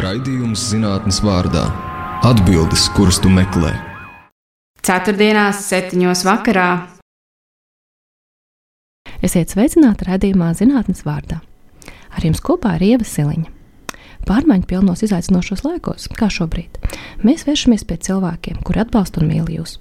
Raidījums 0.00 0.62
zinātnes 0.70 1.18
vārdā- 1.20 1.66
atbildes, 2.30 2.86
kuras 2.96 3.18
tu 3.20 3.28
meklē. 3.28 3.74
Ceturtdienās, 4.80 5.58
septiņos 5.66 6.22
vakarā. 6.24 6.68
Esiet 9.20 9.52
sveicināti 9.52 10.06
raidījumā 10.08 10.54
zinātnes 10.56 11.04
vārdā. 11.04 11.42
Ar 12.16 12.24
jums 12.24 12.40
kopā 12.40 12.78
ir 12.78 12.86
Ieva 12.86 13.04
Siliņa. 13.04 13.52
Pārmaiņu 14.24 14.66
pilnos 14.70 15.04
izaicinošos 15.04 15.66
laikos, 15.66 16.08
kā 16.16 16.30
šobrīd, 16.32 16.80
mēs 17.20 17.44
vēršamies 17.44 17.84
pie 17.84 17.98
cilvēkiem, 18.00 18.64
kuri 18.64 18.80
atbalsta 18.80 19.20
un 19.20 19.28
mīl 19.28 19.52
jūs. 19.52 19.76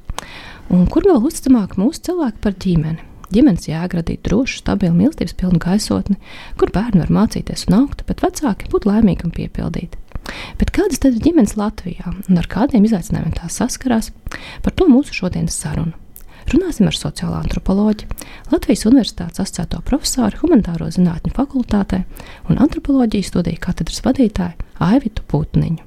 Un 0.70 0.84
kur 0.88 1.08
vēl 1.08 1.24
uzticamāk 1.32 1.80
mūsu 1.80 2.10
cilvēki 2.10 2.44
par 2.44 2.60
ģimeni? 2.60 3.08
Ģimenes 3.32 3.70
jēga 3.70 4.02
radīt 4.02 4.26
drošu, 4.26 4.60
stabilu, 4.66 4.98
mīlestības 5.00 5.38
pilnu 5.38 5.64
gaisotni, 5.64 6.20
kur 6.58 6.76
bērni 6.76 7.06
var 7.06 7.16
mācīties 7.22 7.70
un 7.70 7.84
augt, 7.86 8.04
bet 8.10 8.20
vecāki 8.26 8.68
būt 8.74 8.90
laimīgi 8.90 9.24
un 9.24 9.32
piepildīti. 9.32 10.09
Bet 10.60 10.74
kādas 10.76 11.02
tad 11.02 11.16
ir 11.18 11.26
ģimenes 11.26 11.58
Latvijā 11.60 12.14
un 12.14 12.40
ar 12.42 12.48
kādiem 12.52 12.86
izaicinājumiem 12.88 13.36
tās 13.38 13.58
saskarās? 13.62 14.12
Par 14.66 14.76
to 14.76 14.90
mūsu 14.92 15.16
šodienas 15.22 15.58
saruna. 15.58 15.96
Runāsim 16.50 16.88
ar 16.90 16.96
sociālo 16.98 17.38
antropoloģiju, 17.38 18.16
Latvijas 18.50 18.88
Universitātes 18.90 19.44
asociēto 19.44 19.84
profesoru 19.86 20.40
Humanitāro 20.42 20.88
zinātņu 20.90 21.36
fakultātē 21.36 22.02
un 22.50 22.58
antropoloģijas 22.64 23.30
studiju 23.30 23.62
katedras 23.62 24.02
vadītāju 24.08 24.70
Aivitu 24.88 25.28
Putniņu. 25.30 25.86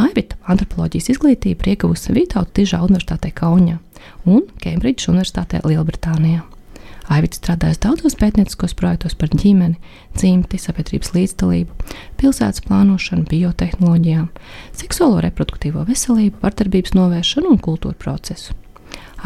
Aivita 0.00 0.40
antropoloģijas 0.48 1.10
izglītību 1.16 1.72
ieguvusi 1.72 2.16
Vītauta 2.16 2.56
Tižā 2.56 2.80
Universitātē 2.88 3.32
Kaunijā 3.36 3.78
un 4.24 4.44
Kembridžas 4.62 5.10
Universitātē 5.12 5.60
Lielbritānijā. 5.64 6.44
Aivita 7.12 7.38
strādājas 7.38 7.78
daudzos 7.84 8.16
pētnieciskos 8.18 8.74
projektos 8.78 9.14
par 9.18 9.30
ģimeni, 9.30 9.78
dzimti, 10.18 10.58
sabiedrības 10.58 11.12
līdzdalību, 11.14 11.88
pilsētas 12.18 12.64
plānošanu, 12.66 13.28
biotehnoloģijām, 13.30 14.28
seksuālo 14.74 15.22
reproduktīvo 15.22 15.86
veselību, 15.86 16.40
vardarbības 16.42 16.96
novēršanu 16.98 17.52
un 17.54 17.60
kultūra 17.62 17.98
procesu. 18.02 18.56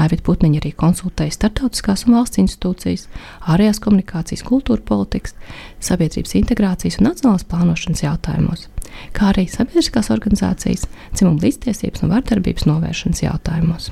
Aivita 0.01 0.25
Putniņa 0.25 0.61
arī 0.63 0.71
konsultēja 0.79 1.35
starptautiskās 1.35 2.07
un 2.07 2.17
valsts 2.17 2.41
institūcijas, 2.41 3.07
ārējās 3.53 3.81
komunikācijas, 3.85 4.45
kultūra 4.47 4.85
politikas, 4.87 5.35
sabiedrības 5.83 6.37
integrācijas 6.41 7.01
un 7.01 7.11
nacionālās 7.11 7.47
plānošanas 7.51 8.05
jautājumos, 8.07 8.69
kā 9.17 9.33
arī 9.33 9.49
sabiedriskās 9.51 10.13
organizācijas, 10.15 10.87
dzimuma 11.17 11.45
līdztiesības 11.45 12.07
un 12.07 12.15
vardarbības 12.15 12.69
novēršanas 12.71 13.27
jautājumos. 13.27 13.91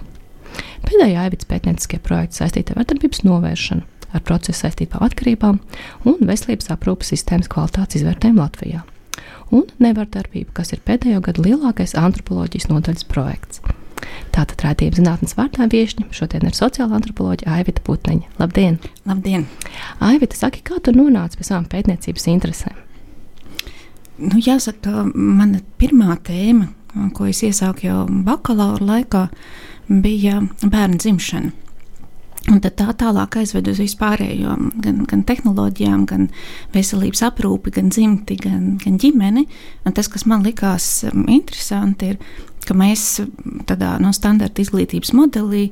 Pēdējā 0.87 1.25
Aivitas 1.25 1.49
pētnieciskie 1.51 2.01
projekti 2.05 2.41
saistīti 2.41 2.75
ar 2.75 2.83
vardarbības 2.83 3.25
novēršanu, 3.27 3.87
ar 4.15 4.25
procesu 4.25 4.63
saistībām 4.65 5.05
atkarībām 5.09 5.59
un 6.09 6.23
veselības 6.29 6.71
aprūpas 6.75 7.13
sistēmas 7.13 7.51
kvalitātes 7.53 8.01
izvērtējumu 8.01 8.43
Latvijā. 8.45 8.85
Un 9.55 9.67
nevardarbība, 9.81 10.53
kas 10.61 10.75
ir 10.75 10.85
pēdējo 10.85 11.23
gadu 11.25 11.45
lielākais 11.47 11.97
antropoloģijas 11.99 12.69
nodaļas 12.71 13.07
projekts. 13.09 13.63
Tātad 14.35 14.61
rādījuma 14.63 14.99
zinātnes 15.01 15.35
vārdā 15.39 15.67
viesiņa 15.73 16.13
šodien 16.15 16.45
ir 16.47 16.57
sociāla 16.57 16.99
antropoloģija 16.99 17.57
Aivita 17.59 17.83
Putniņa. 17.87 18.29
Labdien! 18.39 18.77
Labdien! 19.09 19.47
Aivita, 20.05 20.37
saki, 20.39 20.63
kā 20.67 20.79
tu 20.85 20.95
nonāci 20.95 21.41
pie 21.41 21.49
savām 21.49 21.67
pētniecības 21.71 22.29
interesēm? 22.31 22.77
Nu, 24.19 24.39
jāsaka, 24.43 25.07
mana 25.15 25.63
pirmā 25.79 26.17
tēma, 26.27 26.71
ko 27.15 27.29
es 27.31 27.43
iesāku 27.47 27.87
jau 27.87 28.05
bakalaura 28.27 28.89
laikā, 28.93 29.25
bija 29.89 30.43
bērnu 30.63 31.01
dzimšana. 31.01 31.55
Un 32.49 32.63
tad 32.65 32.79
tā 32.79 32.93
tālāk 32.97 33.37
aizved 33.43 33.67
uz 33.69 33.81
vispārējo, 33.83 34.55
gan, 34.81 35.03
gan 35.09 35.25
tehnoloģijām, 35.29 36.07
gan 36.09 36.29
veselības 36.73 37.21
aprūpi, 37.27 37.75
gan 37.77 37.91
dzimti, 37.93 38.39
gan, 38.41 38.71
gan 38.81 38.97
ģimeni. 39.01 39.45
Un 39.85 39.97
tas, 39.97 40.09
kas 40.09 40.25
man 40.29 40.47
likās 40.47 40.87
um, 41.11 41.27
interesanti, 41.29 42.15
ir, 42.15 42.47
ka 42.65 42.77
mēs 42.79 43.19
tādā 43.69 43.97
no 44.01 44.15
standarta 44.17 44.65
izglītības 44.65 45.13
modelī 45.17 45.67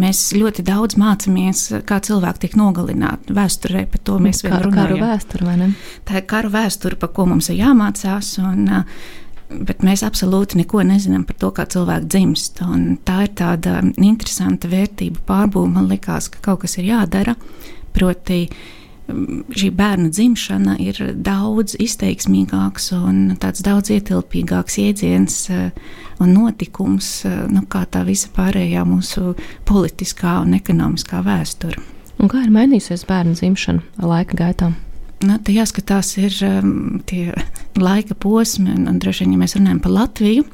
mēs 0.00 0.24
ļoti 0.36 0.64
daudz 0.66 0.98
mācāmies, 1.00 1.62
kā 1.88 2.00
cilvēki 2.04 2.42
tiek 2.42 2.56
nogalināti. 2.58 3.36
Vēsturē 3.36 3.86
par 3.92 4.02
to 4.08 4.18
mēs 4.22 4.42
vēl 4.44 4.66
runājam. 4.66 4.82
Karu 4.82 4.98
vēsture, 5.04 5.46
vai 5.46 5.54
ne? 5.62 5.70
Tā 6.08 6.18
ir 6.20 6.26
karu 6.28 6.50
vēsture, 6.52 6.98
par 7.00 7.14
ko 7.16 7.28
mums 7.30 7.52
ir 7.52 7.62
jāmācās. 7.62 8.34
Un, 8.42 8.66
uh, 8.80 9.06
bet 9.50 9.84
mēs 9.86 10.02
absolūti 10.06 10.60
neko 10.60 10.82
nezinām 10.86 11.26
par 11.26 11.38
to, 11.40 11.50
kā 11.54 11.66
cilvēki 11.70 12.10
dzimst. 12.12 12.62
Un 12.66 12.96
tā 13.06 13.22
ir 13.26 13.34
tāda 13.38 13.80
interesanta 13.96 14.70
vērtība 14.70 15.22
pārbūve. 15.28 15.72
Man 15.76 15.90
liekas, 15.90 16.30
ka 16.32 16.42
kaut 16.44 16.64
kas 16.64 16.78
ir 16.80 16.90
jādara. 16.90 17.36
Proti, 17.96 18.44
šī 19.06 19.70
bērna 19.76 20.10
dzimšana 20.10 20.76
ir 20.82 20.98
daudz 21.14 21.76
izteiksmīgāks 21.82 22.90
un 22.96 23.36
tāds 23.40 23.62
daudz 23.66 23.92
ietilpīgāks 23.94 24.80
jēdziens 24.82 25.36
eh, 25.54 25.68
un 26.22 26.32
notikums 26.34 27.10
eh, 27.28 27.44
nu, 27.52 27.62
kā 27.70 27.84
tā 27.86 28.02
visa 28.08 28.32
pārējā 28.34 28.82
mūsu 28.88 29.36
politiskā 29.68 30.40
un 30.42 30.56
ekonomiskā 30.58 31.22
vēsture. 31.26 31.78
Un 32.16 32.32
kā 32.32 32.42
ir 32.46 32.52
mainījusies 32.52 33.06
bērnu 33.06 33.36
dzimšana 33.36 34.08
laika 34.08 34.40
gaitā? 34.40 34.72
Nu, 35.24 35.38
tā 35.40 35.54
jāskatās, 35.54 36.10
ir 36.20 36.34
um, 36.44 37.00
tie 37.08 37.30
laika 37.80 38.16
posmi, 38.20 38.68
un, 38.74 38.84
un 38.90 38.98
droši 39.00 39.24
vien, 39.24 39.32
ja 39.32 39.40
mēs 39.40 39.56
runājam 39.56 39.80
par 39.84 39.94
Latviju, 39.94 40.44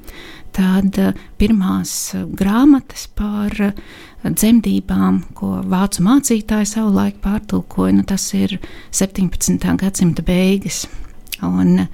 tad 0.55 0.99
uh, 1.03 1.19
pirmās 1.41 1.95
uh, 2.15 2.29
grāmatas 2.39 3.09
par 3.19 3.57
uh, 3.59 3.73
dzemdībām, 4.23 5.19
ko 5.35 5.57
vācu 5.67 6.05
mācītāji 6.07 6.71
savulaik 6.77 7.19
pārtulkoja, 7.25 7.97
nu, 7.99 8.07
tas 8.07 8.29
ir 8.39 8.61
17. 8.95 9.59
gadsimta 9.83 10.25
beigas. 10.27 10.85
Un, 11.43 11.89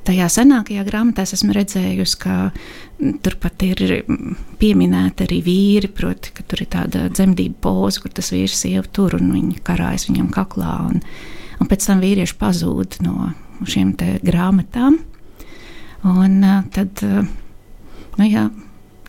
Tajā 0.00 0.30
senākajā 0.32 0.80
grāmatā 0.86 1.26
esmu 1.26 1.52
redzējusi, 1.52 2.16
ka 2.22 2.34
mm, 2.48 3.18
turpat 3.20 3.62
ir 3.66 3.82
mm, 3.98 4.38
pieminēti 4.58 5.26
arī 5.26 5.40
vīri, 5.44 5.90
proti, 5.92 6.32
ka 6.34 6.44
tur 6.48 6.62
ir 6.64 6.70
tāda 6.72 7.02
dzemdību 7.12 7.58
poza, 7.60 8.00
kur 8.00 8.14
tas 8.16 8.32
vīrs 8.32 8.56
sievu 8.62 8.88
tur 8.96 9.18
un 9.18 9.28
viņa 9.34 9.60
karājas 9.66 10.08
viņam 10.08 10.30
kaklā. 10.32 10.72
Un, 10.88 11.04
un 11.60 11.70
pēc 11.70 11.86
tam 11.90 12.02
vīrieši 12.02 12.36
pazūd 12.40 13.00
no 13.04 13.30
šīm 13.68 13.94
grāmatām. 14.24 14.98
Un 16.08 16.36
tad, 16.72 17.02
nu 18.16 18.28
jā, 18.28 18.48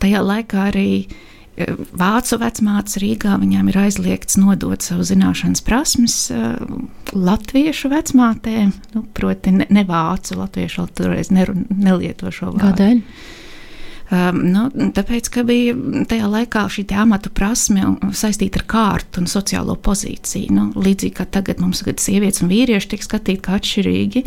tajā 0.03 0.23
laikā 0.27 0.65
arī 0.71 0.89
vācu 1.95 2.37
vecmātes 2.41 2.97
Rīgā 3.01 3.35
viņām 3.39 3.69
ir 3.71 3.77
aizliegts 3.85 4.37
nodot 4.39 4.83
savu 4.83 5.05
zināšanas 5.07 5.63
prasmes 5.63 6.15
latviešu 7.11 7.91
vecmātēm, 7.91 8.71
nu, 8.95 9.03
proti 9.15 9.53
ne, 9.55 9.67
ne 9.69 9.83
vācu, 9.87 10.39
latviešu 10.39 10.87
toreiz 10.97 11.31
nelieto 11.31 12.31
šo 12.31 12.53
vārdu. 12.55 12.65
Kādēļ? 12.65 13.03
Um, 14.11 14.41
nu, 14.51 14.65
tāpēc, 14.91 15.29
ka 15.31 15.41
bija 15.47 15.71
tajā 16.11 16.27
laikā 16.27 16.65
šī 16.67 16.83
amatu 16.99 17.29
prasme 17.31 17.93
saistīta 18.11 18.59
ar 18.59 18.65
kārtu 18.73 19.21
un 19.21 19.29
sociālo 19.31 19.77
pozīciju. 19.79 20.51
Nu, 20.51 20.65
līdzīgi 20.75 21.13
kā 21.15 21.23
tagad 21.31 21.61
mums 21.63 21.79
ir 21.85 21.95
sievietes 21.95 22.43
un 22.43 22.51
vīrieši 22.51 22.89
tiek 22.91 23.05
skatīti 23.05 23.39
kā 23.45 23.55
atšķirīgi, 23.55 24.25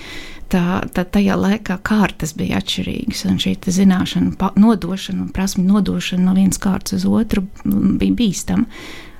tā, 0.54 0.62
tā 0.88 1.04
tajā 1.04 1.36
laikā 1.36 1.76
kārtas 1.84 2.32
bija 2.38 2.62
atšķirīgas. 2.62 3.26
Un 3.28 3.36
šī 3.44 3.58
zināšana, 3.76 4.50
nodošana 4.56 5.26
un 5.26 5.28
prasme 5.36 5.66
nodošana 5.68 6.30
no 6.30 6.38
vienas 6.40 6.62
kārtas 6.64 7.02
uz 7.02 7.04
otru 7.04 7.44
bija 7.64 8.16
bīstama. 8.22 8.64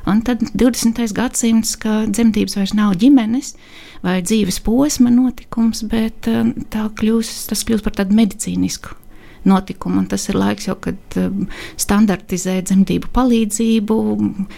Un 0.09 0.25
tad 0.25 0.49
20. 0.57 1.05
gadsimts, 1.17 1.77
kad 1.81 2.09
dzemdības 2.09 2.57
vairs 2.57 2.73
nav 2.77 2.97
ģimenes 3.05 3.53
vai 4.05 4.19
dzīves 4.25 4.65
posma 4.65 5.13
notikums, 5.13 5.85
bet 5.93 6.25
tā 6.25 6.91
kļūst, 6.97 7.51
tas 7.53 7.69
kļūst 7.69 7.85
par 7.85 8.01
tādu 8.01 8.17
medicīnisku 8.17 9.03
notikumu. 9.49 10.03
Un 10.03 10.09
tas 10.10 10.28
ir 10.31 10.38
laiks 10.38 10.69
jau, 10.71 10.78
kad 10.81 11.19
um, 11.21 11.44
standartizē 11.81 12.60
dzemdību 12.65 13.12
palīdzību. 13.15 14.00
Um, 14.15 14.49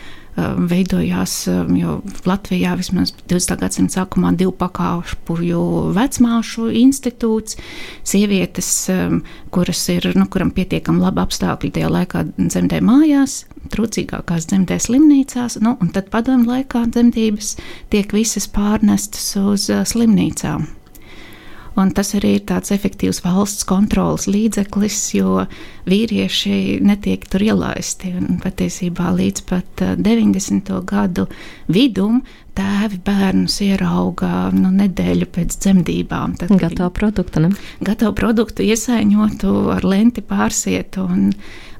veidojās 0.68 1.46
um, 1.48 1.70
jau 1.78 1.94
Latvijā 2.28 2.74
vismaz 2.76 3.14
20. 3.24 3.56
gadsimta 3.62 4.02
sākumā 4.02 4.34
divu 4.36 4.52
pakāpju 4.60 5.60
vecmāšu 5.96 6.68
institūts. 6.76 7.56
Sievietes, 8.04 8.68
kuras 9.54 9.80
ir, 9.94 10.10
nu, 10.12 10.26
kuram 10.28 10.52
pietiekami 10.52 11.00
labi 11.00 11.24
apstākļi 11.24 11.72
tajā 11.78 11.92
laikā 11.94 12.26
dzemdē 12.36 12.82
mājās, 12.84 13.46
trūcīgākās 13.72 14.50
dzemdē 14.50 14.76
slimnīcās, 14.82 15.56
nu, 15.64 15.72
un 15.80 15.92
tad 15.96 16.12
padomu 16.12 16.50
laikā 16.52 16.84
dzemdības 16.92 17.56
tiek 17.94 18.12
visas 18.12 18.50
pārnestas 18.52 19.32
uz 19.40 19.70
uh, 19.72 19.86
slimnīcām. 19.88 20.68
Un 21.76 21.90
tas 21.92 22.14
arī 22.16 22.36
ir 22.38 22.44
tāds 22.48 22.72
efektīvs 22.72 23.20
valsts 23.24 23.66
kontrolas 23.68 24.24
līdzeklis, 24.30 25.00
jo 25.18 25.44
vīrieši 25.88 26.80
netiek 26.84 27.26
tur 27.28 27.44
ielaisti. 27.44 28.14
Un 28.16 28.40
patiesībā 28.40 29.10
līdz 29.18 29.44
pat 29.50 29.84
90. 30.00 30.72
Eh, 30.72 30.82
gadu 30.88 31.26
vidum 31.68 32.22
tēvi 32.56 33.02
bērnus 33.04 33.58
ierauga 33.66 34.48
nu, 34.56 34.70
nedēļu 34.72 35.28
pēc 35.34 35.58
dzemdībām. 35.60 36.38
Tad, 36.40 36.56
gatavu 36.60 36.94
produktu, 36.96 37.44
ne? 37.44 37.52
Gatavu 37.84 38.16
produktu 38.16 38.64
iesaiņotu, 38.64 39.52
ar 39.76 39.84
lenti 39.84 40.24
pārsietu. 40.24 41.04
Un, 41.04 41.32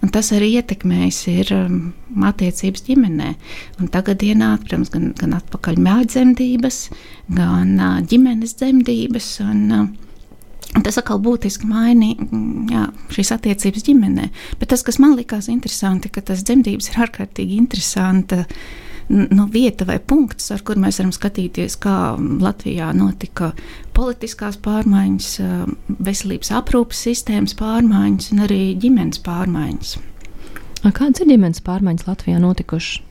Un 0.07 0.13
tas 0.15 0.29
arī 0.31 0.53
ietekmējis 0.61 1.17
ir 1.33 1.49
um, 1.57 1.79
attiecības 2.29 2.85
ģimenē. 2.87 3.33
Un 3.83 3.89
tagad 3.91 4.23
ienāk, 4.23 4.63
protams, 4.63 4.93
gan, 4.95 5.09
gan 5.19 5.35
atpakaļ 5.35 5.81
mēģdzemdības, 5.83 6.77
gan 7.35 7.73
uh, 7.75 7.97
ģimenes 8.07 8.55
dzemdības. 8.61 9.31
Un, 9.43 9.65
uh, 9.75 9.87
Tas 10.85 10.99
atkal 11.01 11.19
būtiski 11.25 11.65
mainīja 11.71 12.21
mm, 12.21 13.07
šīs 13.15 13.31
attiecības 13.33 13.85
ģimenē. 13.87 14.27
Bet 14.61 14.69
tas, 14.75 14.83
kas 14.85 14.99
man 15.01 15.15
likās 15.17 15.49
interesanti, 15.49 16.11
ka 16.13 16.21
tas 16.27 16.43
dzemdības 16.45 16.91
ir 16.91 16.99
ārkārtīgi 17.07 17.57
interesanta 17.57 18.43
nu, 19.09 19.47
vieta 19.53 19.87
vai 19.87 19.99
punkts, 20.03 20.51
ar 20.51 20.63
kur 20.67 20.79
mēs 20.81 20.99
varam 21.01 21.13
skatīties, 21.15 21.79
kā 21.83 22.17
Latvijā 22.19 22.91
notika 22.97 23.53
politiskās 23.97 24.59
pārmaiņas, 24.63 25.31
veselības 26.03 26.53
aprūpes 26.59 27.05
sistēmas 27.09 27.57
pārmaiņas 27.59 28.33
un 28.35 28.45
arī 28.49 28.61
ģimenes 28.83 29.23
pārmaiņas. 29.27 29.97
Kādas 30.87 31.23
ir 31.23 31.31
ģimenes 31.33 31.63
pārmaiņas 31.67 32.09
Latvijā 32.09 32.43
notikušas? 32.43 33.03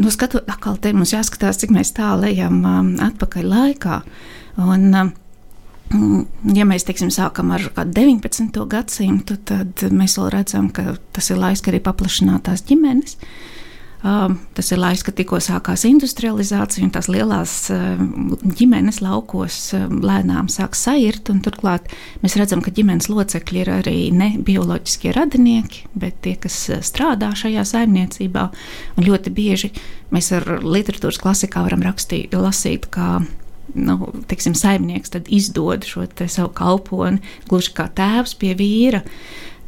Nu, 0.00 0.08
skatu, 0.12 0.40
atkal 0.48 0.78
te 0.80 0.92
mums 0.96 1.12
jāskatās, 1.12 1.58
cik 1.60 1.72
mēs 1.74 1.92
tālu 1.92 2.30
ejam 2.30 2.62
um, 2.64 2.92
atpakaļ 3.04 3.50
laikā. 3.54 4.02
Un, 4.60 4.92
um, 4.94 5.16
Ja 6.54 6.62
mēs 6.70 6.84
teiksim, 6.86 7.08
sākam 7.10 7.48
ar 7.50 7.64
19. 7.74 8.54
gadsimtu, 8.70 9.34
tad 9.42 9.80
mēs 9.90 10.12
vēl 10.20 10.28
redzam, 10.30 10.68
ka 10.70 10.92
tas 11.10 11.32
ir 11.32 11.40
laiks, 11.42 11.64
kad 11.66 11.74
ir 11.74 11.82
paplašinātās 11.82 12.62
ģimenes. 12.68 13.16
Um, 13.18 13.59
tas 14.00 14.70
ir 14.72 14.80
laiks, 14.80 15.02
kad 15.04 15.16
tikko 15.18 15.40
sākās 15.44 15.84
industrializācija, 15.84 16.86
un 16.86 16.92
tās 16.94 17.10
lielās 17.12 17.54
um, 17.74 18.30
ģimenes 18.56 19.02
laukos 19.04 19.58
um, 19.76 19.98
lēnām 20.04 20.48
sāk 20.52 20.78
sairt. 20.78 21.28
Turklāt 21.44 21.90
mēs 22.22 22.38
redzam, 22.40 22.62
ka 22.64 22.72
ģimenes 22.72 23.10
locekļi 23.12 23.60
ir 23.60 23.72
arī 23.74 23.98
ne 24.16 24.30
bioloģiskie 24.46 25.12
radinieki, 25.16 25.84
bet 26.00 26.16
tie, 26.24 26.32
kas 26.40 26.56
uh, 26.72 26.80
strādā 26.86 27.34
šajā 27.36 27.66
saimniecībā. 27.74 28.48
Ļoti 29.04 29.34
bieži 29.36 29.74
mēs 30.14 30.32
ar 30.38 30.48
literatūras 30.64 31.20
klasikā 31.20 31.66
varam 31.68 31.84
rakstīt, 31.84 32.32
lasīt, 32.32 32.88
kā 32.94 33.18
nu, 33.74 34.10
teiksim, 34.32 34.56
saimnieks 34.56 35.12
izdod 35.28 35.84
šo 35.86 36.06
te 36.06 36.28
savu 36.28 36.54
kalponi 36.56 37.20
gluži 37.50 37.74
kā 37.76 37.90
tēvs 37.92 38.36
pie 38.40 38.54
vīra. 38.58 39.04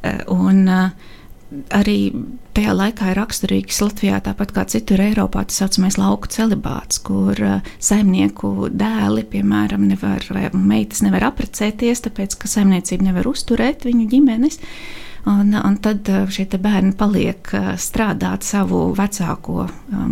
Eh, 0.02 0.24
un, 0.32 0.64
uh, 0.66 1.12
arī 1.74 1.96
tajā 2.56 2.74
laikā 2.76 3.12
ir 3.12 3.18
raksturīgs 3.20 3.80
Latvijā, 3.84 4.20
tāpat 4.24 4.54
kā 4.56 4.64
citur 4.72 5.02
Eiropā, 5.04 5.44
tas 5.48 5.62
saucamais 5.62 5.98
lauku 6.00 6.30
celibāts, 6.32 7.00
kur 7.04 7.38
uh, 7.38 7.72
saimnieku 7.82 8.70
dēli, 8.72 9.24
piemēram, 9.32 9.86
nevar, 9.90 10.26
vai 10.34 10.48
meitas 10.56 11.04
nevar 11.04 11.28
apprecēties, 11.30 12.04
tāpēc 12.06 12.36
ka 12.40 12.50
saimniecība 12.50 13.10
nevar 13.10 13.30
uzturēt 13.32 13.88
viņu 13.88 14.08
ģimenes. 14.12 14.60
Un, 15.30 15.52
un 15.54 15.76
tad 15.78 16.08
šie 16.34 16.48
bērni 16.58 16.96
paliek 16.98 17.46
strādāt 17.78 18.42
savu 18.42 18.88
vecāko 18.98 19.68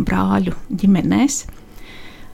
brāļu 0.07 0.55
ģimenēs. 0.71 1.41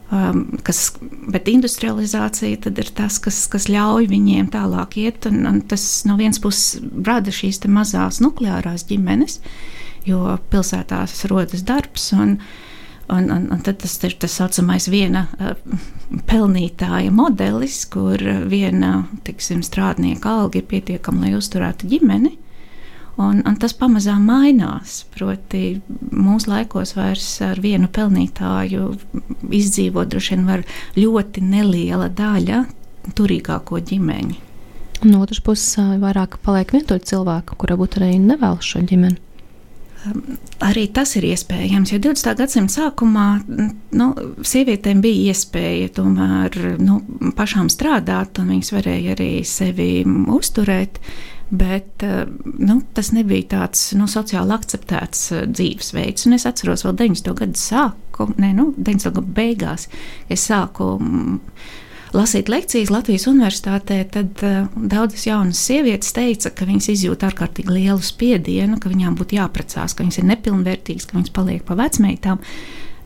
Um, 0.07 0.45
kas, 0.63 0.93
bet 1.27 1.49
industrializācija 1.51 2.55
ir 2.55 2.89
tas, 2.95 3.17
kas, 3.19 3.41
kas 3.51 3.65
ļauj 3.67 4.05
viņiem 4.07 4.47
tālāk 4.53 4.95
iet. 5.01 5.27
Un, 5.27 5.41
un 5.49 5.57
tas 5.67 5.83
no 6.07 6.15
vienas 6.15 6.39
puses 6.39 6.79
rada 7.03 7.33
šīs 7.33 7.59
mazās 7.67 8.21
nukleārās 8.23 8.85
ģimenes, 8.87 9.41
jo 10.07 10.37
pilsētās 10.47 11.25
rodas 11.27 11.65
darbs. 11.67 12.13
Un, 12.15 12.37
un, 13.11 13.27
un, 13.27 13.49
un 13.51 13.65
tad 13.67 13.81
tas 13.83 13.97
ir 14.07 14.15
tas 14.15 14.39
saucamais 14.39 14.87
viena 14.87 15.25
uh, 15.41 15.59
pelnītāja 16.31 17.11
modelis, 17.11 17.83
kur 17.91 18.23
viena 18.47 19.09
tiksim, 19.27 19.59
strādnieka 19.59 20.37
alga 20.39 20.61
ir 20.61 20.69
pietiekama, 20.71 21.25
lai 21.27 21.35
uzturētu 21.35 21.91
ģimeni. 21.91 22.37
Un, 23.17 23.39
un 23.49 23.55
tas 23.57 23.73
pamazām 23.73 24.27
mainās. 24.29 24.99
Proti, 25.15 25.79
mūsu 26.13 26.51
laikos 26.51 26.93
vairs 26.97 27.29
ar 27.41 27.57
vienu 27.63 27.89
pelnītāju 27.89 28.91
izdzīvot 29.57 30.11
droši 30.13 30.35
vien 30.35 30.45
var 30.45 30.65
ļoti 30.97 31.41
neliela 31.41 32.11
daļa 32.13 32.65
turīgāko 33.17 33.81
ģimeņu. 33.89 34.43
No 35.05 35.21
otras 35.21 35.41
puses, 35.45 35.77
vairāk 36.01 36.39
paliek 36.45 36.73
vientuļu 36.73 37.05
cilvēku, 37.09 37.57
kura 37.61 37.77
būtu 37.77 38.01
arī 38.01 38.17
nevēlas 38.21 38.65
šo 38.65 38.81
ģimeni. 38.85 39.19
Arī 40.63 40.85
tas 40.93 41.11
ir 41.17 41.25
iespējams, 41.27 41.91
jo 41.91 41.99
20. 42.01 42.37
gadsimta 42.39 42.73
sākumā 42.73 43.25
nu, 43.97 44.07
sievietēm 44.45 45.01
bija 45.03 45.33
iespēja 45.33 45.89
tomēr 45.97 46.57
nu, 46.81 46.99
pašām 47.37 47.69
strādāt, 47.73 48.39
un 48.41 48.53
viņas 48.53 48.73
varēja 48.73 49.17
arī 49.17 49.31
sevi 49.45 49.89
uzturēt. 50.33 51.01
Bet 51.49 52.03
eh, 52.03 52.25
nu, 52.59 52.81
tas 52.93 53.13
nebija 53.15 53.47
tāds 53.53 53.93
nu, 53.95 54.09
sociāli 54.11 54.51
akceptēts 54.51 55.21
eh, 55.31 55.45
dzīvesveids. 55.47 56.27
Un 56.27 56.35
es 56.35 56.45
atceros, 56.49 56.83
vēl 56.83 56.97
90. 56.99 57.33
gadu 57.39 57.61
sāku, 57.61 58.27
ne, 58.35 58.51
nu, 58.57 58.73
90. 58.75 59.13
gadu 59.15 59.35
beigās, 59.37 59.87
es 60.27 60.43
sāku 60.49 60.97
mm, 60.99 61.37
lasīt 62.17 62.51
lekcijas 62.51 62.91
Latvijas 62.91 63.29
universitātē, 63.31 64.01
tad 64.11 64.43
uh, 64.43 64.67
daudzas 64.75 65.25
jaunas 65.27 65.59
sievietes 65.59 66.13
teica, 66.15 66.51
ka 66.55 66.67
viņas 66.67 66.91
izjūt 66.95 67.25
ārkārtīgi 67.27 67.75
lielu 67.75 68.03
spiedienu, 68.03 68.79
ka 68.79 68.91
viņām 68.91 69.15
būtu 69.19 69.37
jāprecās, 69.37 69.95
ka 69.95 70.03
viņas 70.05 70.21
ir 70.21 70.29
nepilnvērtīgas, 70.31 71.07
ka 71.07 71.19
viņas 71.19 71.35
paliek 71.35 71.67
pa 71.67 71.75
vecmeitām. 71.79 72.39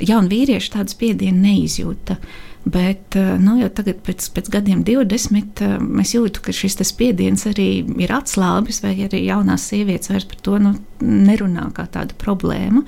Jauni 0.02 0.32
vīrieši 0.32 0.74
tādu 0.78 0.94
spiedienu 0.94 1.44
neizjūta. 1.46 2.18
Uh, 2.18 2.51
Bet 2.64 3.16
eh, 3.16 3.38
nu, 3.42 3.56
jau 3.58 3.70
tagad, 3.74 4.04
pēc, 4.06 4.28
pēc 4.36 4.50
gadiem, 4.54 4.84
20, 4.86 5.64
eh, 5.66 5.78
es 6.04 6.14
jūtu, 6.14 6.44
ka 6.46 6.54
šis 6.54 6.78
spiediens 6.86 7.48
arī 7.50 7.82
ir 8.04 8.14
atslābis, 8.14 8.84
vai 8.84 8.94
arī 9.08 9.24
jaunās 9.26 9.66
sievietes 9.72 10.12
vairs 10.12 10.28
par 10.30 10.44
to 10.46 10.60
nu, 10.62 10.76
nerunā 11.02 11.72
kā 11.74 11.88
tādu 11.90 12.18
problēmu. 12.22 12.86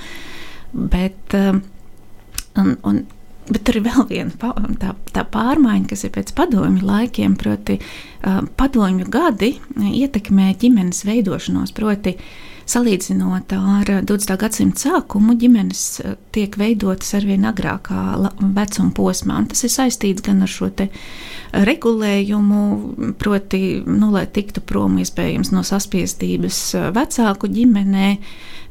Bet, 0.74 1.38
eh, 1.38 1.52
un, 2.62 2.78
un, 2.84 3.04
Bet 3.44 3.66
tur 3.68 3.76
ir 3.76 3.84
vēl 3.84 4.06
viena 4.08 4.32
tā, 4.80 4.94
tā 5.12 5.24
pārmaiņa, 5.28 5.88
kas 5.90 6.06
ir 6.08 6.14
pēc 6.16 6.30
padomju 6.32 6.86
laikiem, 6.88 7.34
proti, 7.36 7.76
padomju 8.56 9.10
gadi 9.12 9.50
ietekmē 9.84 10.46
ģimenes 10.62 11.04
veidošanos. 11.04 11.74
Proti, 11.76 12.14
uh, 12.16 12.53
Salīdzinot 12.70 13.52
ar 13.58 13.90
20. 14.08 14.38
gadsimta 14.40 14.86
sākumu, 14.86 15.36
ģimenes 15.40 15.84
eh, 16.04 16.16
tiek 16.36 16.56
veidotas 16.60 17.12
arvien 17.18 17.44
agrākā 17.50 18.04
vecuma 18.40 18.94
posmā. 18.96 19.42
Tas 19.52 19.66
ir 19.68 19.74
saistīts 19.74 20.24
gan 20.24 20.46
ar 20.46 20.52
šo 20.52 20.72
regulējumu, 21.54 22.62
proti, 23.20 23.84
nu, 23.86 24.10
lai 24.16 24.24
tiktu 24.32 24.64
prom 24.64 24.96
iespējams 25.04 25.52
no 25.54 25.66
saspiestības 25.68 26.64
eh, 26.80 26.90
vecāku 26.96 27.52
ģimenei 27.52 28.18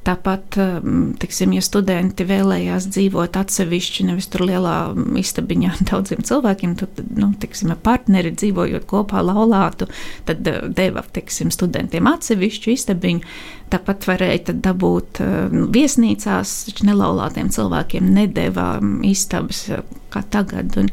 Tāpat, 0.03 0.57
um, 0.59 1.03
tiksim, 1.23 1.53
ja 1.55 1.63
studenti 1.63 2.25
vēlējās 2.27 2.89
dzīvot 2.91 3.37
atsevišķi, 3.39 4.09
nevis 4.09 4.27
tur 4.33 4.43
lielā 4.49 4.75
istabiņā 5.21 5.69
ar 5.77 5.83
daudziem 5.93 6.25
cilvēkiem, 6.27 6.75
tad, 6.81 6.99
nu, 7.15 7.29
tiksim, 7.39 7.71
partneri 7.87 8.33
dzīvojot 8.35 8.89
kopā 8.91 9.23
laulātu, 9.23 9.87
tad 10.27 10.43
uh, 10.51 10.65
deva, 10.75 11.05
tiksim, 11.15 11.53
studentiem 11.55 12.11
atsevišķu 12.11 12.75
istabiņu. 12.75 13.35
Tāpat 13.73 14.09
varēja 14.11 14.57
dabūt 14.59 15.23
uh, 15.23 15.55
viesnīcās, 15.73 16.57
taču 16.67 16.89
nelaulātiem 16.91 17.53
cilvēkiem 17.55 18.11
nedēvā 18.19 18.69
um, 18.83 18.99
istabas 19.07 19.69
uh, 19.71 19.87
kā 20.11 20.25
tagad. 20.35 20.75
Un, 20.83 20.91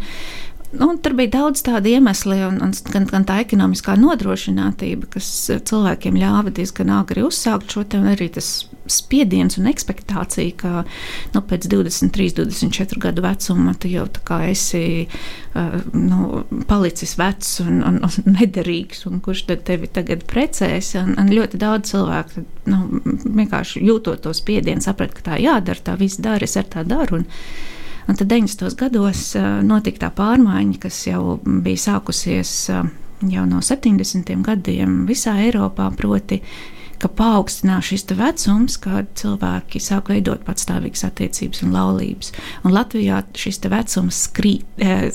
Nu, 0.71 0.91
tur 1.01 1.15
bija 1.17 1.31
daudz 1.33 1.63
tādu 1.65 1.89
iemeslu, 1.89 2.35
un, 2.45 2.59
un 2.61 2.73
gan, 2.93 3.07
gan 3.09 3.23
tā 3.25 3.39
ekonomiskā 3.41 3.95
nodrošinātība, 3.97 5.07
kas 5.15 5.29
cilvēkiem 5.65 6.19
ļāva 6.21 6.53
diezgan 6.53 6.91
agri 6.93 7.23
uzsākt 7.25 7.73
šo 7.73 7.81
te, 7.89 7.97
arī 8.11 8.27
tas 8.35 8.67
spiediens 8.89 9.57
un 9.57 9.69
expectācija, 9.69 10.53
ka 10.59 10.83
nu, 11.33 11.41
pēc 11.49 11.65
23, 11.71 12.35
24 12.37 13.01
gadu 13.01 13.23
vecuma 13.25 13.73
tu 13.81 13.89
jau 13.89 14.05
esi 14.45 14.83
uh, 15.07 15.79
nu, 15.93 16.43
palicis 16.69 17.15
vecs 17.17 17.55
un, 17.65 17.81
un, 17.89 17.99
un 18.05 18.29
nederīgs, 18.37 19.07
un 19.09 19.23
kurš 19.25 19.47
tad 19.49 19.65
tevi 19.65 19.89
tagad 19.89 20.25
precēs. 20.29 20.93
Un, 21.01 21.15
un 21.17 21.33
ļoti 21.33 21.61
daudz 21.61 21.95
cilvēku 21.95 22.45
nu, 22.69 23.01
vienkārši 23.25 23.81
jūtot 23.89 24.21
to 24.21 24.37
spiedienu, 24.37 24.85
saprat, 24.85 25.17
ka 25.17 25.31
tā 25.31 25.41
jādara, 25.41 25.81
tā 25.81 25.97
viss 25.97 26.21
dara, 26.21 26.45
es 26.45 26.57
ar 26.61 26.69
tā 26.69 26.85
daru. 26.85 27.23
Un, 27.23 27.29
Un 28.09 28.17
tad 28.17 28.31
90. 28.31 28.73
gados 28.79 29.35
notika 29.61 30.07
tā 30.07 30.09
pārmaiņa, 30.17 30.79
kas 30.81 31.03
jau 31.05 31.37
bija 31.45 31.77
sākusies 31.77 32.53
jau 33.27 33.45
no 33.45 33.61
70. 33.61 34.31
gadiem 34.45 35.03
visā 35.09 35.35
Eiropā, 35.43 35.89
proti, 35.97 36.39
ka 36.99 37.09
paaugstinās 37.15 37.91
šis 37.91 38.07
vecums, 38.17 38.79
kad 38.81 39.11
cilvēki 39.19 39.81
sāk 39.83 40.11
veidot 40.11 40.43
patstāvīgas 40.47 41.05
attiecības 41.07 41.63
un 41.63 41.75
laulības. 41.75 42.33
Un 42.65 42.75
Latvijā 42.75 43.21
šis 43.37 43.61
vecums 43.71 44.25
skrī, 44.27 44.57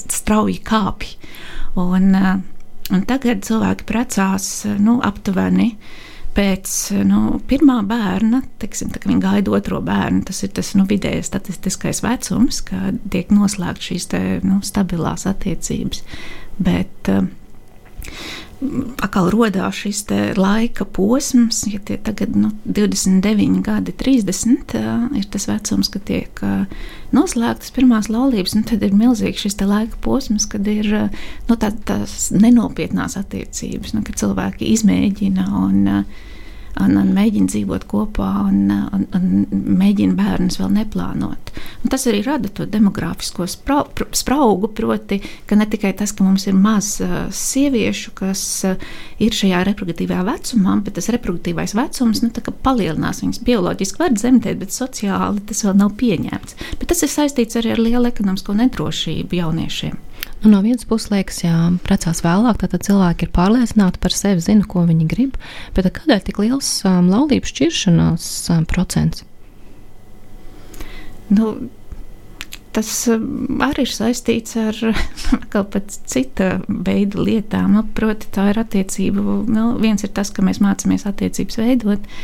strauji 0.07 0.61
kāpj. 0.65 1.17
Un, 1.81 2.15
un 2.15 3.07
tagad 3.09 3.45
cilvēki 3.45 3.89
precās 3.89 4.51
nu, 4.79 5.01
aptuveni 5.05 5.75
pēc 6.35 6.75
nu, 7.07 7.39
pirmā 7.49 7.79
bērna, 7.87 8.43
teiksim, 8.63 8.91
tā, 8.93 9.01
kad 9.01 9.11
viņi 9.13 9.23
gaida 9.23 9.55
otro 9.55 9.81
bērnu, 9.85 10.25
tas 10.29 10.43
ir 10.47 10.53
tas 10.57 10.73
nu, 10.79 10.87
vidējais 10.91 11.31
statistiskais 11.31 12.03
vecums, 12.05 12.61
kad 12.67 12.99
tiek 13.13 13.31
noslēgts 13.35 13.91
šīs 13.91 14.09
te, 14.13 14.23
nu, 14.47 14.61
stabilās 14.67 15.29
attiecības. 15.31 16.03
Bet, 16.59 17.13
uh, 17.13 17.29
atkal 19.03 19.31
radās 19.33 19.79
šis 19.83 20.05
laika 20.39 20.85
posms, 20.85 21.63
ja 21.71 21.81
tie 21.85 21.97
tagad 22.03 22.37
nu, 22.39 22.51
29 22.65 23.63
gadi, 23.65 23.95
30 24.01 24.77
uh, 24.79 25.07
ir 25.19 25.29
tas 25.33 25.49
vecums, 25.51 25.91
kad 25.93 26.05
tiek 26.09 26.45
noslēgtas 27.15 27.73
pirmās 27.75 28.11
laulības, 28.13 28.57
nu, 28.59 28.65
tad 28.69 28.85
ir 28.85 28.95
milzīgs 28.97 29.47
šis 29.47 29.59
laika 29.63 29.99
posms, 30.05 30.49
kad 30.51 30.67
ir 30.71 30.91
nu, 31.49 31.57
tā, 31.57 31.73
tās 31.89 32.31
nenopietnās 32.35 33.19
attiecības, 33.21 33.95
nu, 33.97 34.05
kad 34.07 34.21
cilvēki 34.21 34.73
izmēģina 34.75 35.49
un 35.65 35.83
uh, 36.01 36.31
un, 36.83 36.97
un 36.99 37.11
mēģina 37.15 37.51
dzīvot 37.53 37.87
kopā 37.91 38.31
un, 38.49 38.71
un, 38.71 39.07
un 39.15 39.75
mēģina 39.79 40.17
bērnus 40.19 40.59
vēl 40.61 40.73
neplānot. 40.79 41.53
Un 41.85 41.93
tas 41.93 42.07
arī 42.11 42.23
rada 42.27 42.51
to 42.51 42.67
demogrāfisko 42.71 43.47
sprau, 43.51 43.85
spraugu, 44.17 44.71
proti, 44.75 45.21
ka 45.49 45.59
ne 45.59 45.67
tikai 45.71 45.95
tas, 45.99 46.15
ka 46.17 46.27
mums 46.27 46.47
ir 46.51 46.57
maz 46.59 46.97
uh, 47.05 47.27
sieviešu, 47.35 48.15
kas 48.19 48.45
uh, 48.69 48.89
ir 49.23 49.37
šajā 49.37 49.63
reproduktīvajā 49.71 50.25
vecumā, 50.29 50.79
bet 50.85 50.99
tas 50.99 51.11
reproduktīvais 51.15 51.77
vecums 51.79 52.25
nu, 52.25 52.33
palielinās 52.65 53.23
viņas 53.23 53.43
bioloģiski, 53.47 54.03
var 54.03 54.17
dzemdēt, 54.17 54.59
bet 54.63 54.75
sociāli 54.75 55.45
tas 55.49 55.65
vēl 55.67 55.79
nav 55.85 55.95
pieņemts. 56.01 56.59
Bet 56.81 56.91
tas 56.91 57.05
ir 57.05 57.13
saistīts 57.13 57.61
arī 57.61 57.75
ar 57.75 57.85
lielu 57.85 58.11
ekonomisko 58.11 58.57
nedrošību 58.65 59.41
jauniešiem. 59.43 60.01
Nu, 60.45 60.51
no 60.51 60.61
vienas 60.61 60.85
puses, 60.85 61.09
liekas, 61.09 61.39
ja 61.41 61.57
precās 61.87 62.21
vēlāk, 62.21 62.59
tad 62.61 62.83
cilvēki 62.85 63.25
ir 63.25 63.31
pārliecināti 63.33 64.01
par 64.03 64.13
sevi, 64.13 64.43
zina, 64.45 64.67
ko 64.69 64.83
viņi 64.85 65.07
grib. 65.09 65.39
Bet 65.73 65.89
kādēļ 65.97 66.21
tik 66.27 66.43
liels 66.43 66.69
um, 66.85 67.09
laulību 67.09 67.49
šķiršanās 67.49 68.27
um, 68.53 68.67
procents? 68.69 69.25
Nu, 71.33 71.55
tas 72.77 72.93
um, 73.09 73.57
arī 73.65 73.87
ir 73.87 73.95
saistīts 73.97 74.59
ar 74.61 74.77
kaut 75.55 75.73
kādu 75.73 75.99
citu 76.13 76.51
veidu 76.69 77.25
lietām. 77.25 77.79
Nu, 77.79 77.87
proti, 77.97 78.29
tā 78.37 78.51
ir 78.53 78.61
attiecība. 78.61 79.25
Nu, 79.49 79.71
viens 79.81 80.05
ir 80.05 80.13
tas, 80.13 80.29
ka 80.29 80.45
mēs 80.45 80.61
mācāmies 80.61 81.09
attiecības 81.09 81.61
veidot, 81.63 82.15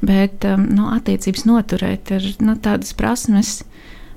bet 0.00 0.48
um, 0.48 0.64
nu, 0.80 0.88
attiecības 0.96 1.44
noturēt 1.44 2.16
ir 2.16 2.32
nu, 2.40 2.56
tādas 2.56 2.96
prasmes 2.96 3.58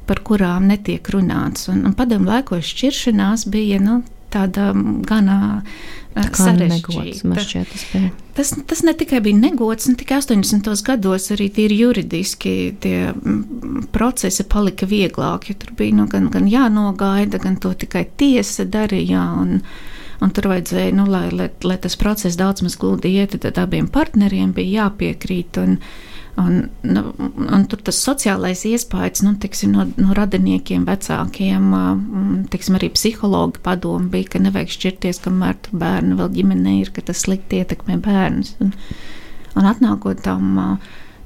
par 0.09 0.23
kurām 0.25 0.69
netiek 0.69 1.05
runāts. 1.13 1.69
Un, 1.71 1.83
un 1.85 1.95
padomu 1.97 2.31
laikos 2.31 2.65
šķiršanās 2.73 3.45
bija 3.53 3.77
nu, 3.83 4.01
tāda 4.33 4.71
gana 5.09 5.37
uh, 5.59 6.25
sarežģīta. 6.37 8.03
Tas, 8.37 8.53
tas 8.69 8.81
ne 8.85 8.93
tikai 8.97 9.21
bija 9.25 9.37
negods, 9.39 9.89
ne 9.89 9.97
tikai 9.99 10.19
80. 10.21 10.69
gados, 10.85 11.29
arī 11.35 11.49
tīri 11.53 11.79
juridiski 11.81 12.55
tie 12.81 13.11
procesi 13.93 14.45
palika 14.49 14.89
vieglāki. 14.89 15.57
Tur 15.59 15.73
bija 15.79 15.97
nu, 16.01 16.09
gan, 16.11 16.29
gan 16.33 16.49
jānogaida, 16.49 17.41
gan 17.41 17.57
to 17.61 17.73
tikai 17.85 18.05
tiesa 18.19 18.65
darīja. 18.69 19.25
Un, 19.41 19.57
un 20.19 20.35
tur 20.35 20.49
vajadzēja, 20.51 20.93
nu, 20.97 21.07
lai, 21.09 21.27
lai, 21.33 21.49
lai 21.65 21.79
tas 21.81 21.97
process 21.99 22.39
daudz 22.39 22.65
maz 22.65 22.77
gludi 22.79 23.15
iet, 23.17 23.37
tad 23.43 23.61
abiem 23.61 23.89
partneriem 23.91 24.53
bija 24.55 24.85
jāpiekrīt. 24.85 25.61
Un, 25.63 25.77
uh, 25.79 26.08
Un, 26.39 26.69
nu, 26.85 27.01
un 27.51 27.63
tur 27.67 27.81
tas 27.83 27.97
sociālais 27.99 28.61
iespējas 28.69 29.23
nu, 29.25 29.33
tiksim, 29.41 29.73
no, 29.75 29.85
no 29.99 30.15
radiniekiem, 30.15 30.85
vecākiem, 30.87 31.65
tiksim, 32.53 32.77
arī 32.79 32.91
psihologi 32.93 33.59
padomu 33.65 34.11
bija, 34.13 34.35
ka 34.35 34.43
nevajag 34.43 34.71
šķirties, 34.75 35.19
kamēr 35.25 35.57
bērni 35.71 36.15
vēl 36.19 36.31
ģimenē 36.37 36.77
ir, 36.79 36.93
ka 36.95 37.03
tas 37.09 37.25
slikti 37.25 37.59
ietekmē 37.59 37.97
bērnus. 38.05 38.53
Un, 38.63 38.71
un 39.59 39.69
atnākot 39.69 40.21
tam 40.23 40.77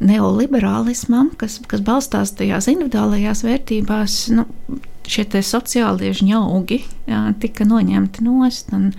neoliberālismam, 0.03 1.33
kas, 1.39 1.59
kas 1.69 1.83
balstās 1.85 2.33
tajās 2.39 2.69
individuālajās 2.71 3.43
vērtībās, 3.45 4.17
nu, 4.33 4.47
šie 5.09 5.27
sociālie 5.43 6.13
žņaugi 6.15 6.79
jā, 7.09 7.25
tika 7.43 7.67
noņemti 7.67 8.25
nost. 8.25 8.73
Un, 8.75 8.91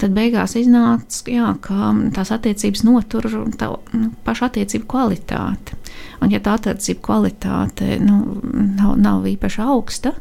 Tad 0.00 0.14
beigās 0.16 0.56
iznāca, 0.58 1.22
jā, 1.30 1.52
ka 1.62 1.92
tās 2.16 2.32
attiecības 2.34 2.82
notur 2.86 3.28
tā 3.58 3.70
nu, 3.94 4.10
paša 4.26 4.48
attiecību 4.50 4.88
kvalitāti. 4.90 5.78
Un, 6.18 6.32
ja 6.34 6.40
tā 6.42 6.56
attiecību 6.58 7.04
kvalitāte 7.04 8.00
nu, 8.02 8.40
nav, 8.74 8.96
nav 8.98 9.28
īpaši 9.30 9.62
augsta, 9.62 10.14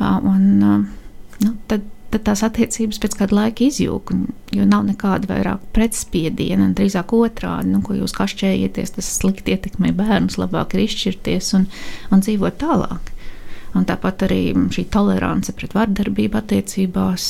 un, 0.00 0.48
nu, 1.44 1.52
tad, 1.70 1.86
tad 2.10 2.24
tās 2.26 2.42
attiecības 2.46 2.98
pēc 3.02 3.14
kāda 3.20 3.36
laika 3.38 3.64
izjūg, 3.68 4.10
jo 4.56 4.66
nav 4.66 4.88
nekāda 4.88 5.30
vairāk 5.30 5.62
pretspiediena, 5.76 6.72
drīzāk 6.74 7.14
otrādi, 7.14 7.70
nu, 7.70 7.84
ko 7.86 7.94
jūs 8.00 8.16
kašķējieties, 8.18 8.96
tas 8.96 9.12
slikti 9.20 9.54
ietekmē 9.54 9.94
bērnus, 9.96 10.40
labāk 10.40 10.74
ir 10.74 10.88
izšķirties 10.88 11.54
un, 11.60 11.70
un 12.10 12.26
dzīvot 12.26 12.58
tālāk. 12.58 13.14
Un 13.78 13.86
tāpat 13.86 14.24
arī 14.26 14.42
šī 14.74 14.88
tolerance 14.90 15.52
pret 15.54 15.76
vardarbību 15.78 16.40
attiecībās 16.40 17.26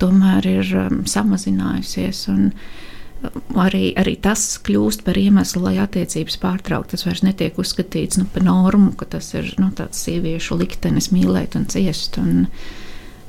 tomēr 0.00 0.48
ir 0.48 0.72
um, 0.78 1.02
samazinājusies. 1.08 2.24
Un, 2.32 2.50
um, 2.50 3.60
arī, 3.64 3.92
arī 4.00 4.16
tas 4.22 4.42
kļūst 4.64 5.04
par 5.06 5.18
iemeslu, 5.20 5.64
lai 5.66 5.76
attiecības 5.82 6.38
pārtrauktu. 6.42 6.94
Tas 6.94 7.06
vairs 7.08 7.24
netiek 7.26 7.58
uzskatīts 7.60 8.20
nu, 8.20 8.28
par 8.32 8.46
normu, 8.46 8.92
ka 8.98 9.08
tas 9.16 9.32
ir 9.36 9.54
nu, 9.60 9.70
tāds 9.76 10.02
sieviešu 10.06 10.58
liktenis 10.60 11.10
mīlēt 11.14 11.58
un 11.58 11.68
ciest. 11.72 12.18
Un, 12.22 12.46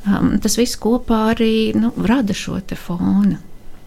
um, 0.07 0.35
tas 0.43 0.59
viss 0.59 0.79
kopā 0.81 1.25
arī 1.35 1.55
nu, 1.77 1.93
rada 2.07 2.35
šo 2.35 2.59
fonu. 2.75 3.39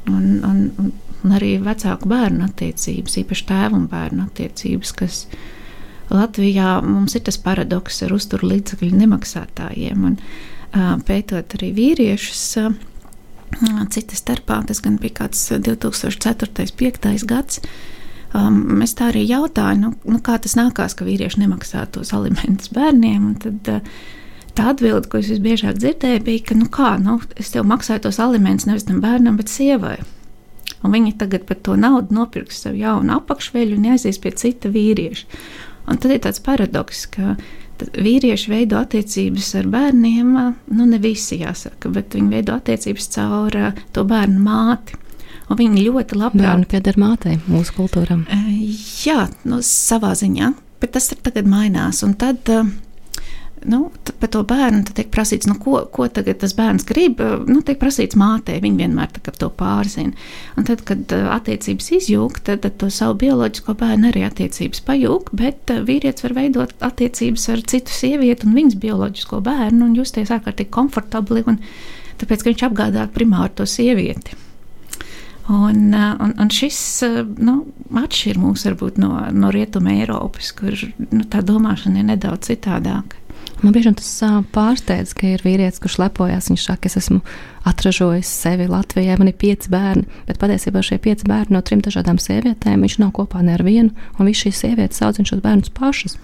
Un, 0.08 0.28
un, 0.46 0.92
un 1.24 1.34
arī 1.36 1.58
vecāku 1.60 2.08
bērnu 2.08 2.46
attiecības, 2.46 3.18
īpaši 3.22 3.46
tēvu 3.48 3.76
un 3.76 3.88
bērnu 3.90 4.24
attiecības, 4.28 4.92
kas 4.96 5.24
Latvijā 6.08 6.78
mums 6.84 7.16
ir 7.18 7.24
tas 7.26 7.36
paradoks 7.42 8.00
ar 8.06 8.14
uzturu 8.16 8.48
līdzekļu 8.54 8.94
nemaksātājiem. 9.02 10.06
Un, 10.08 10.16
pētot 10.72 11.58
arī 11.58 11.72
vīriešus. 11.76 12.44
Cita 13.94 14.18
starpā 14.18 14.60
tas 14.68 14.82
gan 14.84 14.98
bija 15.00 15.22
kāds 15.24 15.46
2004. 15.50 16.48
un 16.48 16.56
2005. 16.58 17.24
gads. 17.28 17.62
Um, 18.36 18.82
es 18.84 18.92
tā 18.92 19.08
arī 19.08 19.22
jautāju, 19.24 19.78
nu, 19.80 19.90
nu, 20.04 20.18
kā 20.20 20.36
tas 20.36 20.52
nākās, 20.58 20.92
ka 20.94 21.06
vīrieši 21.06 21.40
nemaksā 21.40 21.86
tos 21.94 22.12
alimentus 22.12 22.68
bērniem. 22.76 23.30
Tad, 23.40 23.70
tā 24.58 24.66
atbilde, 24.74 25.08
ko 25.08 25.22
es 25.22 25.30
visbiežāk 25.32 25.78
dzirdēju, 25.80 26.24
bija, 26.26 26.44
ka, 26.50 26.58
nu, 26.58 26.68
kā, 26.68 26.92
nu, 27.00 27.16
es 27.40 27.54
tev 27.54 27.64
maksāju 27.70 28.04
tos 28.04 28.20
alimentus 28.20 28.68
nevis 28.68 28.84
tam 28.88 29.00
bērnam, 29.00 29.40
bet 29.40 29.48
sievai. 29.52 29.96
Un 30.84 30.92
viņi 30.92 31.16
tagad 31.18 31.46
par 31.48 31.58
to 31.64 31.74
naudu 31.80 32.14
nopirks 32.14 32.60
sev 32.62 32.76
jaunu 32.78 33.16
apakšveļu 33.16 33.78
un 33.78 33.88
aizies 33.94 34.20
pie 34.22 34.34
cita 34.36 34.70
vīrieša. 34.70 35.40
Un 35.88 35.96
tad 35.96 36.12
ir 36.12 36.20
tāds 36.26 36.42
paradoks, 36.44 37.06
ka 37.08 37.38
vīrieši 37.98 38.52
veido 38.52 38.78
attiecības 38.80 39.50
ar 39.60 39.68
bērniem, 39.72 40.32
nu 40.74 40.86
ne 40.88 40.98
visi 41.02 41.40
jāsaka, 41.42 41.90
bet 41.94 42.16
viņi 42.16 42.32
veido 42.38 42.56
attiecības 42.58 43.10
caur 43.14 43.58
to 43.92 44.04
bērnu 44.08 44.42
māti. 44.42 44.98
Un 45.48 45.56
viņi 45.56 45.86
ļoti 45.86 46.18
labprāt. 46.18 46.44
Bērni 46.44 46.68
pieder 46.68 46.98
mātei 47.00 47.38
mūsu 47.48 47.72
kultūram. 47.78 48.26
Jā, 49.04 49.30
nu, 49.48 49.62
savā 49.64 50.12
ziņā, 50.18 50.50
bet 50.82 50.92
tas 50.96 51.08
tagad 51.14 51.48
mainās. 51.48 52.02
Un 52.04 52.12
tad 52.20 52.52
uh, 52.52 52.68
nu, 53.64 53.90
par 54.20 54.30
to 54.32 54.42
bērnu 54.46 54.84
tiek 54.94 55.10
prasīts, 55.12 55.48
nu, 55.48 55.56
ko, 55.60 55.80
ko 55.92 56.06
tas 56.12 56.54
bērns 56.56 56.86
grib. 56.88 57.20
Nu, 57.48 57.60
tiek 57.66 57.78
prasīts 57.80 58.18
mātei, 58.18 58.58
viņa 58.62 58.82
vienmēr 58.82 59.20
to 59.38 59.50
pārzina. 59.54 60.14
Un 60.58 60.66
tad, 60.68 60.82
kad 60.88 61.14
uh, 61.14 61.28
attiecības 61.36 61.90
izjūg, 61.98 62.40
tad, 62.46 62.62
tad 62.64 62.78
to 62.80 62.90
savu 62.92 63.18
bioloģisko 63.22 63.76
bērnu 63.78 64.10
arī 64.10 64.24
attiecības 64.26 64.82
pajūg, 64.88 65.32
bet 65.38 65.72
uh, 65.74 65.84
vīrietis 65.86 66.26
var 66.26 66.36
veidot 66.40 66.74
attiecības 66.84 67.48
ar 67.54 67.64
citu 67.70 67.94
sievieti 67.94 68.48
un 68.48 68.58
viņas 68.58 68.80
bioloģisko 68.82 69.40
bērnu 69.46 69.88
un 69.88 69.96
justies 69.98 70.32
ārkārtīgi 70.34 70.74
komfortabli, 70.74 71.46
un, 71.50 71.62
tāpēc, 72.20 72.42
ka 72.42 72.52
viņš 72.52 72.66
apgādā 72.68 73.08
primāri 73.14 73.56
to 73.58 73.68
sievieti. 73.68 74.38
Un, 75.48 75.94
uh, 75.96 76.12
un, 76.20 76.34
un 76.36 76.50
šis 76.52 76.78
nu, 77.40 77.60
atšķir 78.02 78.36
mūs 78.42 78.66
varbūt 78.68 78.98
no, 79.00 79.14
no 79.32 79.52
rietuma 79.54 79.94
Eiropas, 79.96 80.52
kur 80.56 80.76
nu, 81.08 81.22
tā 81.24 81.40
domāšana 81.46 82.02
ir 82.02 82.10
nedaudz 82.10 82.50
citādāka. 82.50 83.16
Man 83.58 83.74
bieži 83.74 83.90
tas 83.98 84.10
pārsteidz, 84.54 85.16
ka 85.18 85.32
ir 85.34 85.42
vīrietis, 85.42 85.80
kurš 85.82 85.96
lepojas. 85.98 86.46
Viņš 86.52 86.66
saka, 86.68 86.86
es 86.86 86.98
esmu 87.00 87.18
atražojis 87.66 88.30
sevi 88.30 88.68
Latvijā, 88.70 89.16
man 89.18 89.32
ir 89.32 89.36
pieci 89.38 89.70
bērni, 89.72 90.06
bet 90.28 90.38
patiesībā 90.38 90.82
šie 90.84 91.00
pieci 91.02 91.26
bērni 91.26 91.56
no 91.56 91.62
trim 91.66 91.82
dažādām 91.82 92.20
sievietēm. 92.22 92.84
Viņš 92.86 93.00
nav 93.02 93.10
kopā 93.18 93.42
ne 93.42 93.56
ar 93.58 93.64
vienu, 93.66 93.90
un 94.14 94.30
viņš 94.30 94.44
šīs 94.44 94.62
sievietes 94.62 95.02
audzina 95.02 95.32
šos 95.32 95.42
bērnus 95.42 95.74
pašas. 95.74 96.16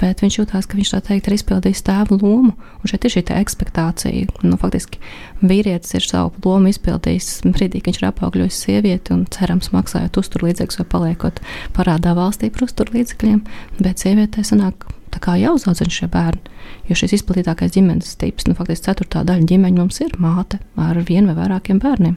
Bet 0.00 0.22
viņš 0.22 0.38
jutās, 0.38 0.64
ka 0.64 0.78
viņš 0.78 0.94
tā 0.94 1.00
teikt 1.10 1.28
ir 1.28 1.36
izpildījis 1.36 1.84
tēva 1.84 2.16
lomu, 2.22 2.54
un 2.54 2.88
šeit 2.90 3.04
ir 3.04 3.16
šī 3.16 3.24
ekspektācija. 3.36 4.42
Nu, 4.46 4.56
faktiski 4.60 5.00
vīrietis 5.42 5.96
ir 5.98 6.06
savu 6.06 6.32
lomu 6.44 6.72
izpildījis 6.72 7.32
brīdī, 7.50 7.82
kad 7.82 7.92
viņš 7.92 8.00
ir 8.00 8.10
apaugļojis 8.12 8.60
sievieti 8.64 9.12
un 9.16 9.26
cerams 9.34 9.74
maksājot 9.74 10.22
uzturlīdzekļus 10.22 10.80
vai 10.80 10.92
paliekot 10.94 11.42
parādā 11.76 12.14
valstī 12.16 12.52
par 12.54 12.68
uzturlīdzekļiem, 12.70 13.42
bet 13.82 14.06
sievietē 14.06 14.46
sanāk 14.46 14.86
tā 15.12 15.22
kā 15.24 15.36
jāuzaudzina 15.40 15.94
šie 15.94 16.08
bērni. 16.12 16.56
Jo 16.88 16.96
šis 16.98 17.18
izplatītākais 17.18 17.74
ģimenes 17.74 18.16
tips, 18.20 18.46
nu, 18.48 18.56
faktiski 18.56 18.88
ceturtā 18.88 19.24
daļa 19.28 19.48
ģimeņa 19.50 19.80
mums 19.80 20.00
ir 20.04 20.14
māte 20.22 20.60
ar 20.80 21.00
vienu 21.08 21.32
vai 21.32 21.42
vairākiem 21.42 21.80
bērniem. 21.82 22.16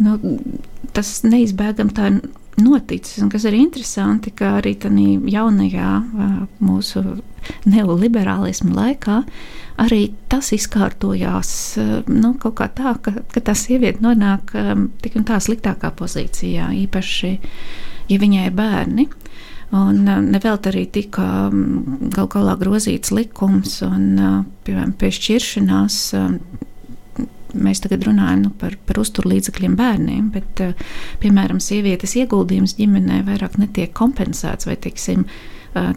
Nu, 0.00 0.16
tas 0.96 1.10
neizbēgami 1.26 1.96
tā 1.96 2.12
noticis, 2.60 3.20
un 3.22 3.30
kas 3.32 3.44
ir 3.48 3.56
interesanti, 3.58 4.32
ka 4.36 4.56
arī 4.60 4.74
tādā 4.80 5.04
jaunajā 5.32 5.90
mūsu 6.60 7.02
neoliberālismu 7.68 8.74
laikā 8.76 9.20
arī 9.80 10.10
tas 10.32 10.50
izkārtojās 10.56 11.52
nu, 12.10 12.34
kaut 12.40 12.58
kā 12.60 12.68
tā, 12.76 12.94
ka, 13.02 13.14
ka 13.32 13.42
tā 13.44 13.54
sieviete 13.56 14.04
nonāk 14.04 14.52
tik 15.02 15.16
un 15.20 15.26
tā 15.28 15.40
sliktākā 15.40 15.92
pozīcijā, 15.96 16.70
īpaši, 16.84 17.32
ja 18.12 18.20
viņai 18.20 18.46
ir 18.50 18.56
bērni. 18.56 19.08
Un 19.70 20.02
nevelt 20.02 20.66
arī 20.66 20.82
tika 20.90 21.24
gal 22.10 22.26
galā 22.32 22.56
grozīts 22.58 23.12
likums 23.14 23.76
un, 23.86 24.08
piemēram, 24.66 24.96
pie 24.98 25.12
šķiršanās 25.14 26.00
mēs 27.54 27.82
tagad 27.82 28.04
runājam 28.06 28.44
nu, 28.44 28.50
par, 28.58 28.74
par 28.86 29.00
uzturlīdzekļiem 29.02 29.76
bērniem, 29.78 30.28
bet, 30.34 30.62
piemēram, 31.22 31.60
sievietes 31.62 32.16
ieguldījums 32.18 32.76
ģimenē 32.78 33.22
vairāk 33.26 33.58
netiek 33.60 33.92
kompensēts 33.96 34.68
vai, 34.68 34.76
teiksim, 34.80 35.24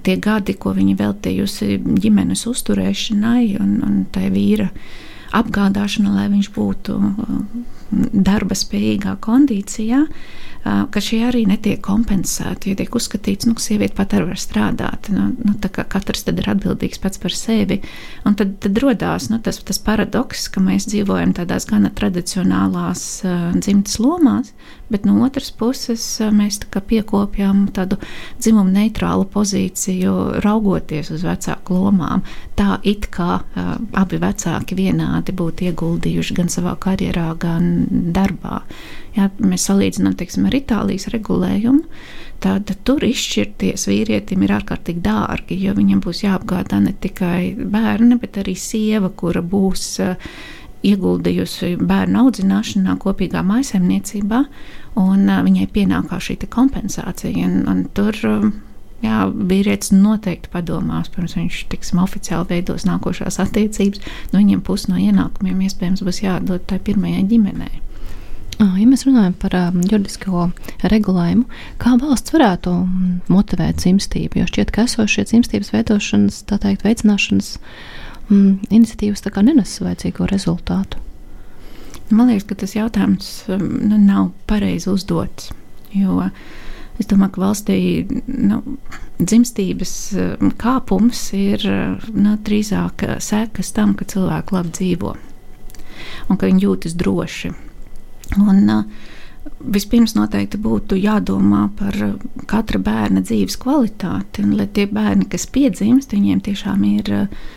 tie 0.05 0.17
gadi, 0.21 0.55
ko 0.57 0.73
viņa 0.77 0.97
veltījusi 0.99 1.79
ģimenes 2.03 2.45
uzturēšanai 2.49 3.55
un, 3.61 3.77
un 3.85 4.01
tai 4.13 4.29
vīra 4.33 4.69
apgādāšana, 5.33 6.13
lai 6.13 6.27
viņš 6.33 6.51
būtu 6.53 6.99
darba 8.13 8.55
spējīgā 8.57 9.17
kondīcijā, 9.23 9.99
ka 10.63 11.01
šie 11.03 11.19
arī 11.27 11.43
netiek 11.47 11.81
kompensēti. 11.83 12.71
Jo 12.71 12.79
tiek 12.79 12.95
uzskatīts, 12.95 13.47
nu, 13.49 13.55
ka 13.57 13.63
sieviete 13.65 13.97
pat 13.97 14.15
arī 14.15 14.29
var 14.31 14.39
strādāt. 14.39 15.09
Nu, 15.11 15.29
nu, 15.35 15.55
katrs 15.59 16.23
ir 16.31 16.49
atbildīgs 16.53 17.01
pats 17.03 17.19
par 17.19 17.35
sevi. 17.35 17.81
Un 18.27 18.37
tad, 18.39 18.55
tad 18.63 18.79
radās 18.79 19.27
nu, 19.31 19.41
tas, 19.43 19.59
tas 19.67 19.81
paradoks, 19.83 20.47
ka 20.53 20.63
mēs 20.63 20.87
dzīvojam 20.91 21.35
tādās 21.35 21.67
gana 21.67 21.91
tradicionālās 21.91 23.03
dzimtas 23.59 23.99
lomās, 23.99 24.53
bet 24.93 25.07
no 25.09 25.17
otras 25.25 25.49
puses 25.57 26.05
uh, 26.21 26.31
mēs 26.33 26.61
tā 26.63 26.81
piekopjam 26.85 27.65
tādu 27.75 27.97
dzimumu 28.37 28.71
neitrālu 28.73 29.27
pozīciju, 29.33 30.15
raugoties 30.45 31.11
uz 31.15 31.25
vecāku 31.25 31.79
lomām. 31.81 32.23
Tā 32.59 32.77
it 32.87 33.09
kā 33.13 33.41
uh, 33.41 33.75
abi 33.99 34.21
vecāki 34.21 34.77
vienādi 34.77 35.35
būtu 35.35 35.69
ieguldījuši 35.71 36.37
gan 36.39 36.51
savā 36.53 36.75
karjerā, 36.79 37.31
gan 37.41 37.87
darbā. 38.15 38.61
Ja 39.17 39.29
mēs 39.37 39.67
salīdzinām 39.69 40.15
teiksim, 40.17 40.47
ar 40.49 40.55
Itālijas 40.57 41.09
regulējumu, 41.13 41.83
tad 42.43 42.71
tur 42.83 43.03
izšķirties 43.05 43.85
vīrietim 43.87 44.41
ir 44.43 44.55
ārkārtīgi 44.57 45.03
dārgi, 45.05 45.59
jo 45.63 45.75
viņam 45.77 46.01
būs 46.03 46.23
jāapgādā 46.25 46.81
ne 46.83 46.95
tikai 46.99 47.53
bērni, 47.55 48.17
bet 48.19 48.41
arī 48.41 48.57
sieva, 48.59 49.13
kura 49.15 49.43
būs 49.45 49.85
uh, 50.03 50.33
ieguldījusi 50.83 51.75
bērnu 51.79 52.25
audzināšanā, 52.25 52.97
kopīgā 53.01 53.43
maisaimniecībā, 53.47 54.43
un 54.99 55.25
uh, 55.29 55.41
viņai 55.45 55.69
pienākās 55.73 56.29
šī 56.29 56.37
kompensācija. 56.53 57.47
Un, 57.47 57.63
un 57.71 57.85
tur, 57.95 58.19
uh, 58.29 58.49
jā, 59.03 59.23
vīrietis 59.31 59.93
noteikti 59.95 60.51
padomās, 60.53 61.11
pirms 61.13 61.37
viņš 61.39 61.63
tiksim, 61.71 62.01
oficiāli 62.03 62.49
veidos 62.55 62.87
nākošās 62.89 63.39
attiecības. 63.43 64.03
Nu, 64.31 64.41
viņam 64.41 64.63
pusi 64.65 64.91
no 64.91 64.99
ienākumiem 64.99 65.65
iespējams 65.67 66.03
būs 66.05 66.23
jādod 66.25 66.67
tai 66.69 66.79
pirmajai 66.83 67.25
ģimenei. 67.31 67.83
Ja 68.61 68.85
mēs 68.85 69.03
runājam 69.07 69.33
par 69.41 69.55
um, 69.57 69.79
juridisko 69.81 70.47
regulējumu, 70.91 71.47
kā 71.81 71.95
valsts 71.99 72.35
varētu 72.35 72.73
motivēt 73.33 73.81
dzimstību, 73.81 74.39
jo 74.39 74.47
šķiet, 74.49 74.71
ka 74.75 74.85
esošie 74.85 75.25
dzimstības 75.25 75.73
veidošanas, 75.73 76.43
tā 76.47 76.59
teikt, 76.61 76.85
veicināšanas 76.85 77.55
um, 78.29 78.59
iniciatīvas 78.69 79.25
nenes 79.41 79.79
vajadzīgo 79.81 80.27
rezultātu. 80.31 81.01
Man 82.13 82.29
liekas, 82.29 82.45
ka 82.49 82.55
tas 82.55 82.75
jautājums 82.75 83.29
nu, 83.47 83.97
nav 83.97 84.31
pareizi 84.47 84.89
uzdots. 84.91 85.51
Jo 85.93 86.29
es 86.99 87.07
domāju, 87.09 87.33
ka 87.35 87.41
valstī 87.41 87.77
nu, 88.27 88.59
dzimstības 89.21 89.93
kāpums 90.61 91.21
ir 91.37 91.63
nu, 92.13 92.35
drīzāk 92.37 93.05
sekas 93.23 93.73
tam, 93.73 93.95
ka 93.97 94.05
cilvēki 94.05 94.57
labi 94.57 94.75
dzīvo 94.77 95.15
un 96.29 96.37
ka 96.37 96.49
viņi 96.49 96.65
jūtas 96.67 96.95
droši. 96.99 97.53
Un, 98.39 98.63
uh, 98.69 99.09
Vispirms 99.43 100.13
noteikti 100.15 100.55
būtu 100.59 100.95
jādomā 100.99 101.65
par 101.75 101.95
katra 102.47 102.79
bērna 102.79 103.19
dzīves 103.23 103.57
kvalitāti, 103.59 104.43
un 104.43 104.53
lai 104.55 104.69
tie 104.71 104.85
bērni, 104.87 105.27
kas 105.31 105.49
piedzimst, 105.51 106.15
viņiem 106.15 106.39
tiešām 106.45 106.85
ir 106.87 107.11
uh, 107.15 107.49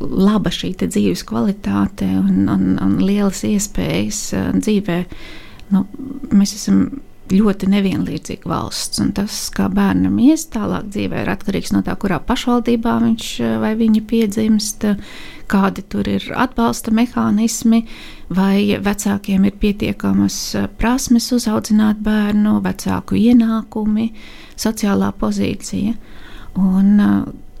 laba 0.00 0.52
šī 0.52 0.74
dzīves 0.84 1.24
kvalitāte 1.26 2.06
un, 2.20 2.46
un, 2.52 2.70
un 2.82 2.96
lielas 3.02 3.42
iespējas 3.48 4.22
uh, 4.36 4.48
dzīvē. 4.56 5.02
Nu, 5.74 5.82
mēs 6.30 6.54
esam 6.58 6.86
ļoti 7.32 7.68
nevienlīdzīga 7.70 8.48
valsts, 8.48 9.00
un 9.02 9.10
tas, 9.16 9.38
kā 9.54 9.66
bērnam 9.72 10.18
ies 10.22 10.46
tālāk 10.52 10.90
dzīvē, 10.94 11.24
ir 11.24 11.30
atkarīgs 11.32 11.72
no 11.74 11.82
tā, 11.86 11.96
kurā 11.98 12.20
pašvaldībā 12.22 12.92
viņš 13.02 13.30
vai 13.62 13.72
viņa 13.78 14.02
piedzimst, 14.06 14.86
kādi 15.50 15.82
tur 15.90 16.08
ir 16.10 16.26
atbalsta 16.38 16.94
mehānismi, 16.94 17.82
vai 18.34 18.78
vecākiem 18.82 19.46
ir 19.46 19.58
pietiekamas 19.62 20.38
eh, 20.58 20.68
prasmes 20.78 21.30
uzaudzināt 21.34 22.02
bērnu, 22.06 22.58
vecāku 22.64 23.18
ienākumi, 23.18 24.10
sociālā 24.58 25.12
pozīcija. 25.18 25.94
Un, 26.56 26.94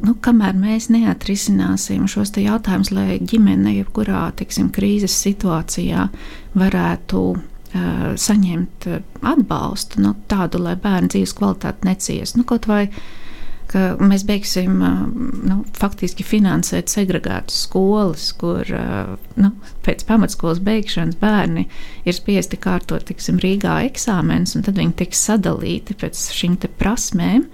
nu, 0.04 0.14
kamēr 0.22 0.56
mēs 0.58 0.88
neatrisināsim 0.92 2.06
šos 2.10 2.34
jautājumus, 2.40 2.92
lai 2.94 3.18
ģimene 3.20 3.76
jebkurā 3.78 4.28
tiksim, 4.36 4.70
krīzes 4.74 5.16
situācijā 5.24 6.08
varētu 6.56 7.22
uh, 7.36 7.44
saņemt 8.16 8.88
atbalstu, 9.22 10.02
nu, 10.04 10.16
tādu, 10.30 10.62
lai 10.62 10.76
bērnu 10.80 11.12
dzīves 11.14 11.36
kvalitāte 11.38 11.88
neciest. 11.88 12.36
Nu, 12.36 12.44
kaut 12.48 12.68
vai 12.70 12.86
uh, 12.88 13.00
ka 13.70 13.82
mēs 14.00 14.24
beigsim 14.26 14.78
nu, 15.46 15.58
faktiski 15.76 16.24
finansēt 16.26 16.90
segregētas 16.92 17.64
skolas, 17.66 18.28
kur 18.38 18.68
nu, 19.40 19.52
pēc 19.86 20.04
pamatskolas 20.08 20.60
beigšanas 20.64 21.18
bērni 21.20 21.66
ir 22.06 22.16
spiesti 22.16 22.58
kārtot 22.62 23.06
tiksim, 23.10 23.40
Rīgā 23.42 23.78
eksāmenus, 23.88 24.56
un 24.58 24.66
tad 24.66 24.78
viņi 24.80 24.96
tiks 25.02 25.24
sadalīti 25.28 25.98
pēc 25.98 26.28
šīm 26.36 26.58
prasmēm 26.78 27.46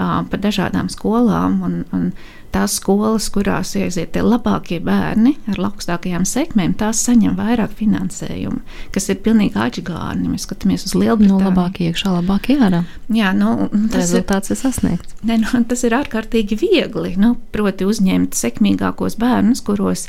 pa 0.00 0.40
dažādām 0.40 0.90
skolām. 0.92 1.60
Un, 1.66 1.80
un 1.96 2.12
tās 2.50 2.74
skolas, 2.80 3.28
kurās 3.32 3.72
iesiet 3.78 4.12
tie 4.14 4.22
labākie 4.24 4.80
bērni 4.82 5.36
ar 5.50 5.60
augstākajām 5.68 6.26
sekmēm, 6.26 6.74
tās 6.78 7.02
saņem 7.06 7.36
vairāk 7.38 7.76
finansējumu, 7.78 8.60
kas 8.94 9.08
ir 9.12 9.20
pilnīgi 9.24 9.58
atgādni. 9.60 10.32
Mēs 10.32 10.48
skatāmies 10.48 10.86
uz 10.88 10.96
Lielbritāniju. 10.98 11.38
No 11.38 11.50
labākie 11.50 11.90
iekšā, 11.90 12.14
labākie 12.18 12.58
ārā. 12.58 12.82
Jā, 13.14 13.32
nu, 13.36 13.70
tas 13.92 14.02
rezultāts 14.02 14.50
ir, 14.50 14.58
ir 14.58 14.62
sasniegts. 14.64 15.16
Ne, 15.26 15.38
nu, 15.44 15.62
tas 15.70 15.86
ir 15.86 15.96
ārkārtīgi 16.00 16.58
viegli, 16.60 17.14
nu, 17.20 17.36
proti 17.54 17.88
uzņemt 17.88 18.38
sekmīgākos 18.38 19.18
bērnus, 19.20 19.62
kuros 19.66 20.08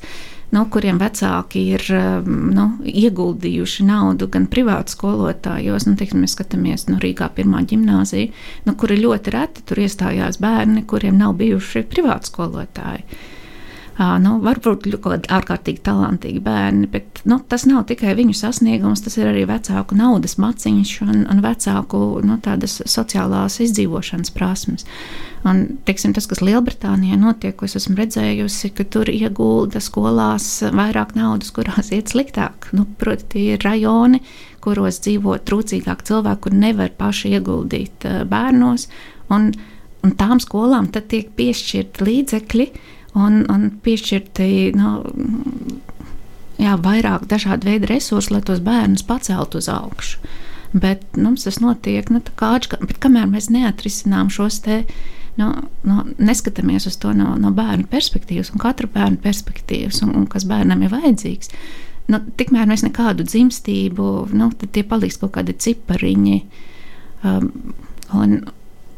nu, 0.52 0.66
kuriem 0.72 1.00
vecāki 1.02 1.64
ir 1.76 1.86
um, 1.96 2.50
nu, 2.56 2.68
ieguldījuši 2.88 3.86
naudu 3.88 4.28
gan 4.32 4.48
privātu 4.52 4.96
skolotājos. 4.96 5.88
Nu, 5.88 5.96
teiksim, 6.00 6.24
mēs 6.26 6.36
skatāmies 6.38 6.88
nu, 6.90 7.00
Rīgā 7.02 7.32
pirmā 7.36 7.64
gimnāzija, 7.68 8.32
nu, 8.68 8.76
kuri 8.80 9.00
ļoti 9.02 9.36
reti 9.36 9.66
tur 9.68 9.84
iestājās 9.86 10.42
bērni, 10.44 10.86
kuriem 10.88 11.20
nav 11.22 11.38
bijuši 11.40 11.86
privātu 11.92 12.32
skolotāji. 12.34 13.06
Nu, 14.00 14.38
varbūt 14.42 14.86
kādi 15.04 15.30
ārkārtīgi 15.36 15.82
talantīgi 15.84 16.40
bērni, 16.42 16.88
bet 16.90 17.20
nu, 17.28 17.38
tas 17.52 17.66
nav 17.68 17.84
tikai 17.90 18.14
viņu 18.18 18.34
sasniegums, 18.40 19.04
tas 19.04 19.18
ir 19.20 19.28
arī 19.30 19.44
vecāku 19.50 19.98
naudas 20.00 20.38
maciņš 20.42 20.94
un, 21.04 21.26
un 21.30 21.42
vecāku 21.44 22.00
nu, 22.26 22.38
sociālās 22.40 23.60
izdzīvošanas 23.62 24.32
prasmes. 24.34 24.88
Un, 25.46 25.64
teiksim, 25.86 26.14
tas, 26.16 26.28
kas 26.30 26.40
Lielbritānijā 26.46 27.18
notiek, 27.20 27.56
ko 27.58 27.68
es 27.68 27.76
esmu 27.78 27.98
redzējusi, 28.00 28.72
ka 28.78 28.86
tur 28.94 29.12
iegulda 29.12 29.82
skolās 29.84 30.48
vairāk 30.72 31.12
naudas, 31.18 31.52
kurās 31.54 31.92
iet 31.92 32.14
sliktāk. 32.14 32.70
Nu, 32.78 32.86
proti, 33.02 33.28
tie 33.36 33.46
ir 33.58 33.66
rajoni, 33.66 34.22
kuros 34.64 35.02
dzīvo 35.04 35.36
trūcīgāk 35.46 36.06
cilvēki, 36.08 36.44
kur 36.46 36.58
nevar 36.58 36.96
paši 36.98 37.36
ieguldīt 37.36 38.08
bērnos. 38.32 38.88
Un, 39.34 39.52
un 40.06 40.16
tām 40.18 40.42
skolām 40.44 40.90
tad 40.94 41.10
tiek 41.12 41.34
piešķirti 41.38 42.08
līdzekļi 42.08 42.70
un, 43.18 43.42
un 43.52 43.68
piešķirti 43.84 44.72
nu, 44.78 44.92
jā, 46.62 46.76
vairāk 46.82 47.28
dažādu 47.32 47.70
veidu 47.70 47.90
resursu, 47.92 48.36
lai 48.36 48.44
tos 48.46 48.62
bērnus 48.64 49.06
paceltu 49.08 49.62
uz 49.62 49.70
augšu. 49.72 50.22
Bet 50.72 51.18
nu, 51.20 51.34
tas 51.36 51.60
notiek 51.60 52.08
nu, 52.14 52.22
kā 52.40 52.54
atšķirīgi, 52.58 53.00
kamēr 53.04 53.28
mēs 53.32 53.50
neatrisinām 53.52 54.32
šos 54.32 54.62
te. 54.64 54.84
Nu, 55.40 55.48
nu, 55.88 56.02
neskatāmies 56.20 56.86
uz 56.90 56.98
to 57.00 57.14
no, 57.16 57.34
no 57.40 57.54
bērnu 57.56 57.88
perspektīvas, 57.92 58.52
un 58.52 58.60
katra 58.62 58.88
bērna 58.92 59.20
perspektīvas, 59.24 60.02
un, 60.06 60.12
un 60.20 60.26
kas 60.32 60.44
bērnam 60.48 60.84
ir 60.84 60.92
vajadzīgs. 60.92 61.52
Nu, 62.12 62.20
tikmēr 62.40 62.68
mēs 62.68 62.84
nekādu 62.84 63.24
dzimstību, 63.28 64.08
nu, 64.36 64.50
tad 64.60 64.74
tie 64.76 64.84
paliks 64.88 65.20
kaut 65.22 65.34
kādi 65.38 65.56
cipariņi. 65.56 66.42
Um, 67.28 67.48
un, 68.18 68.42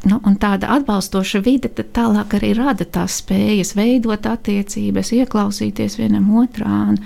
Nu, 0.03 0.17
un 0.27 0.35
tāda 0.35 0.67
atbalstoša 0.75 1.39
vide 1.45 1.69
tālāk 1.71 2.35
arī 2.35 2.51
rada 2.57 2.83
tās 2.83 3.21
spējas 3.21 3.71
veidot 3.77 4.25
attiecības, 4.27 5.13
ieklausīties 5.15 5.95
vienam 5.95 6.27
otrā. 6.41 6.81
Un, 6.91 6.99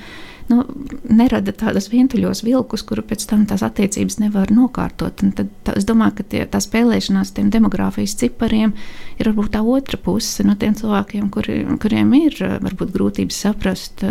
nu, 0.50 0.64
nerada 1.06 1.54
tādus 1.54 1.92
vientuļos 1.92 2.42
vilkus, 2.48 2.82
kuru 2.88 3.06
pēc 3.06 3.28
tam 3.30 3.46
tās 3.50 3.62
attiecības 3.68 4.18
nevar 4.24 4.50
nokārtot. 4.50 5.22
Un 5.22 5.36
tad 5.38 5.54
tā, 5.68 5.78
es 5.78 5.86
domāju, 5.86 6.18
ka 6.18 6.28
tie, 6.34 6.44
tā 6.50 6.64
spēlēšanās 6.64 7.36
tiem 7.38 7.54
demogrāfijas 7.54 8.18
cipariem 8.18 8.74
ir 9.20 9.30
varbūt 9.30 9.54
tā 9.54 9.62
otra 9.62 10.02
puse 10.02 10.48
no 10.48 10.58
tiem 10.58 10.74
cilvēkiem, 10.80 11.30
kuri, 11.34 11.62
kuriem 11.84 12.18
ir 12.18 12.42
varbūt 12.66 12.98
grūtības 12.98 13.44
saprast 13.46 14.08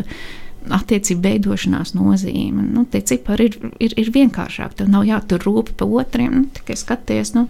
attiecību 0.70 1.26
veidošanās 1.26 1.94
nozīme. 1.98 2.70
Nu, 2.70 2.86
tie 2.90 3.02
cipari 3.06 3.50
ir, 3.50 3.58
ir, 3.82 3.98
ir 3.98 4.14
vienkāršāki. 4.14 4.78
Tev 4.80 4.94
nav 4.94 5.06
jātur 5.06 5.42
rūpi 5.42 5.74
pa 5.78 5.86
otriem, 5.86 6.42
nu, 6.42 6.48
tikai 6.54 6.78
skaties. 6.78 7.34
Nu, 7.34 7.46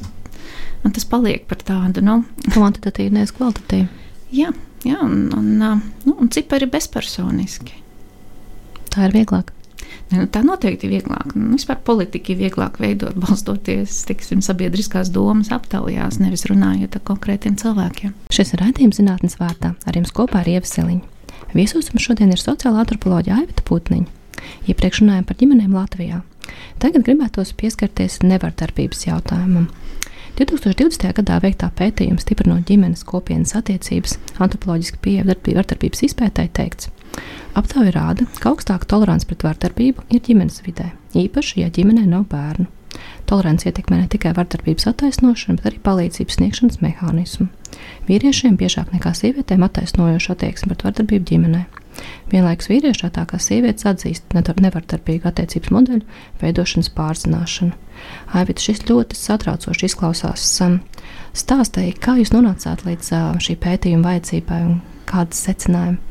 un 0.85 0.95
tas 0.95 1.07
paliek 1.09 1.47
par 1.49 1.63
tādu 1.67 2.05
nu, 2.05 2.21
kvantitatīvu, 2.51 3.17
nevis 3.17 3.35
kvalitatīvu. 3.37 3.89
Jā, 4.37 4.53
jā 4.87 5.01
un, 5.05 5.29
un, 5.37 5.51
nu, 5.61 6.17
un 6.17 6.33
cipari 6.33 6.69
bezpersoniski. 6.71 7.83
Tā 8.93 9.09
ir 9.09 9.17
vieglāk. 9.17 9.53
Ne, 10.11 10.21
nu, 10.21 10.27
tā 10.31 10.43
noteikti 10.47 10.87
ir 10.87 10.97
vieglāk. 10.97 11.33
Nu, 11.35 11.57
vispār 11.57 11.81
politika 11.87 12.33
ir 12.33 12.41
vieglāk 12.45 12.79
veidot, 12.83 13.17
balstoties 13.25 14.05
tiksim, 14.09 14.43
sabiedriskās 14.45 15.11
domas 15.15 15.51
aptaujās, 15.55 16.21
nevis 16.23 16.47
runājot 16.51 16.99
ar 16.99 17.05
konkrētiem 17.09 17.59
cilvēkiem. 17.61 18.15
Šis 18.35 18.55
ir 18.55 18.63
raidījums 18.63 19.01
zinātnes 19.01 19.39
vārdā. 19.41 19.75
Ar 19.87 19.99
jums 19.99 20.15
kopā 20.15 20.45
ir 20.45 20.57
Ievasiliņa. 20.57 21.13
Viesos 21.57 21.91
mums 21.93 22.05
šodien 22.05 22.33
ir 22.35 22.43
sociāla 22.43 22.83
antropoloģija 22.85 23.41
Aivita 23.41 23.65
Putniņa. 23.67 24.13
Iepriekš 24.71 25.03
runājām 25.03 25.27
par 25.27 25.39
ģimenēm 25.41 25.75
Latvijā. 25.75 26.21
Tagad 26.83 27.07
gribētos 27.07 27.55
pieskarties 27.59 28.21
nevardarbības 28.23 29.07
jautājumam. 29.09 29.67
2020. 30.37 31.15
gadā 31.17 31.39
veiktā 31.41 31.71
pētījuma 31.73 32.21
stiprinot 32.21 32.67
ģimenes 32.69 33.07
kopienas 33.09 33.55
attiecības, 33.57 34.19
antropoloģiski 34.37 34.99
pieeja 35.01 35.25
vardarbības 35.25 36.03
izpētēji 36.11 36.51
teikts, 36.59 36.91
aptaujā 37.57 37.95
rāda, 37.95 38.27
ka 38.43 38.53
augstāka 38.53 38.85
tolerance 38.91 39.25
pret 39.25 39.47
vardarbību 39.47 40.05
ir 40.13 40.21
ģimenes 40.27 40.61
vidē, 40.67 40.91
īpaši, 41.17 41.63
ja 41.63 41.71
ģimenē 41.73 42.05
nav 42.11 42.27
bērnu. 42.29 42.69
Tolerants 43.29 43.65
ietekmē 43.65 44.03
ne 44.03 44.11
tikai 44.13 44.35
vardarbības 44.37 44.91
attaisnošanu, 44.93 45.57
bet 45.57 45.71
arī 45.71 45.81
palīdzības 45.89 46.37
sniegšanas 46.37 46.83
mehānismu. 46.85 47.49
Vīriešiem 48.09 48.61
biežāk 48.61 48.93
nekā 48.93 49.17
sievietēm 49.17 49.65
attaisnojoša 49.65 50.37
attieksme 50.37 50.75
pret 50.75 50.85
vardarbību 50.91 51.33
ģimenē. 51.33 51.65
Vienlaikus 52.33 52.69
vīrieši 52.71 53.11
tā 53.15 53.25
kā 53.31 53.39
sievietes 53.43 53.87
atzīst 53.89 54.35
nevardarbīgu 54.35 55.29
attiecības 55.31 55.73
modeļu 55.75 56.03
veidošanas 56.43 56.91
pārzināšanu. 56.97 57.77
Aivita, 58.37 58.63
šis 58.63 58.85
ļoti 58.89 59.19
satraucoši 59.19 59.89
izklausās. 59.89 60.49
Stāstīja, 61.37 61.95
kā 62.01 62.17
jūs 62.21 62.35
nonācāt 62.35 62.85
līdz 62.87 63.13
šī 63.45 63.57
pētījuma 63.63 64.11
vajadzībai 64.11 64.61
un 64.67 64.77
kādas 65.09 65.45
secinājumi? 65.47 66.03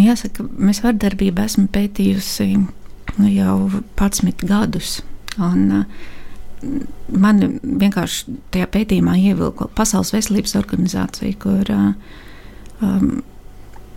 Jāsaka, 0.00 0.46
mēs 0.54 0.84
vardarbību 0.84 1.42
esam 1.42 1.66
pētījusi 1.72 2.48
nu, 2.60 3.26
jau 3.26 3.56
11 3.98 4.46
gadus. 4.46 5.00
Un, 5.40 5.80
uh, 5.80 6.10
man 7.10 7.40
vienkārši 7.62 8.36
tajā 8.54 8.68
pētījumā 8.74 9.16
ievilka 9.18 9.68
Pasaules 9.74 10.12
veselības 10.14 10.56
organizācija, 10.60 11.34
kur 11.42 11.72
uh, 11.74 11.90
um, 12.84 13.20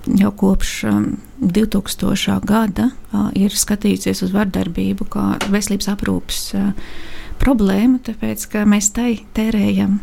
jau 0.07 0.31
kopš 0.35 0.83
um, 0.89 1.05
2000. 1.39 2.39
gada 2.45 2.89
uh, 2.91 3.29
ir 3.37 3.53
skatījusies 3.55 4.23
uz 4.25 4.33
vardarbību 4.35 5.07
kā 5.11 5.25
veselības 5.51 5.89
aprūpes 5.93 6.41
uh, 6.59 6.71
problēmu, 7.41 8.01
tāpēc 8.03 8.47
ka 8.51 8.63
mēs 8.69 8.91
tai 8.95 9.15
tērējam 9.35 9.99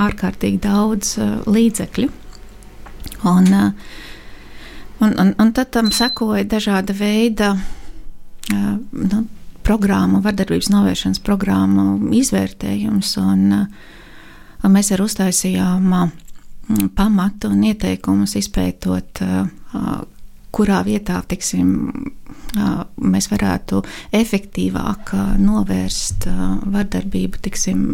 ārkārtīgi 0.00 0.60
daudz 0.62 1.16
uh, 1.20 1.38
līdzekļu. 1.48 2.08
Un, 3.28 3.48
uh, 3.52 3.70
un, 5.00 5.14
un, 5.16 5.34
un 5.40 5.52
tad 5.56 5.72
tam 5.74 5.92
sekoja 5.94 6.44
dažāda 6.48 6.96
veida 6.96 7.54
uh, 7.56 8.74
nu, 8.92 9.24
programmu, 9.62 10.20
vardarbības 10.24 10.72
novēršanas 10.72 11.22
programmu 11.24 12.12
izvērtējums. 12.18 13.16
Un, 13.22 13.46
un 14.62 14.74
mēs 14.74 14.92
arī 14.92 15.06
uztaisījām 15.06 15.94
pamatu 16.96 17.50
un 17.52 17.64
ieteikumus 17.68 18.36
izpētot, 18.40 19.22
kurā 20.52 20.82
vietā 20.86 21.18
tiksim, 21.28 21.72
mēs 23.00 23.28
varētu 23.32 23.82
efektīvāk 24.18 25.14
novērst 25.40 26.28
vardarbību 26.76 27.42
tiksim, 27.48 27.84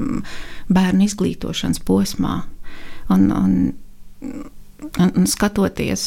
bērnu 0.69 1.09
izglītošanas 1.09 1.83
posmā. 1.87 2.43
Un, 3.15 3.29
un, 3.33 3.59
Un, 4.79 5.09
un 5.19 5.25
skatoties, 5.27 6.03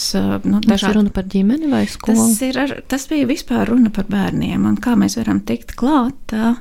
nu, 0.48 0.62
tas 0.64 0.84
ir 0.88 0.94
runa 0.96 1.12
par 1.12 1.26
ģimeni 1.28 1.68
vai 1.68 1.82
skolu? 1.92 2.22
Tas, 2.24 2.38
ir, 2.48 2.56
ar, 2.62 2.72
tas 2.88 3.04
bija 3.12 3.28
vispār 3.28 3.68
runa 3.68 3.92
par 3.92 4.08
bērniem 4.08 4.64
un 4.70 4.78
kā 4.80 4.94
mēs 4.96 5.18
varam 5.20 5.42
tikt 5.44 5.74
klāt 5.76 6.32
uh, 6.32 6.56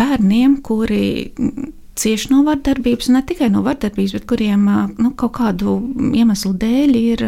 bērniem, 0.00 0.58
kuri 0.66 1.06
cieši 1.96 2.32
no 2.32 2.42
vardarbības, 2.46 3.10
ne 3.14 3.22
tikai 3.26 3.48
no 3.52 3.62
vardarbības, 3.66 4.16
bet 4.18 4.28
kuriem 4.30 4.66
uh, 4.70 4.84
nu, 5.00 5.12
kaut 5.18 5.36
kādu 5.40 5.78
iemeslu 6.16 6.52
dēļ 6.60 7.00
ir 7.00 7.26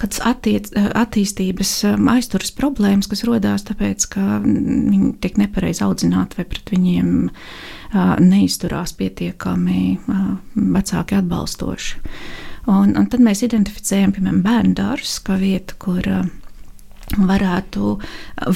kādas 0.00 0.22
attiec, 0.26 0.70
attīstības 0.98 1.70
aizturas 2.10 2.50
problēmas, 2.56 3.06
kas 3.10 3.22
rodās 3.28 3.62
tāpēc, 3.68 4.06
ka 4.10 4.40
viņi 4.42 5.12
tiek 5.22 5.36
nepareizi 5.38 5.84
audzināti 5.86 6.40
vai 6.40 6.46
pret 6.48 6.72
viņiem 6.72 7.12
uh, 7.28 8.14
neizturās 8.18 8.96
pietiekami 8.98 9.82
vecāki 10.56 11.18
atbalstoši. 11.20 12.00
Un, 12.72 12.94
un 12.94 13.08
tad 13.10 13.22
mēs 13.22 13.42
identificējam, 13.42 14.14
piemēram, 14.16 14.42
bērnu 14.44 14.76
dārzus 14.78 15.18
kā 15.26 15.36
vietu, 15.40 15.76
kur 15.82 16.06
varētu 17.18 17.96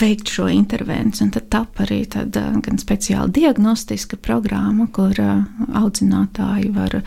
veikt 0.01 0.31
šo 0.33 0.49
intervenciju. 0.53 1.31
Tad 1.35 1.49
tap 1.53 1.81
arī 1.85 2.03
tad, 2.11 2.37
gan 2.37 2.81
speciāla 2.81 3.29
diagnostiska 3.33 4.19
programma, 4.23 4.89
kur 4.93 5.17
audzinātāji 5.21 6.73
var 6.77 7.01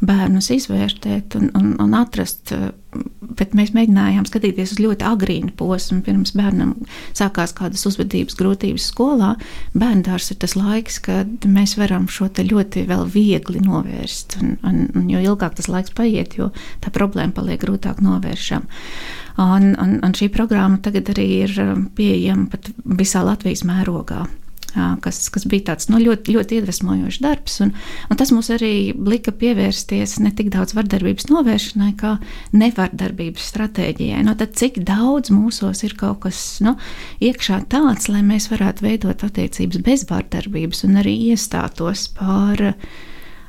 bērnus 0.00 0.50
izvērtēt 0.56 1.38
un, 1.38 1.50
un, 1.56 1.72
un 1.82 1.96
atrast. 1.96 2.54
Bet 3.36 3.52
mēs 3.58 3.72
mēģinājām 3.76 4.24
skatīties 4.28 4.76
uz 4.76 4.80
ļoti 4.80 5.04
agrīnu 5.04 5.52
posmu. 5.58 5.98
Pirms 6.06 6.32
bērnam 6.38 6.72
sākās 7.16 7.52
kādas 7.56 7.84
uzvedības 7.88 8.38
grūtības 8.38 8.86
skolā. 8.92 9.34
Bērndārs 9.76 10.30
ir 10.32 10.38
tas 10.40 10.54
laiks, 10.56 11.00
kad 11.04 11.44
mēs 11.44 11.76
varam 11.76 12.06
šo 12.08 12.30
ļoti 12.30 12.86
viegli 13.12 13.60
novērst. 13.66 14.38
Un, 14.40 14.56
un, 14.62 14.80
un 14.96 15.10
jo 15.12 15.20
ilgāk 15.20 15.58
tas 15.58 15.68
laiks 15.68 15.92
paiet, 15.98 16.38
jo 16.38 16.48
tā 16.80 16.94
problēma 16.94 17.36
paliek 17.36 17.60
grūtāk 17.60 18.00
novēršama. 18.04 18.80
Un, 19.36 19.74
un, 19.76 19.98
un 20.00 20.16
šī 20.16 20.30
programma 20.32 20.80
tagad 20.80 21.10
arī 21.12 21.28
ir 21.44 21.60
pieejama 21.98 22.48
pat 22.54 22.72
visā 22.96 23.26
Latvijas 23.26 23.66
mērogā 23.68 24.24
kas, 25.04 25.20
kas 25.32 25.46
bija 25.48 25.72
tāds 25.72 25.88
nu, 25.90 26.00
ļoti, 26.02 26.34
ļoti 26.36 26.60
iedvesmojošs 26.60 27.20
darbs. 27.24 27.58
Un, 27.64 27.72
un 28.10 28.20
tas 28.20 28.32
mums 28.34 28.50
arī 28.54 28.92
lika 28.96 29.34
pievērsties 29.36 30.18
ne 30.24 30.32
tik 30.36 30.50
daudz 30.54 30.76
vardarbības 30.76 31.28
novēršanai, 31.30 31.92
kā 32.00 32.16
nevardarbības 32.56 33.50
stratēģijai. 33.52 34.22
No 34.26 34.34
nu, 34.34 34.38
tad, 34.40 34.54
cik 34.58 34.80
daudz 34.86 35.32
mūsos 35.34 35.82
ir 35.86 35.96
kaut 35.98 36.22
kas 36.26 36.42
nu, 36.64 36.76
iekšā 37.24 37.62
tāds, 37.72 38.10
lai 38.12 38.22
mēs 38.26 38.50
varētu 38.52 38.86
veidot 38.86 39.26
attiecības 39.26 39.82
bez 39.86 40.06
vardarbības 40.10 40.84
un 40.88 41.02
arī 41.02 41.16
iestātos 41.32 42.08
par 42.16 42.62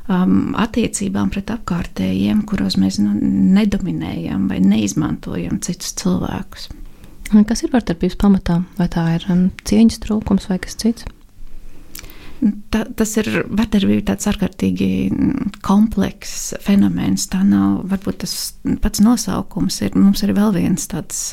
um, 0.08 0.56
attiecībām 0.60 1.32
pret 1.34 1.52
apkārtējiem, 1.54 2.44
kuros 2.50 2.80
mēs 2.82 3.02
nu, 3.04 3.16
nedominējam 3.58 4.50
vai 4.52 4.62
neizmantojam 4.63 5.62
citus 5.66 5.96
cilvēkus. 6.02 6.70
Kas 7.28 7.63
ir 7.66 7.74
vardarbības 7.74 8.16
pamatā? 8.22 8.62
Vai 8.78 8.88
tā 8.92 9.04
ir 9.18 9.28
um, 9.34 9.48
cieņas 9.68 10.00
trūkums 10.06 10.48
vai 10.48 10.62
kas 10.63 10.80
cits? 10.80 11.08
Ta, 12.69 12.84
tas 12.97 13.15
ir 13.17 13.28
vardarbība 13.50 14.12
tāds 14.12 14.28
ārkārtīgi 14.30 14.89
komplekss 15.65 16.52
fenomens. 16.62 17.26
Tā 17.32 17.41
nav 17.47 17.88
varbūt 17.89 18.21
tas 18.23 18.36
pats 18.84 19.02
nosaukums. 19.02 19.80
Ir, 19.88 19.97
mums 19.97 20.21
ir 20.26 20.36
vēl 20.38 20.54
viens 20.60 20.86
tāds, 20.91 21.32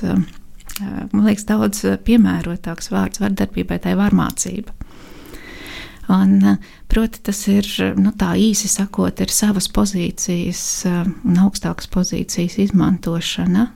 man 0.81 1.27
liekas, 1.27 1.45
daudz 1.51 1.85
piemērotāks 2.07 2.88
vārds 2.95 3.21
vardarbībai, 3.21 3.83
tā 3.85 3.93
ir 3.93 4.01
varmācība. 4.01 4.73
Un, 6.12 6.59
proti, 6.88 7.21
tas 7.25 7.38
ir 7.49 7.69
nu, 7.97 8.12
tā 8.17 8.35
īsi 8.37 8.69
sakot, 8.69 9.21
ir 9.25 9.33
savas 9.33 9.71
pozīcijas 9.73 10.64
un 10.88 11.38
augstākas 11.40 11.88
pozīcijas 11.93 12.59
izmantošana 12.67 13.71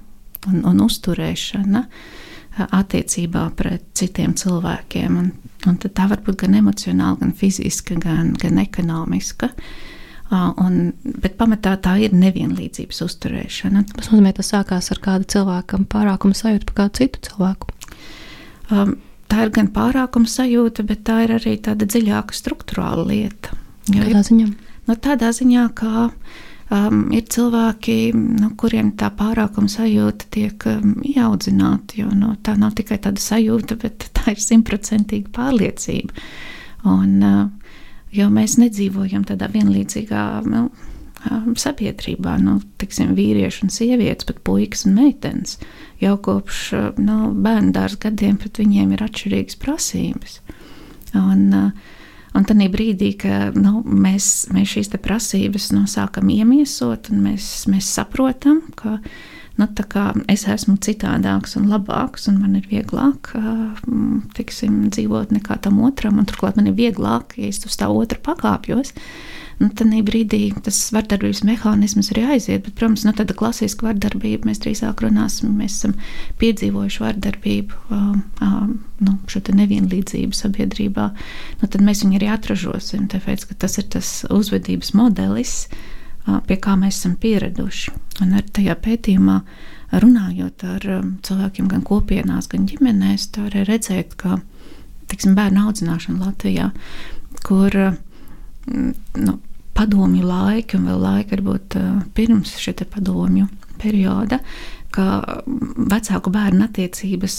un, 0.48 0.60
un 0.68 0.82
uzturēšana 0.84 1.84
attiecībā 2.66 3.44
pret 3.56 3.84
citiem 3.98 4.34
cilvēkiem. 4.38 5.18
Un 5.18 5.30
Un 5.66 5.78
tā 5.82 6.06
var 6.06 6.20
būt 6.22 6.44
gan 6.44 6.54
emocionāla, 6.60 7.18
gan 7.18 7.32
fiziska, 7.34 7.96
gan, 7.98 8.30
gan 8.38 8.60
ekonomiska. 8.62 9.50
Un, 10.30 10.92
bet 11.22 11.38
pamatā 11.40 11.72
tā 11.82 11.96
ir 12.04 12.14
nevienlīdzības 12.14 13.00
uzturēšana. 13.06 13.82
Tas 13.96 14.10
nozīmē, 14.12 14.34
tas 14.36 14.52
sākās 14.52 14.92
ar 14.92 15.00
kādu 15.02 15.26
cilvēkam 15.34 15.86
pārākuma 15.90 16.36
sajūtu 16.36 16.68
par 16.68 16.76
kādu 16.82 17.00
citu 17.00 17.22
cilvēku. 17.30 17.72
Um, 18.68 18.98
tā 19.32 19.46
ir 19.46 19.54
gan 19.56 19.70
pārākuma 19.74 20.28
sajūta, 20.30 20.84
bet 20.86 21.02
tā 21.08 21.22
ir 21.24 21.34
arī 21.38 21.56
tāda 21.64 21.88
dziļāka 21.88 22.36
struktūrāla 22.36 23.06
lieta. 23.08 23.56
Kādā 23.88 24.22
ziņā? 24.28 24.50
No 24.86 24.96
tādā 25.00 25.32
ziņā, 25.34 25.64
ka 25.80 26.10
um, 26.74 27.06
ir 27.14 27.24
cilvēki, 27.32 27.96
nu, 28.16 28.50
kuriem 28.60 28.92
tā 28.98 29.10
pārākuma 29.14 29.70
sajūta 29.72 30.28
tiek 30.34 30.66
um, 30.70 30.98
ieaudzināta. 31.06 31.98
Jo 32.00 32.12
nu, 32.14 32.34
tā 32.44 32.56
nav 32.60 32.76
tikai 32.78 33.00
tāda 33.04 33.22
sajūta, 33.22 33.78
bet 33.80 34.10
tā 34.16 34.34
ir 34.34 34.42
simtprocentīga 34.42 35.32
pārliecība. 35.36 36.26
Un, 36.88 37.16
uh, 37.24 37.74
jo 38.14 38.28
mēs 38.32 38.58
nedzīvojam 38.60 39.26
tādā 39.28 39.50
vienlīdzīgā 39.52 40.24
nu, 40.48 40.68
um, 41.30 41.52
sabiedrībā, 41.58 42.38
nu, 42.44 42.58
tiksim, 42.80 43.14
vīrieši 43.18 43.66
un 43.66 43.74
sievietes, 43.74 44.28
pat 44.28 44.42
puikas 44.46 44.86
un 44.88 44.98
meitenes. 45.00 45.58
Jau 46.02 46.16
kopš 46.22 46.64
uh, 46.76 46.88
nu, 47.02 47.32
bērnu 47.34 47.74
dārza 47.76 48.04
gadiem 48.08 48.38
pret 48.40 48.60
viņiem 48.60 48.96
ir 48.96 49.06
atšķirīgas 49.08 49.62
prasības. 49.64 50.40
Un, 51.16 51.46
uh, 51.56 51.94
Un 52.36 52.44
tad 52.44 52.60
brīdī, 52.72 53.14
kad 53.18 53.56
nu, 53.56 53.80
mēs, 53.84 54.48
mēs 54.54 54.74
šīs 54.76 54.92
prasības 55.02 55.70
nu, 55.72 55.86
sākam 55.88 56.28
iemiesot, 56.32 57.10
un 57.12 57.24
mēs, 57.24 57.48
mēs 57.70 57.88
saprotam, 57.96 58.60
ka 58.78 58.98
nu, 59.58 59.66
es 60.30 60.44
esmu 60.46 60.76
citādāks 60.84 61.56
un 61.58 61.66
labāks, 61.72 62.28
un 62.30 62.38
man 62.42 62.58
ir 62.60 62.68
vieglāk 62.70 63.32
tiksim, 64.36 64.84
dzīvot 64.94 65.32
nekā 65.34 65.58
tam 65.64 65.80
otram, 65.82 66.20
un 66.20 66.28
turklāt 66.28 66.60
man 66.60 66.70
ir 66.70 66.78
vieglāk, 66.78 67.34
ja 67.40 67.50
es 67.50 67.64
uz 67.66 67.78
tā 67.80 67.88
otra 67.90 68.20
pakāpjos 68.22 68.94
nu, 69.58 69.68
tad 69.74 69.90
brīdī 70.06 70.40
tas 70.64 70.78
vardarbības 70.94 71.42
mehānisms 71.46 72.12
arī 72.12 72.24
aiziet. 72.34 72.64
Bet, 72.64 72.74
protams, 72.78 73.04
nu, 73.06 73.12
tāda 73.16 73.34
klasiska 73.36 73.88
vardarbība 73.88 74.48
mēs 74.48 74.62
drīzāk 74.62 75.02
runāsim. 75.04 75.52
Mēs 75.58 75.80
esam 75.80 75.96
piedzīvojuši 76.40 77.02
vardarbību, 77.04 77.80
um, 77.94 78.22
um, 78.44 78.74
nu, 79.04 79.16
šo 79.30 79.42
nevienlīdzību 79.58 80.38
sabiedrībā. 80.38 81.08
Nu, 81.62 81.70
tad 81.70 81.84
mēs 81.84 82.04
viņu 82.04 82.20
arī 82.20 82.30
atražosim, 82.34 83.08
tāpēc 83.12 83.48
ka 83.48 83.58
tas 83.66 83.78
ir 83.82 83.88
tas 83.94 84.12
uzvedības 84.30 84.94
modelis, 84.98 85.56
uh, 85.66 86.38
pie 86.46 86.60
kā 86.62 86.76
mēs 86.78 87.00
esam 87.00 87.18
pieraduši. 87.20 87.96
Un 88.22 88.38
ar 88.38 88.46
tajā 88.54 88.78
pētījumā 88.84 89.40
runājot 89.98 90.66
ar 90.68 90.90
um, 90.98 91.16
cilvēkiem 91.24 91.70
gan 91.72 91.82
kopienās, 91.86 92.50
gan 92.52 92.68
ģimenēs, 92.70 93.30
tā 93.34 93.48
arī 93.48 93.64
redzēt, 93.68 94.14
ka 94.20 94.38
tiksim, 95.08 95.34
bērnu 95.38 95.66
audzināšana 95.66 96.26
Latvijā, 96.26 96.70
kur 97.46 97.74
nu, 98.68 99.38
padomju 99.78 100.26
laiki, 100.26 100.78
un 100.78 100.90
vēl 100.90 101.00
laika 101.04 101.36
varbūt 101.36 101.78
pirms 102.18 102.58
šī 102.58 102.74
padomju 102.90 103.46
perioda, 103.78 104.40
ka 104.94 105.04
vecāku 105.90 106.30
bērnu 106.32 106.64
attiecības 106.64 107.34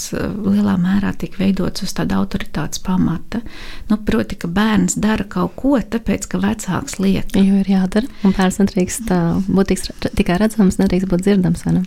lielā 0.45 0.75
mērā 0.79 1.11
tika 1.17 1.41
veidotas 1.41 1.87
uz 1.87 1.93
tāda 1.97 2.19
autoritātes 2.21 2.81
pamata. 2.85 3.41
Nu, 3.89 3.97
proti, 4.05 4.37
ka 4.39 4.47
bērns 4.53 4.99
dara 5.01 5.25
kaut 5.27 5.55
ko, 5.59 5.73
tāpēc, 5.81 6.27
ka 6.29 6.41
vecāks 6.43 6.99
liek. 7.01 7.33
Jo 7.35 7.59
ir 7.63 7.71
jādara, 7.73 8.09
un 8.23 8.35
bērns 8.37 8.61
nedrīkst 8.61 9.13
būt 9.49 9.73
tikai 10.19 10.37
redzams, 10.41 10.77
nedrīkst 10.81 11.09
būt 11.09 11.25
dzirdams. 11.25 11.65
Ne? 11.73 11.83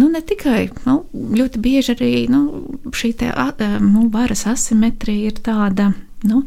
Nu, 0.00 0.08
ne 0.08 0.24
tikai, 0.24 0.70
nu, 0.88 1.02
ļoti 1.12 1.60
bieži 1.62 1.96
arī 1.96 2.12
nu, 2.32 2.44
šī 2.96 3.12
te, 3.20 3.32
nu, 3.84 4.08
varas 4.12 4.46
asimetrija 4.50 5.28
ir 5.28 5.42
tāda. 5.44 5.92
Nu, 6.24 6.46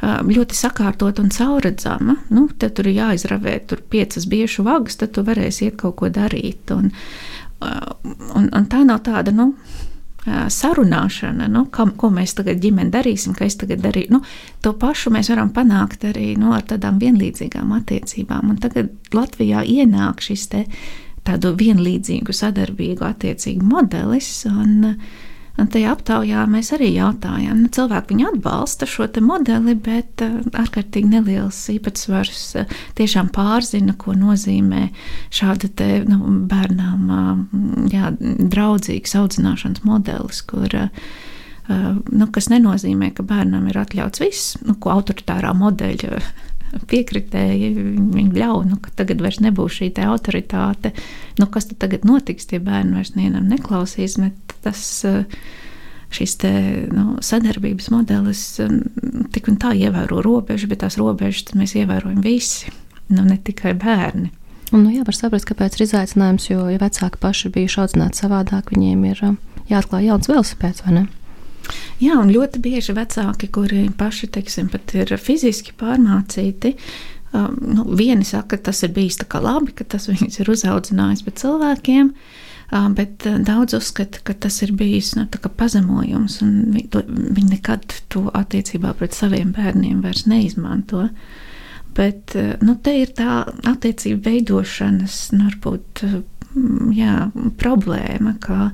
ļoti 0.00 0.56
sakārtot 0.56 1.20
un 1.20 1.28
caurredzama. 1.34 2.16
Nu, 2.32 2.48
tad 2.58 2.76
tur 2.78 2.88
ir 2.88 2.98
jāizravē 3.02 3.58
tur 3.68 3.82
piecas 3.92 4.26
biežu 4.30 4.64
vagas, 4.64 4.96
tad 5.00 5.14
tu 5.16 5.24
varēsi 5.26 5.68
iet 5.68 5.78
kaut 5.80 5.98
ko 6.00 6.08
darīt. 6.08 6.72
Un, 6.72 6.90
un, 7.60 8.48
un 8.48 8.68
tā 8.70 8.82
nav 8.88 9.02
tāda. 9.04 9.34
Nu, 9.36 9.52
sarunāšana, 10.52 11.48
nu, 11.48 11.64
ka, 11.72 11.86
ko 11.96 12.10
mēs 12.12 12.34
tagad 12.36 12.60
ģimeni 12.60 12.92
darīsim, 12.92 13.32
ka 13.36 13.46
es 13.46 13.56
tagad 13.60 13.80
darīju. 13.84 14.18
Nu, 14.18 14.20
to 14.60 14.74
pašu 14.76 15.12
mēs 15.14 15.30
varam 15.32 15.52
panākt 15.56 16.04
arī 16.08 16.34
nu, 16.40 16.52
ar 16.56 16.66
tādām 16.68 17.00
vienlīdzīgām 17.00 17.72
attiecībām. 17.78 18.52
Un 18.52 18.60
tagad 18.60 18.92
Latvijā 19.16 19.64
ienāk 19.64 20.20
šis 20.24 20.46
te 20.52 20.66
tādu 21.24 21.54
vienlīdzīgu, 21.56 22.36
sadarbīgu 22.36 23.04
attiecību 23.08 23.72
modelis. 23.72 24.44
Un, 24.48 24.92
uh, 24.92 25.26
tajā 25.58 25.94
aptaujā 25.94 26.44
mēs 26.50 26.72
arī 26.76 26.92
jautājām, 26.94 27.64
nu, 27.64 27.70
cilvēki 27.74 28.14
viņu 28.14 28.28
atbalsta 28.32 28.88
šo 28.88 29.08
modeli, 29.24 29.74
bet 29.74 30.22
uh, 30.24 30.38
ārkārtīgi 30.62 31.10
neliels 31.10 31.58
īpatsvars 31.72 32.44
uh, 32.60 32.76
tiešām 32.98 33.32
pārzina, 33.34 33.96
ko 33.98 34.14
nozīmē 34.16 34.88
šāda 35.34 35.72
te, 35.76 35.90
nu, 36.08 36.20
bērnām 36.50 37.88
jā, 37.92 38.12
draudzīgs 38.20 39.16
audzināšanas 39.20 39.84
modelis, 39.84 40.42
kur 40.48 40.68
uh, 40.76 41.10
nu, 41.70 42.28
kas 42.32 42.50
nenozīmē, 42.50 43.12
ka 43.14 43.24
bērnam 43.26 43.68
ir 43.70 43.78
atļauts 43.80 44.22
viss, 44.22 44.54
nu, 44.66 44.76
ko 44.80 44.94
autoritārā 44.96 45.52
modeļa 45.56 46.20
piekritēji. 46.90 47.72
Viņi 48.14 48.30
ļauj, 48.36 48.64
nu, 48.70 48.78
ka 48.82 48.94
tagad 49.02 49.22
vairs 49.24 49.40
nebūs 49.44 49.80
šī 49.80 49.92
autoritāte. 50.06 50.94
Nu, 51.38 51.50
kas 51.50 51.70
tad 51.70 51.80
tagad 51.84 52.06
notiks? 52.08 52.48
Tie 52.50 52.62
bērni 52.62 52.98
vairs 52.98 53.14
nevienam 53.16 53.50
neklausīs. 53.50 54.18
Tas, 54.64 55.04
eh, 55.04 55.24
šis 56.10 56.36
te, 56.42 56.52
nu, 56.92 57.16
sadarbības 57.22 57.90
modelis 57.94 58.42
mm, 58.60 59.28
tik 59.34 59.48
un 59.52 59.58
tā 59.62 59.72
ievēro 59.78 60.20
robežu, 60.24 60.68
bet 60.70 60.82
tās 60.84 60.98
robežas 61.00 61.54
mēs 61.56 61.76
ievērojam 61.78 62.20
visi, 62.24 62.72
nu, 63.08 63.24
ne 63.24 63.38
tikai 63.38 63.76
bērni. 63.78 64.32
Un, 64.70 64.84
nu, 64.84 64.90
jā, 64.94 65.04
var 65.06 65.16
saprast, 65.16 65.48
kāpēc 65.48 65.78
ir 65.78 65.86
izaicinājums, 65.86 66.50
jo 66.50 66.66
ja 66.70 66.78
vecāki 66.78 67.18
paši 67.22 67.50
bija 67.54 67.72
audzināti 67.82 68.22
savādāk, 68.22 68.74
viņiem 68.74 69.06
ir 69.12 69.24
eh, 69.30 69.38
jāatklāj 69.72 70.10
jauns 70.10 70.30
velosipēds, 70.30 70.84
vai 70.86 70.98
ne? 70.98 71.06
Jā, 72.00 72.16
un 72.18 72.30
ļoti 72.32 72.58
bieži 72.64 72.94
vecāki, 72.96 73.50
kuri 73.52 73.86
paši 73.96 74.30
teiksim, 74.34 74.70
ir 74.96 75.12
fiziski 75.20 75.74
pārmācīti, 75.78 76.72
um, 77.36 77.58
nu, 77.76 77.84
vieni 77.94 78.24
saka, 78.26 78.56
ka 78.56 78.70
tas 78.70 78.80
ir 78.82 78.94
bijis 78.96 79.20
labi, 79.20 79.74
ka 79.76 79.84
tas 79.84 80.08
viņus 80.08 80.40
ir 80.40 80.50
uzaudzinājis 80.50 81.22
pēc 81.26 81.44
cilvēkiem. 81.44 82.10
Um, 82.10 82.48
bet 82.70 83.26
daudz 83.46 83.74
uzskata, 83.74 84.22
ka 84.22 84.34
tas 84.46 84.60
ir 84.62 84.72
bijis 84.78 85.14
nu, 85.18 85.26
pazemojums, 85.58 86.40
un 86.44 86.52
viņi 86.76 87.48
nekad 87.50 87.96
to 88.12 88.28
attiecībā 88.34 88.94
pret 88.98 89.16
saviem 89.16 89.50
bērniem 89.56 90.02
vairs 90.04 90.26
neizmanto. 90.30 91.08
Bet 91.96 92.36
nu, 92.62 92.76
te 92.78 92.94
ir 93.02 93.10
tā 93.18 93.42
attiecību 93.66 94.22
veidošanas, 94.28 95.16
nu, 95.34 95.48
varbūt, 95.48 96.04
jā, 96.94 97.16
problēma, 97.58 98.36
ka 98.42 98.70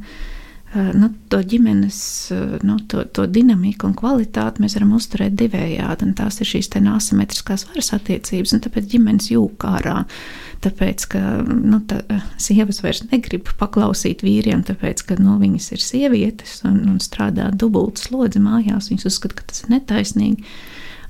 nu, 0.76 1.08
to 1.32 1.38
ģimenes 1.46 1.98
eh, 2.34 2.56
nu, 2.66 2.76
to, 2.90 3.04
to 3.14 3.26
dinamiku 3.30 3.88
un 3.88 3.94
kvalitāti 3.96 4.62
mēs 4.62 4.76
varam 4.78 4.94
uzturēt 4.96 5.36
divējādi. 5.38 6.08
Tās 6.18 6.40
ir 6.42 6.50
šīs 6.50 6.70
asimetriskās 6.76 7.66
varas 7.70 7.92
attiecības, 7.96 8.54
un 8.56 8.62
tāpēc 8.64 8.88
ģimenes 8.92 9.30
jūg 9.32 9.66
ārā. 9.68 10.02
Tāpēc, 10.64 11.06
ka 11.12 11.22
nu, 11.46 11.80
tā, 11.88 12.00
eh, 12.12 12.24
sievas 12.42 12.82
vairs 12.84 13.04
negrib 13.10 13.48
paklausīt 13.60 14.24
vīriem, 14.26 14.64
tāpēc, 14.66 15.04
ka 15.08 15.18
nu, 15.20 15.38
viņas 15.42 15.72
ir 15.76 15.84
sievietes 15.84 16.60
un, 16.68 16.82
un 16.94 17.02
strādā 17.02 17.50
dubultu 17.54 18.08
slodzi 18.08 18.42
mājās. 18.42 18.90
Viņas 18.92 19.10
uzskata, 19.12 19.40
ka 19.40 19.50
tas 19.52 19.64
ir 19.64 19.76
netaisnīgi. 19.76 20.44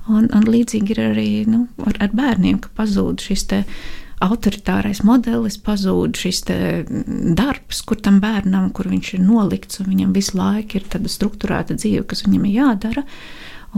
Un, 0.07 0.29
un 0.31 0.45
līdzīgi 0.47 0.93
ir 0.93 0.99
arī 1.09 1.29
nu, 1.51 1.65
ar, 1.83 1.97
ar 2.05 2.13
bērniem, 2.15 2.61
ka 2.63 2.71
pazūd 2.77 3.25
šis 3.25 3.49
te 3.51 3.63
autoritārais 4.23 5.03
modelis, 5.05 5.59
pazūd 5.61 6.17
šis 6.17 6.41
darbs, 7.37 7.83
kur 7.85 7.99
tam 8.01 8.17
bērnam, 8.23 8.71
kur 8.73 8.89
viņš 8.89 9.13
ir 9.13 9.23
nolikts, 9.23 9.81
un 9.81 9.91
viņam 9.91 10.15
visu 10.15 10.39
laiku 10.39 10.79
ir 10.79 10.87
tāda 10.89 11.11
struktūrēta 11.11 11.77
dzīve, 11.77 12.05
kas 12.09 12.25
viņam 12.25 12.47
ir 12.49 12.55
jādara. 12.57 13.03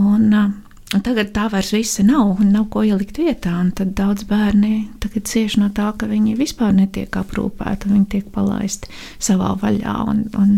Un, 0.00 0.30
un 0.32 1.04
tagad 1.04 1.34
tā 1.36 1.50
vairs 1.52 1.74
visi 1.76 2.06
nav, 2.08 2.40
un 2.40 2.54
nav 2.54 2.70
ko 2.72 2.86
ielikt 2.88 3.20
vietā. 3.20 3.52
Tad 3.76 3.92
daudz 3.98 4.24
bērni 4.30 4.88
cieš 5.20 5.58
no 5.60 5.68
tā, 5.76 5.90
ka 5.98 6.08
viņi 6.08 6.38
vispār 6.38 6.72
netiek 6.76 7.20
aprūpēti, 7.20 7.92
viņi 7.92 8.08
tiek 8.16 8.32
palaisti 8.32 8.88
savā 9.20 9.52
vaļā. 9.60 9.98
Un, 10.08 10.24
un, 10.40 10.56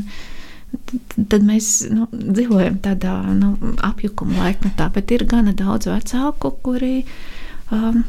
Tad 1.29 1.43
mēs 1.45 1.67
nu, 1.93 2.07
dzīvojam 2.13 2.79
tādā 2.81 3.19
nu, 3.37 3.51
apjukuma 3.85 4.47
laikmetā, 4.47 4.87
bet 4.95 5.11
ir 5.13 5.27
gana 5.29 5.53
daudz 5.53 5.85
vecāku, 5.91 6.49
kuri 6.65 7.03
um, 7.69 8.01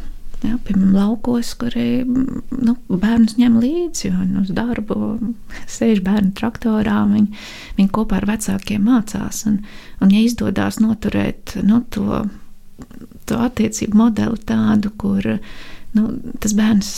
Ja, 0.44 0.58
piemēram, 0.60 0.92
laukos, 0.98 1.54
kur 1.56 1.76
nu, 1.78 2.74
bērnus 2.90 3.38
ņem 3.40 3.54
līdzi 3.64 4.10
un 4.12 4.42
uz 4.42 4.50
darbu, 4.52 4.98
sēž 5.72 6.02
bērnu 6.04 6.34
traktorā. 6.36 6.98
Viņi, 7.14 7.44
viņi 7.78 7.94
kopā 7.96 8.20
ar 8.20 8.28
vecākiem 8.34 8.84
mācās. 8.84 9.46
Un, 9.48 9.62
un 10.04 10.12
ja 10.12 10.24
izdodas 10.24 10.82
noturēt 10.84 11.56
nu, 11.64 11.80
to, 11.96 12.26
to 13.30 13.40
attiecību 13.46 14.02
modeli 14.02 14.42
tādu, 14.50 14.92
kur 15.00 15.30
nu, 15.96 16.10
tas 16.44 16.58
bērns 16.58 16.92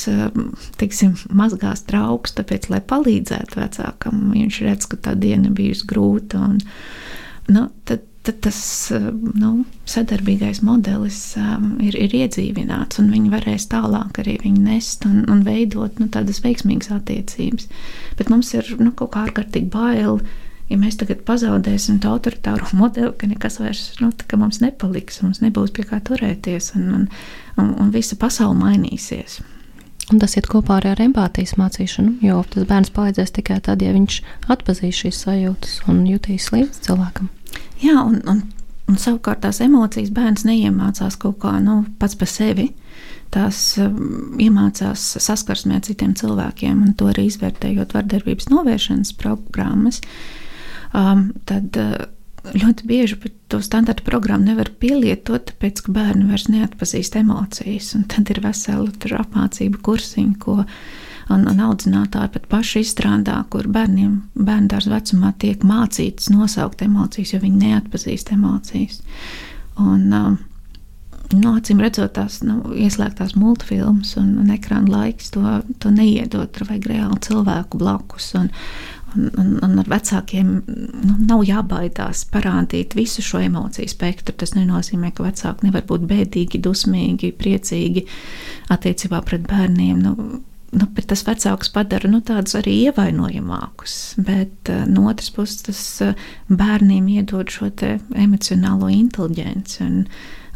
teiksim, 0.81 1.13
mazgās 1.29 1.85
trauks, 1.85 2.33
tāpēc, 2.39 2.71
lai 2.73 2.81
palīdzētu 2.81 3.61
vecākam, 3.61 4.25
viņš 4.33 4.61
redz, 4.65 4.89
ka 4.89 5.01
tā 5.09 5.13
diena 5.19 5.53
bijusi 5.53 5.85
grūta. 5.91 6.41
Un, 6.49 6.59
nu, 7.53 7.67
tad, 7.85 8.09
tad 8.25 8.39
tas 8.45 8.59
eh, 8.93 9.09
nu, 9.37 9.51
sadarbīgais 9.89 10.61
modelis 10.65 11.19
um, 11.39 11.75
ir, 11.83 11.97
ir 11.99 12.15
iedzīvināts, 12.23 12.99
un 13.01 13.11
viņi 13.13 13.31
varēs 13.33 13.69
tālāk 13.71 14.19
arī 14.23 14.37
nest 14.55 15.05
un, 15.07 15.23
un 15.31 15.43
veidot 15.45 16.01
nu, 16.01 16.09
tādas 16.11 16.41
veiksmīgas 16.45 16.91
attiecības. 16.95 17.69
Bet 18.19 18.33
mums 18.33 18.51
ir 18.57 18.75
nu, 18.81 18.91
kaut 18.97 19.13
kā 19.15 19.25
ārkārtīgi 19.27 19.71
bail. 19.73 20.21
Ja 20.65 20.79
mēs 20.81 20.97
tagad 20.97 21.19
pazaudēsim 21.27 21.99
to 22.01 22.09
autoritāro 22.15 22.65
modeli, 22.81 23.13
ka 23.13 23.29
nekas 23.29 23.59
vairs 23.61 23.87
nu, 24.01 24.09
mums 24.41 24.61
nepaliks, 24.63 25.21
mums 25.21 25.43
nebūs 25.45 25.75
pie 25.75 25.85
kā 25.85 26.01
turēties, 26.01 26.73
un, 26.79 26.87
un, 26.99 27.11
un, 27.61 27.75
un 27.83 27.93
visa 27.93 28.17
pasaule 28.17 28.57
mainīsies. 28.57 29.43
Un 30.13 30.19
tas 30.21 30.35
iet 30.37 30.45
kopā 30.45 30.77
arī 30.77 30.91
ar 30.93 30.99
empātijas 31.01 31.55
mācīšanu, 31.57 32.19
jo 32.25 32.43
tas 32.53 32.67
bērns 32.69 32.91
palīdzēs 32.93 33.33
tikai 33.39 33.57
tad, 33.65 33.81
ja 33.81 33.93
viņš 33.95 34.19
atpazīs 34.53 34.99
šīs 35.01 35.21
sajūtas 35.23 35.79
un 35.89 36.03
jutīs 36.05 36.51
līdzi 36.53 36.85
cilvēkam. 36.85 37.31
Jā, 37.85 37.99
un, 38.01 38.17
un, 38.29 38.41
un 38.89 38.97
savukārt 39.01 39.43
tās 39.45 39.61
emocijas 39.63 40.13
bērns 40.15 40.45
neiemācās 40.47 41.19
kaut 41.21 41.37
kā 41.43 41.57
nu, 41.63 41.83
pats 42.01 42.17
par 42.17 42.31
sevi. 42.31 42.71
Tās 43.33 43.59
um, 43.81 44.37
iemācās 44.41 45.03
saskarsmē 45.21 45.79
ar 45.79 45.85
citiem 45.85 46.13
cilvēkiem, 46.17 46.81
un 46.85 46.97
to 46.97 47.09
arī 47.11 47.27
izvērtējot 47.29 47.95
vardarbības 47.97 48.49
novēršanas 48.53 49.13
programmas. 49.19 50.01
Um, 50.95 51.27
tad, 51.49 51.75
uh, 51.81 52.05
ļoti 52.53 52.85
bieži 52.87 53.17
to 53.51 53.59
standarta 53.63 54.05
programmu 54.05 54.51
nevar 54.51 54.69
pielietot, 54.79 55.49
tāpēc 55.49 55.81
ka 55.85 55.95
bērni 55.95 56.29
vairs 56.29 56.47
neatpazīst 56.51 57.17
emocijas. 57.19 57.93
Tad 58.11 58.31
ir 58.33 58.41
vesela 58.45 58.89
apmācība 59.21 59.81
kursiņa, 59.85 60.37
ko 60.41 60.61
un, 61.33 61.45
un 61.49 61.61
audzinātāji 61.67 62.33
pat 62.35 62.49
paši 62.51 62.83
izstrādā, 62.85 63.37
kur 63.49 63.69
bērniem 63.71 64.17
bērnu 64.35 64.71
dārza 64.73 64.93
vecumā 64.93 65.33
tiek 65.41 65.63
mācīts 65.65 66.31
nosaukt 66.33 66.83
emocijas, 66.85 67.33
jo 67.33 67.41
viņi 67.43 67.63
neatpazīst 67.69 68.33
emocijas. 68.35 69.01
Un, 69.81 70.11
um, 70.13 70.37
Nu, 71.33 71.55
acīm 71.57 71.79
redzot, 71.81 72.11
tās 72.13 72.41
nu, 72.45 72.59
ieslēgtās 72.77 73.33
multfilmas 73.39 74.13
un, 74.21 74.35
un 74.43 74.51
ekrāna 74.53 74.91
laiks 74.91 75.31
to, 75.33 75.41
to 75.81 75.89
neiedod. 75.93 76.51
Tur 76.53 76.67
vajag 76.69 76.85
reāli 76.91 77.23
cilvēku 77.29 77.81
blakus. 77.81 78.33
Un, 78.41 78.51
Un, 79.15 79.29
un, 79.39 79.51
un 79.63 79.77
ar 79.79 79.87
vecākiem 79.87 80.47
nu, 80.67 81.13
nav 81.23 81.45
jābaidās 81.47 82.25
parādīt 82.33 82.97
visu 82.97 83.23
šo 83.23 83.39
emociju 83.45 83.87
spektru. 83.87 84.33
Tas 84.35 84.51
nenozīmē, 84.57 85.13
ka 85.15 85.23
vecāki 85.23 85.69
nevar 85.69 85.85
būt 85.87 86.03
bēdīgi, 86.09 86.59
dusmīgi, 86.59 87.29
priecīgi 87.39 88.03
attiecībā 88.75 89.21
pret 89.23 89.47
bērniem. 89.47 90.01
Nu, 90.03 90.41
nu, 90.73 90.87
tas 91.07 91.25
vecāks 91.27 91.69
padara 91.73 92.09
nu, 92.09 92.21
tādus 92.25 92.57
arī 92.59 92.77
ievainojamākus, 92.87 93.97
bet 94.25 94.71
uh, 94.71 94.85
no 94.89 95.09
otras 95.11 95.29
puses 95.35 95.61
tas 95.67 95.83
uh, 96.05 96.25
bērniem 96.49 97.07
iedod 97.17 97.51
šo 97.51 97.69
emocionālo 98.25 98.89
inteligenci. 98.91 99.83
Un, 99.85 100.01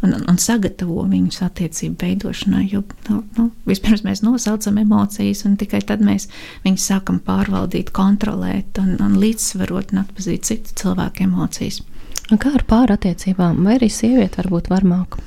un, 0.06 0.16
un 0.32 0.38
sagatavo 0.40 1.04
viņus 1.12 1.42
attiecību 1.46 2.00
veidošanai. 2.04 2.66
Jo 2.72 2.84
nu, 3.10 3.22
nu, 3.38 3.50
vispirms 3.70 4.06
mēs 4.08 4.24
nosaucam 4.26 4.80
emocijas, 4.82 5.44
un 5.48 5.58
tikai 5.60 5.82
tad 5.88 6.04
mēs 6.06 6.30
viņus 6.66 6.90
sākam 6.92 7.20
pārvaldīt, 7.26 7.94
kontrolēt 7.96 8.80
un, 8.82 8.96
un 9.04 9.18
līdzsvarot 9.22 9.94
un 9.94 10.04
atpazīt 10.04 10.48
citu 10.50 10.76
cilvēku 10.84 11.26
emocijas. 11.28 11.82
Un 12.30 12.38
kā 12.42 12.54
ar 12.54 12.64
pārattiecībām, 12.70 13.64
vai 13.66 13.80
arī 13.80 13.90
sieviete 13.92 14.44
var 14.44 14.52
būt 14.54 14.70
varmāka? 14.72 15.24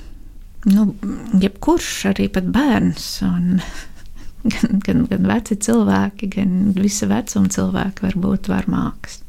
Nu, 0.70 0.92
jebkurš, 1.42 1.90
arī 2.12 2.28
bērns, 2.30 3.06
un 3.26 3.56
gan, 4.42 4.80
gan, 4.84 5.04
gan 5.10 5.28
veci 5.30 5.56
cilvēki, 5.66 6.30
gan 6.36 6.56
visa 6.76 7.08
vecuma 7.10 7.50
cilvēki 7.52 8.06
var 8.06 8.18
būt 8.24 8.50
varmākas. 8.52 9.20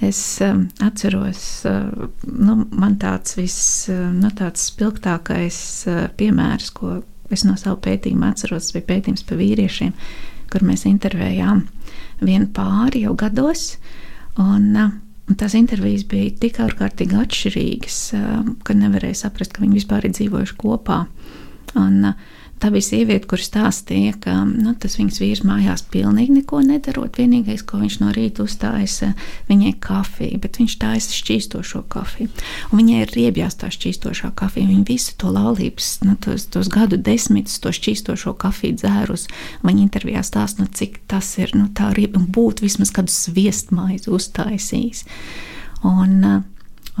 Es 0.00 0.20
um, 0.40 0.64
atceros, 0.80 1.42
uh, 1.68 2.08
nu, 2.24 2.54
man 2.72 2.96
tāds 3.02 3.36
viss, 3.36 3.84
uh, 3.92 4.08
nu, 4.16 4.30
tāds 4.32 4.70
spilgtākais 4.70 5.58
uh, 5.90 6.06
piemērs, 6.16 6.70
ko 6.72 7.02
es 7.30 7.44
no 7.44 7.52
savu 7.60 7.76
pētījumu 7.84 8.30
atceros, 8.30 8.72
bija 8.72 8.88
pētījums 8.94 9.26
par 9.28 9.36
vīriešiem, 9.42 9.92
kur 10.50 10.64
mēs 10.66 10.86
intervējām 10.88 11.66
vienu 12.24 12.48
pāri 12.56 13.04
jau 13.04 13.14
gados. 13.20 13.74
Un, 14.40 14.72
uh, 14.72 14.98
Un 15.30 15.36
tās 15.38 15.52
intervijas 15.54 16.02
bija 16.10 16.32
tik 16.42 16.56
ārkārtīgi 16.58 17.14
atšķirīgas, 17.14 17.98
uh, 18.18 18.40
ka 18.66 18.74
nevarēja 18.74 19.20
saprast, 19.20 19.52
ka 19.54 19.62
viņi 19.62 19.76
vispār 19.78 20.08
ir 20.08 20.14
dzīvojuši 20.16 20.56
kopā. 20.58 21.04
Un, 21.78 22.08
uh, 22.08 22.39
Tā 22.60 22.68
bija 22.68 22.84
sieviete, 22.84 23.24
kur 23.24 23.40
stāstīja, 23.40 24.18
ka 24.20 24.34
nu, 24.44 24.74
tas 24.76 24.98
viņas 24.98 25.20
vīrs 25.22 25.40
mājās 25.48 25.80
pilnīgi 25.88 26.34
neko 26.42 26.58
nedarot. 26.66 27.16
Vienīgais, 27.16 27.62
ko 27.64 27.80
viņš 27.80 27.96
no 28.02 28.10
rīta 28.12 28.44
uzstājas, 28.44 28.98
viņai 29.48 29.72
kafija, 29.80 30.36
bet 30.42 30.58
viņš 30.60 30.74
taisa 30.82 31.16
šķīstošo 31.16 31.80
kafiju. 31.88 32.28
Un 32.68 32.82
viņai 32.82 33.00
ir 33.06 33.14
riebjās 33.16 33.56
tā 33.62 33.72
šķīstošā 33.72 34.34
kafija. 34.36 34.68
Viņa 34.68 34.84
visu 34.92 35.16
to 35.16 35.32
laulības, 35.32 35.88
nu, 36.04 36.18
tos, 36.20 36.50
tos 36.52 36.68
gadu 36.68 37.00
desmitus, 37.00 37.56
to 37.64 37.72
šķīstošo 37.72 38.36
kafiju 38.44 38.76
dzērus. 38.82 39.24
Viņa 39.64 39.86
intervijā 39.86 40.20
stāsta, 40.26 40.60
nu, 40.60 40.68
cik 40.68 41.00
tas 41.08 41.32
ir 41.40 41.56
nu, 41.56 41.70
tā 41.72 41.94
riebja 41.96 42.20
un 42.20 42.28
būt 42.28 42.60
vismaz 42.66 42.92
kādu 42.92 43.16
sviestmaizi 43.16 44.12
uztaisījis. 44.12 45.06
Un, 45.88 46.16
uh, 46.20 46.40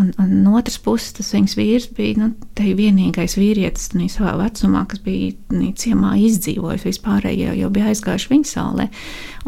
Un, 0.00 0.12
un 0.22 0.30
no 0.44 0.54
otras 0.56 0.78
puses, 0.80 1.12
tas 1.18 1.34
viņas 1.34 1.56
vīrs 1.58 1.88
bija 1.96 2.22
nu, 2.22 2.30
vienīgais 2.56 3.36
vīrietis 3.36 3.90
nu, 3.98 4.06
savā 4.08 4.32
vecumā, 4.38 4.86
kas 4.88 5.02
bija 5.04 5.34
nu, 5.52 5.72
ciemā 5.76 6.14
izdzīvojis 6.24 6.86
vispārējo, 6.86 7.52
jau 7.58 7.70
bija 7.74 7.90
aizgājuši 7.92 8.30
viņa 8.32 8.48
saulē. 8.48 8.86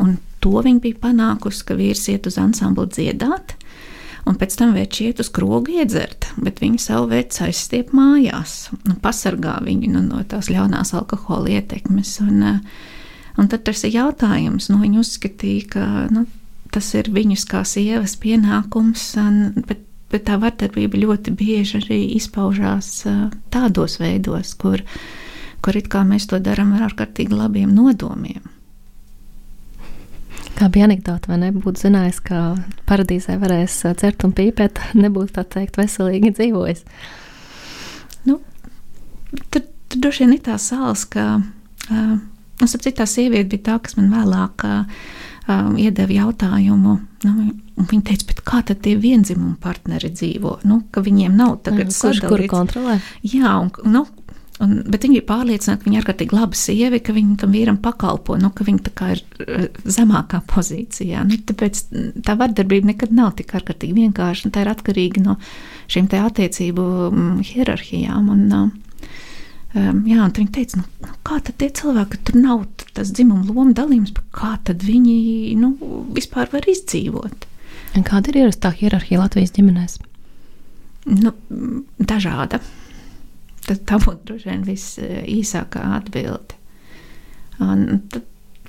Un 0.03 0.19
to 0.45 0.61
viņa 0.67 0.83
bija 0.85 1.01
panākusi, 1.07 1.65
ka 1.69 1.77
vīrs 1.79 2.05
iet 2.13 2.29
uz 2.29 2.37
ansamblu 2.43 2.85
dziedāt. 2.91 3.57
Un 4.29 4.37
pēc 4.39 4.55
tam 4.59 4.75
viņš 4.77 4.99
iet 5.03 5.21
uz 5.23 5.31
krogu 5.35 5.79
iedzert, 5.81 6.29
bet 6.39 6.61
viņa 6.63 6.83
savu 6.85 7.09
veidu 7.11 7.47
aizstiep 7.49 7.91
mājās 7.97 8.69
un 8.77 8.99
pasargā 9.03 9.57
viņu 9.65 9.91
nu, 9.97 10.03
no 10.07 10.21
tās 10.29 10.51
ļaunās 10.53 10.93
alkohola 10.95 11.57
ietekmes. 11.57 12.13
Un, 12.23 12.45
un 13.41 13.51
tad 13.51 13.65
tas 13.67 13.83
ir 13.89 13.97
jautājums, 13.97 14.69
nu, 14.71 14.79
viņa 14.85 15.01
uzskatīja, 15.03 15.71
ka 15.75 15.87
nu, 16.15 16.27
tas 16.73 16.93
ir 16.95 17.11
viņas 17.11 17.49
kā 17.51 17.65
sievas 17.67 18.15
pienākums, 18.21 19.09
un, 19.25 19.65
bet 19.67 19.83
bet 20.13 20.27
tā 20.29 20.39
vardarbība 20.41 21.01
ļoti 21.01 21.35
bieži 21.37 21.81
arī 21.81 22.01
izpaužās 22.19 22.95
tādos 23.53 23.99
veidos, 24.03 24.55
kur, 24.61 24.83
kur 25.65 25.79
it 25.79 25.89
kā 25.93 26.05
mēs 26.09 26.29
to 26.31 26.41
darām 26.43 26.75
ar 26.77 26.91
ārkārtīgi 26.91 27.37
labiem 27.37 27.73
nodomiem. 27.75 28.43
Kā 30.59 30.69
bija 30.69 30.85
anekdote, 30.85 31.31
vai 31.31 31.39
nebūtu 31.41 31.87
zinājis, 31.87 32.21
ka 32.23 32.43
paradīzē 32.89 33.39
varēs 33.41 33.79
dzert 33.97 34.27
un 34.27 34.35
pīpēt, 34.37 34.83
nebūtu 35.05 35.39
tā 35.39 35.47
teikt 35.57 35.81
veselīgi 35.81 36.35
dzīvojis. 36.37 36.85
Nu, 38.29 38.39
tur, 39.49 39.65
tur 39.89 40.05
droši 40.05 40.27
vien 40.27 40.37
ir 40.37 40.45
tā 40.45 40.59
sāls, 40.61 41.07
ka, 41.11 41.27
uh, 41.41 42.15
nu, 42.61 42.69
starp 42.69 42.85
citu, 42.85 42.99
tā 43.01 43.09
sieviete 43.09 43.49
bija 43.55 43.71
tā, 43.73 43.79
kas 43.87 43.97
man 43.99 44.13
vēlāk 44.13 44.67
uh, 44.69 45.03
um, 45.49 45.77
iedeva 45.81 46.13
jautājumu. 46.17 46.97
Nu, 47.27 47.33
viņa 47.91 48.03
teica, 48.09 48.39
kā 48.47 48.63
tad 48.67 48.83
tie 48.85 48.97
vienzimumu 49.01 49.57
partneri 49.63 50.13
dzīvo? 50.13 50.59
Nu, 50.69 50.83
ka 50.95 51.05
viņiem 51.05 51.37
nav 51.39 51.61
tagad 51.67 51.91
jā, 51.91 51.99
kurš 51.99 52.25
kuru 52.27 52.51
kontrolē? 52.51 52.99
Jā, 53.27 53.57
un, 53.63 53.73
nu, 53.91 54.07
Un, 54.63 54.77
bet 54.87 55.03
viņa 55.03 55.17
ir 55.17 55.25
pārliecināta, 55.27 55.81
ka 55.81 55.89
viņa 55.89 55.97
ir 55.97 56.03
ārkārtīgi 56.05 56.37
laba 56.37 56.59
sieva, 56.59 56.99
ka 57.03 57.15
viņa 57.17 57.39
tam 57.41 57.55
vīram 57.57 57.79
pakalpo, 57.83 58.37
nu, 58.39 58.51
ka 58.55 58.67
viņa 58.69 59.09
ir 59.15 59.23
uh, 59.25 59.65
zemākā 59.97 60.43
pozīcijā. 60.53 61.25
Nu, 61.27 61.39
tāpēc 61.49 61.81
tā 62.23 62.37
vardarbība 62.39 62.93
nekad 62.93 63.15
nav 63.17 63.33
tik 63.41 63.57
ārkārtīgi 63.59 63.97
vienkārša. 63.97 64.53
Tā 64.55 64.63
ir 64.63 64.71
atkarīga 64.71 65.25
no 65.25 65.39
šīm 65.91 66.07
attiecību 66.21 66.85
mm, 67.09 67.35
hierarhijām. 67.49 68.29
Un, 68.37 68.45
uh, 68.53 68.92
Um, 69.73 70.03
jā, 70.05 70.19
un 70.21 70.33
viņi 70.37 70.53
teica, 70.53 70.83
nu, 70.83 70.85
nu, 71.01 71.15
kā 71.25 71.39
tad 71.41 71.57
tie 71.61 71.71
cilvēki, 71.73 72.19
tur 72.29 72.37
nav 72.37 72.65
tas 72.93 73.09
dzimuma 73.17 73.47
loma 73.49 73.73
dalījums, 73.77 74.13
kā 74.37 74.59
tad 74.69 74.85
viņi 74.85 75.55
nu, 75.57 75.73
vispār 76.13 76.51
var 76.53 76.69
izdzīvot? 76.69 77.47
Un 77.97 78.05
kāda 78.05 78.33
ir 78.33 78.43
ierastā 78.43 78.73
hierarhija 78.77 79.23
Latvijas 79.23 79.55
ģimenēs? 79.57 79.97
Nu, 81.09 81.33
dažāda. 81.99 82.61
Tad 83.65 83.83
tā 83.89 83.99
būtu 84.03 84.29
droši 84.29 84.51
vien 84.51 84.67
visīsākā 84.67 85.87
atbilde. 85.97 86.59
Un 87.63 88.03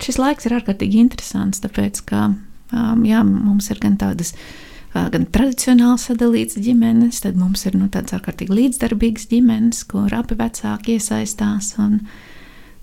šis 0.03 0.19
laiks 0.21 0.47
ir 0.47 0.55
ārkārtīgi 0.55 1.01
interesants, 1.03 1.59
tāpēc 1.63 1.99
ka 2.07 2.29
um, 2.31 3.03
jā, 3.07 3.25
mums 3.27 3.67
ir 3.73 3.81
gan 3.83 3.99
tādas 3.99 4.31
uh, 4.37 4.62
gan 4.93 5.25
tradicionāli 5.33 6.01
sadalīts 6.01 6.59
ģimenes, 6.61 7.23
tad 7.25 7.37
mums 7.39 7.65
ir 7.65 7.77
nu, 7.79 7.87
tāds 7.93 8.13
ārkārtīgi 8.13 8.53
līdzdarbīgs 8.53 9.27
ģimenes, 9.31 9.83
kur 9.89 10.13
abi 10.13 10.37
vecāki 10.37 10.97
iesaistās. 10.99 11.73
Un, 11.81 11.99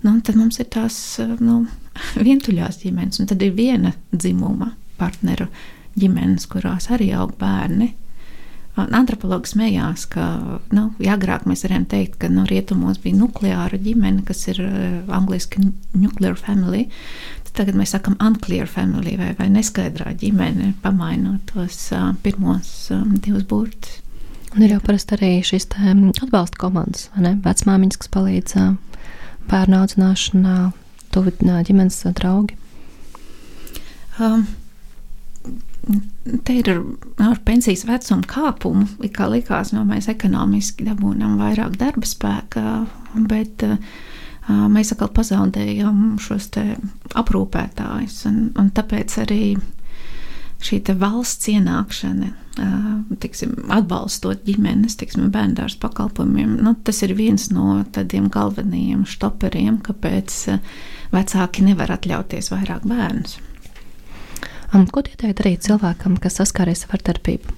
nu, 0.03 0.15
tad 0.19 0.35
mums 0.39 0.59
ir 0.59 0.67
tās 0.73 0.97
nu, 1.39 1.63
vientuļās 2.27 2.81
ģimenes, 2.83 3.21
un 3.23 3.31
tad 3.31 3.43
ir 3.45 3.55
viena 3.55 3.95
dzimuma 4.11 4.73
partneru 4.99 5.47
ģimenes, 5.99 6.47
kurās 6.51 6.89
arī 6.91 7.11
aug 7.17 7.33
bērni. 7.39 7.93
Antropologs 8.79 9.51
smējās, 9.51 10.05
ka 10.13 10.25
nu, 10.71 10.85
agrāk 11.11 11.43
mēs 11.49 11.65
varējām 11.65 11.89
teikt, 11.91 12.13
ka 12.21 12.29
no 12.31 12.45
rietumos 12.47 13.01
bija 13.03 13.19
nukleāra 13.19 13.79
ģimene, 13.81 14.23
kas 14.27 14.45
ir 14.47 14.61
uh, 14.63 15.13
angļuiski 15.17 15.65
nuclear 15.99 16.39
family, 16.39 16.87
Tagad 17.51 17.75
mēs 17.75 17.91
sakām, 17.91 18.15
unclear 18.23 18.69
family 18.69 19.17
vai, 19.19 19.33
vai 19.35 19.49
neskaidrā 19.51 20.13
ģimene, 20.19 20.71
pamainot 20.83 21.51
tos 21.51 21.89
uh, 21.91 22.13
pirmos 22.23 22.69
um, 22.95 23.17
divus 23.19 23.43
burtus. 23.49 23.99
Un 24.55 24.63
ir 24.63 24.73
jau 24.73 24.81
parasti 24.83 25.15
arī 25.17 25.31
šīs 25.47 25.67
atbalsta 25.71 26.59
komandas, 26.59 27.09
vai 27.15 27.25
ne? 27.25 27.33
Vecmāmiņas, 27.43 27.99
kas 27.99 28.11
palīdz 28.11 28.55
bērnu 29.51 29.79
audzināšanā, 29.81 30.55
tuvi 31.11 31.35
uh, 31.43 31.59
ģimenes 31.67 31.99
draugi. 32.19 32.55
Um, 34.19 34.47
Te 35.81 36.53
ir 36.53 36.69
ar 36.69 37.39
pensijas 37.45 37.87
vecuma 37.89 38.21
kāpumu, 38.29 38.85
kā 39.15 39.25
likās, 39.31 39.71
no 39.73 39.81
mēs 39.87 40.11
ekonomiski 40.11 40.85
dabūjām 40.85 41.39
vairāk 41.41 41.77
darba 41.81 42.05
spēka, 42.05 42.83
bet 43.15 43.65
mēs 44.45 44.93
atkal 44.93 45.09
pazaudējam 45.15 46.19
šos 46.21 46.51
aprūpētājus. 47.17 48.19
Un, 48.29 48.39
un 48.61 48.69
tāpēc 48.77 49.17
arī 49.25 49.41
šī 50.61 50.83
valsts 51.01 51.49
ienākšana, 51.49 52.29
tiksim, 53.23 53.55
atbalstot 53.73 54.45
ģimenes, 54.45 54.99
tiksim, 55.01 55.31
bērndārs 55.33 55.79
pakalpojumiem, 55.81 56.59
nu, 56.61 56.75
tas 56.85 57.01
ir 57.01 57.15
viens 57.17 57.49
no 57.49 57.79
tādiem 57.95 58.29
galvenajiem 58.29 59.07
štoperiem, 59.09 59.81
kāpēc 59.81 60.43
vecāki 61.15 61.65
nevar 61.65 61.97
atļauties 61.97 62.53
vairāk 62.53 62.85
bērnus. 62.85 63.39
Un, 64.71 64.85
ko 64.87 65.03
ieteikt 65.03 65.41
darīt 65.41 65.65
cilvēkam, 65.67 66.15
kas 66.21 66.39
saskāries 66.39 66.85
ar 66.85 66.93
vardarbību? 66.95 67.57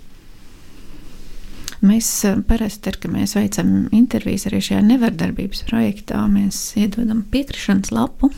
Mēs 1.83 2.07
parasti, 2.47 2.93
kad 2.95 3.11
mēs 3.11 3.35
veicam 3.35 3.73
intervijas 3.91 4.47
arī 4.47 4.61
šajā 4.63 4.79
nevardarbības 4.87 5.65
projektā, 5.67 6.21
mēs 6.31 6.71
iedodam 6.79 7.25
piekrišanas 7.33 7.91
lapu 7.91 8.31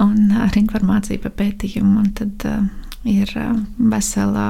un 0.00 0.30
ar 0.36 0.58
informāciju 0.60 1.22
par 1.24 1.32
pētījumu. 1.40 2.04
Tad 2.20 2.44
uh, 2.48 2.68
ir 3.08 3.32
vesela 3.78 4.46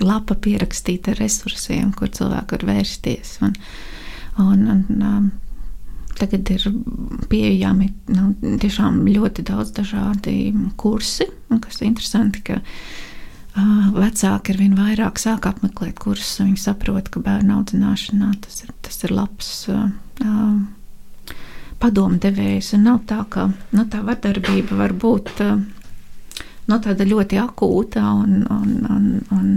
lapa 0.00 0.36
pierakstīta 0.38 1.12
ar 1.12 1.22
resursiem, 1.22 1.90
kur 1.98 2.12
cilvēki 2.14 2.58
var 2.58 2.66
vērsties. 2.70 3.36
Un, 3.42 3.56
un, 4.42 4.64
un, 4.70 5.30
Tagad 6.22 6.50
ir 6.54 6.66
pieejami 7.32 7.88
nu, 8.14 8.28
tiešām 8.62 9.00
ļoti 9.08 9.42
daudz 9.48 9.72
dažādi 9.74 10.52
kursi, 10.78 11.26
kas 11.50 11.80
ir 11.80 11.88
interesanti, 11.88 12.44
ka 12.46 12.60
uh, 12.62 13.88
vecāki 13.96 14.54
ar 14.54 14.60
vien 14.60 14.76
vairāk 14.78 15.18
sāk 15.18 15.48
apmeklēt 15.50 15.98
kursus. 15.98 16.38
Viņi 16.38 16.62
saprot, 16.62 17.10
ka 17.10 17.24
bērnu 17.24 17.58
audzināšanā 17.58 18.30
tas 18.44 18.62
ir, 18.62 18.70
tas 18.86 19.02
ir 19.02 19.16
labs 19.18 19.50
uh, 19.72 19.90
padomdevējs. 21.82 22.74
Nav 22.78 23.02
tā, 23.10 23.24
ka 23.26 23.48
nu, 23.74 23.86
tā 23.90 24.04
vardarbība 24.06 24.78
var 24.78 24.94
būt 24.94 25.34
uh, 25.42 25.56
nu, 26.68 26.78
tāda 26.78 27.08
ļoti 27.08 27.40
akūta 27.42 28.04
un, 28.22 28.44
un, 28.46 28.76
un, 28.94 29.08
un, 29.34 29.50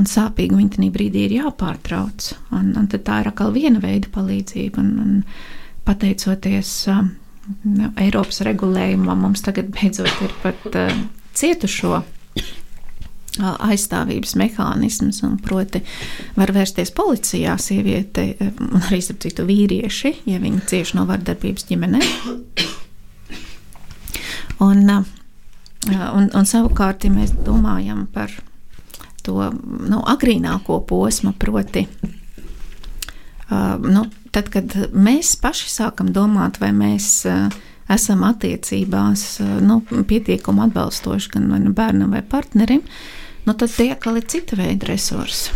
un 0.00 0.08
sāpīga. 0.08 0.58
Viņa 0.58 0.76
tajā 0.76 0.92
brīdī 0.94 1.26
ir 1.28 1.36
jāpārtrauc. 1.40 2.30
Un, 2.56 2.72
un 2.80 2.88
tā 2.90 3.20
ir 3.22 3.30
atkal 3.30 3.52
viena 3.56 3.82
veida 3.82 4.10
palīdzība. 4.14 4.80
Un, 4.82 4.92
un 5.04 5.82
pateicoties 5.88 6.72
nu, 6.90 7.90
Eiropas 8.00 8.42
regulējumam, 8.46 9.26
mums 9.26 9.44
tagad 9.46 9.72
beidzot 9.74 10.24
ir 10.24 10.34
pat 10.44 10.66
uh, 10.74 11.04
cietušo 11.36 12.00
aizstāvības 13.38 14.34
mehānisms, 14.36 15.22
un 15.26 15.36
proti, 15.40 15.80
var 16.36 16.50
vērsties 16.52 16.90
policijā 16.96 17.54
sieviete, 17.62 18.34
un 18.42 18.82
arī, 18.82 18.98
starp 19.04 19.22
citu, 19.22 19.46
vīrieši, 19.48 20.14
ja 20.28 20.40
viņi 20.42 20.66
cieši 20.70 20.98
no 20.98 21.06
vardarbības 21.08 21.68
ģimenē. 21.70 22.02
Un, 24.60 24.82
un, 24.90 26.26
un 26.26 26.48
savukārt, 26.48 27.06
ja 27.06 27.14
mēs 27.14 27.32
domājam 27.46 28.04
par 28.12 28.34
to 29.30 29.50
nu, 29.86 30.02
agrīnāko 30.10 30.80
posmu, 30.90 31.32
proti, 31.38 31.86
nu, 33.50 34.04
tad, 34.34 34.50
kad 34.52 34.74
mēs 34.94 35.36
paši 35.40 35.70
sākam 35.70 36.10
domāt, 36.14 36.60
vai 36.62 36.72
mēs 36.74 37.24
esam 37.90 38.22
attiecībās 38.26 39.24
nu, 39.64 39.80
pietiekami 39.86 40.66
atbalstoši 40.68 41.34
gan 41.34 41.70
bērnam 41.74 42.14
vai 42.14 42.22
partnerim, 42.22 42.82
nu, 43.46 43.54
tad 43.54 43.70
tie 43.74 43.90
atkal 43.94 44.20
ir 44.20 44.28
cita 44.30 44.58
veida 44.58 44.90
resursi. 44.90 45.54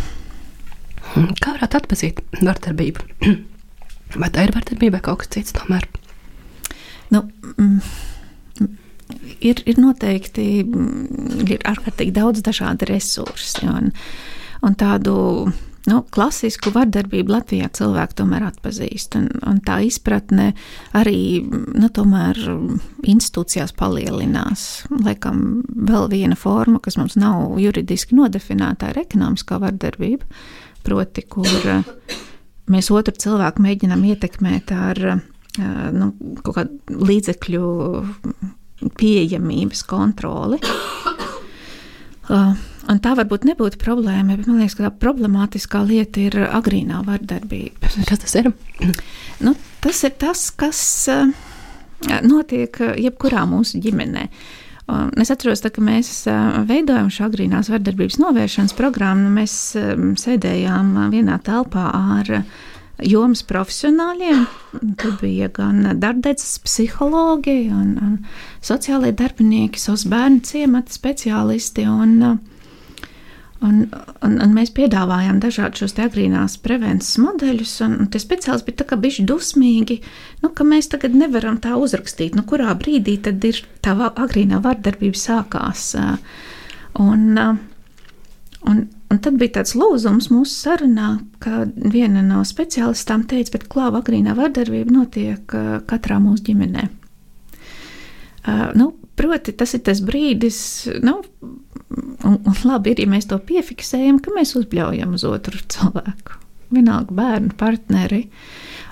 Kā 1.13 1.53
varētu 1.53 1.79
atpazīt 1.79 2.23
vardarbību? 2.41 3.05
Vai 4.21 4.29
tā 4.31 4.45
ir 4.45 4.51
vardarbība 4.55 4.97
vai 4.97 5.03
kaut 5.03 5.21
kas 5.21 5.31
cits 5.33 5.55
tomēr? 5.55 5.83
Nu, 7.11 7.21
mm, 7.55 7.79
ir, 9.39 9.61
ir 9.65 9.79
noteikti 9.81 10.47
mm, 10.63 11.45
ir 11.55 11.63
ārkārtīgi 11.67 12.15
daudz 12.15 12.43
dažādu 12.45 12.89
resursu. 12.89 13.67
Un, 13.69 13.91
un 14.65 14.75
tādu 14.79 15.15
nu, 15.89 16.01
klasisku 16.13 16.71
vardarbību 16.73 17.33
Latvijā 17.35 17.69
cilvēki 17.77 18.17
tomēr 18.19 18.47
atpazīst. 18.49 19.17
Un, 19.19 19.29
un 19.45 19.61
tā 19.65 19.79
izpratne 19.85 20.51
arī 20.97 21.45
nu, 21.45 21.89
institūcijās 23.15 23.75
palielinās. 23.77 24.67
Laikam 25.05 25.61
vēl 25.69 26.09
viena 26.13 26.37
forma, 26.39 26.81
kas 26.83 26.99
mums 27.01 27.17
nav 27.19 27.59
juridiski 27.61 28.17
nodefinēta, 28.17 28.91
ir 28.91 29.03
ekonomiskā 29.05 29.59
vardarbība. 29.61 30.27
Proti, 30.85 31.23
kur 31.29 31.49
mēs 32.69 32.91
otru 32.93 33.15
cilvēku 33.21 33.63
mēģinām 33.65 34.03
ietekmēt 34.11 34.73
ar 34.75 35.01
nu, 35.95 36.11
kaut 36.43 36.57
kādu 36.59 36.99
līdzekļu 37.09 37.65
pieejamības 38.99 39.85
kontroli. 39.89 40.61
Uh, 42.25 42.55
Un 42.85 42.99
tā 43.01 43.15
varbūt 43.17 43.47
nebūtu 43.49 43.79
problēma, 43.81 44.35
bet 44.37 44.49
man 44.49 44.59
liekas, 44.61 44.75
ka 44.77 44.85
tā 44.85 44.91
problemātiskā 45.01 45.81
lieta 45.87 46.21
ir 46.21 46.37
agrīnā 46.45 47.01
vardarbība. 47.07 47.89
Kas 48.09 48.21
tas 48.25 48.37
ir? 48.41 48.51
Nu, 49.43 49.51
tas 49.83 49.97
ir 50.07 50.13
tas, 50.15 50.45
kas 50.55 50.79
uh, 51.11 51.25
notiek 52.23 52.77
uh, 52.79 52.93
jebkurā 52.95 53.41
mūsu 53.51 53.81
ģimenē. 53.83 54.29
Es 55.19 55.31
atceros, 55.33 55.59
tā, 55.59 55.73
ka 55.75 55.81
mēs 55.83 56.07
uh, 56.31 56.61
veidojam 56.69 57.09
šo 57.11 57.25
agrīnās 57.25 57.67
vardarbības 57.73 58.15
novēršanas 58.21 58.77
programmu. 58.77 59.33
Mēs 59.35 59.57
um, 59.81 60.13
sēdējām 60.15 60.93
vienā 61.11 61.35
telpā 61.43 61.89
ar 61.91 62.31
jomas 63.03 63.43
profesionāļiem. 63.47 64.45
Tur 64.99 65.15
bija 65.21 65.49
gan 65.53 65.83
darbdevas 65.99 66.57
psihologi, 66.63 67.65
un, 67.73 67.95
un 68.01 68.17
sociālai 68.63 69.13
darbinieki, 69.15 69.81
SOS 69.81 70.05
bērnu 70.11 70.43
ciemata 70.47 70.95
speciālisti. 70.95 71.87
Un, 71.89 72.41
Un, 73.63 73.85
un, 74.21 74.33
un 74.43 74.51
mēs 74.53 74.69
piedāvājām 74.75 75.37
dažādus 75.41 75.79
šos 75.79 75.93
agrīnās 76.03 76.57
prevences 76.61 77.15
modeļus, 77.23 77.71
un, 77.85 77.93
un 78.03 78.09
tie 78.11 78.19
speciālisti 78.21 78.67
bija 78.67 78.81
tā 78.81 78.85
kā 78.89 78.97
bijuši 78.99 79.23
dusmīgi, 79.25 79.95
nu, 80.43 80.51
ka 80.53 80.67
mēs 80.67 80.91
tagad 80.91 81.15
nevaram 81.17 81.55
tā 81.63 81.71
uzrakstīt, 81.79 82.35
nu, 82.37 82.43
kurā 82.45 82.75
brīdī 82.77 83.15
tad 83.25 83.47
ir 83.47 83.63
tā 83.81 83.95
agrīnā 83.95 84.59
vardarbība 84.61 85.17
sākās. 85.17 85.87
Un, 87.01 87.25
un, 87.39 88.83
un 89.11 89.21
tad 89.23 89.39
bija 89.41 89.59
tāds 89.59 89.75
lūzums 89.77 90.31
mūsu 90.33 90.53
sarunā, 90.53 91.09
ka 91.43 91.65
viena 91.75 92.23
no 92.25 92.43
speciālistām 92.47 93.25
teica, 93.29 93.57
bet 93.57 93.67
klāva 93.71 94.01
agrīnā 94.03 94.35
vardarbība 94.37 94.93
notiek 94.93 95.57
katrā 95.89 96.19
mūsu 96.23 96.49
ģimenē. 96.49 96.87
Uh, 98.45 98.69
nu, 98.77 98.91
proti, 99.17 99.55
tas 99.57 99.73
ir 99.73 99.81
tas 99.87 100.03
brīdis, 100.05 100.57
nu, 101.01 101.19
Un, 102.25 102.39
un 102.41 102.55
labi 102.65 102.95
ir, 102.95 103.03
ja 103.03 103.09
mēs 103.09 103.27
to 103.29 103.37
piefiksējam, 103.45 104.17
ka 104.23 104.33
mēs 104.35 104.55
uzbļaujam 104.57 105.13
uz 105.15 105.25
otru 105.27 105.59
cilvēku. 105.71 106.39
Vienalga 106.73 107.13
bērnu, 107.15 107.53
partneri. 107.59 108.23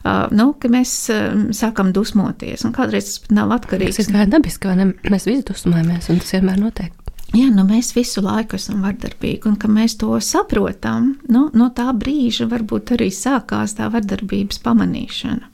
Uh, 0.04 0.28
nu, 0.36 0.52
ka 0.60 0.70
mēs 0.72 0.92
uh, 1.12 1.48
sākam 1.56 1.90
dusmoties. 1.96 2.68
Kādreiz 2.76 3.08
tas 3.08 3.34
nav 3.34 3.54
atkarīgs. 3.56 3.98
Tas 3.98 4.12
ir 4.12 4.30
dabiski, 4.30 4.70
vai 4.70 4.78
ne? 4.78 4.90
Mēs 5.10 5.26
visi 5.30 5.48
dusmojamies, 5.50 6.12
un 6.14 6.22
tas 6.22 6.36
vienmēr 6.36 6.62
notiek. 6.62 7.03
Jā, 7.34 7.48
nu 7.50 7.64
mēs 7.66 7.96
visu 7.96 8.22
laiku 8.22 8.60
esam 8.60 8.84
vardarbīgi, 8.86 9.48
un 9.50 9.56
ka 9.58 9.66
mēs 9.72 9.96
to 9.98 10.14
saprotam, 10.22 11.16
nu, 11.34 11.48
no 11.58 11.72
tā 11.74 11.88
brīža 11.98 12.46
varbūt 12.52 12.94
arī 12.94 13.08
sākās 13.10 13.74
tā 13.80 13.88
vardarbības 13.90 14.62
pamanīšana. 14.62 15.50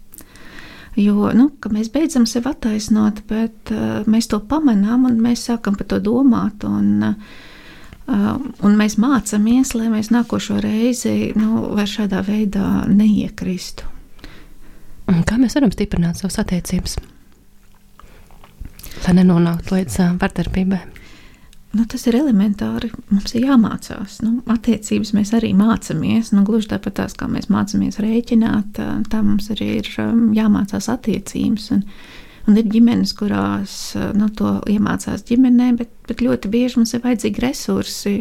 Jo 0.99 1.29
nu, 1.31 1.45
mēs 1.71 1.87
beidzam 1.93 2.25
sevi 2.27 2.51
attaisnot, 2.51 3.21
bet 3.29 3.71
uh, 3.71 4.01
mēs 4.11 4.27
to 4.27 4.41
pamanām 4.43 5.07
un 5.07 5.21
mēs 5.23 5.45
sākam 5.47 5.77
par 5.79 5.87
to 5.93 6.01
domāt. 6.03 6.65
Un, 6.67 7.13
uh, 7.13 8.35
un 8.65 8.75
mēs 8.75 8.97
mācāmies, 8.99 9.71
lai 9.79 9.87
mēs 9.93 10.11
nākošo 10.11 10.59
reizi 10.65 11.31
nu, 11.39 11.63
vairs 11.79 11.95
šādā 11.95 12.25
veidā 12.27 12.83
neiekristu. 12.91 13.87
Un 15.07 15.23
kā 15.23 15.39
mēs 15.39 15.55
varam 15.55 15.71
stiprināt 15.71 16.19
savas 16.19 16.41
attiecības, 16.43 16.99
lai 19.07 19.19
nenonāktu 19.21 19.79
līdz 19.79 20.01
uh, 20.03 20.15
vardarbībai? 20.19 20.98
Nu, 21.69 21.83
tas 21.85 22.07
ir 22.09 22.15
elementāri. 22.17 22.89
Mums 23.13 23.35
ir 23.37 23.45
jāmācās. 23.45 24.19
Nu, 24.25 24.39
attiecības 24.49 25.11
mēs 25.13 25.35
arī 25.37 25.51
mācāmies. 25.57 26.31
Nu, 26.33 26.41
gluži 26.47 26.71
tāpat 26.71 26.97
tās, 26.97 27.13
kā 27.17 27.27
mēs 27.29 27.51
mācāmies 27.53 27.99
rēķināt, 28.01 28.79
tā 29.11 29.19
mums 29.21 29.51
arī 29.53 29.75
ir 29.83 29.91
jāmācās 30.33 30.89
attiecības. 30.89 31.69
Un, 31.75 31.83
un 32.49 32.57
ir 32.57 32.71
ģimenes, 32.73 33.13
kurās 33.19 33.75
nu, 34.17 34.31
to 34.33 34.55
iemācās 34.71 35.27
ģimenē, 35.29 35.69
bet, 35.77 35.93
bet 36.09 36.25
ļoti 36.25 36.49
bieži 36.49 36.81
mums 36.81 36.95
ir 36.97 37.05
vajadzīgi 37.05 37.45
resursi. 37.45 38.15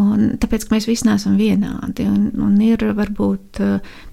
Un 0.00 0.38
tāpēc, 0.40 0.70
mēs 0.72 0.88
visi 0.88 1.10
neesam 1.10 1.36
vienādi, 1.36 2.06
un, 2.08 2.30
un 2.40 2.56
ir 2.64 2.86
varbūt 2.96 3.60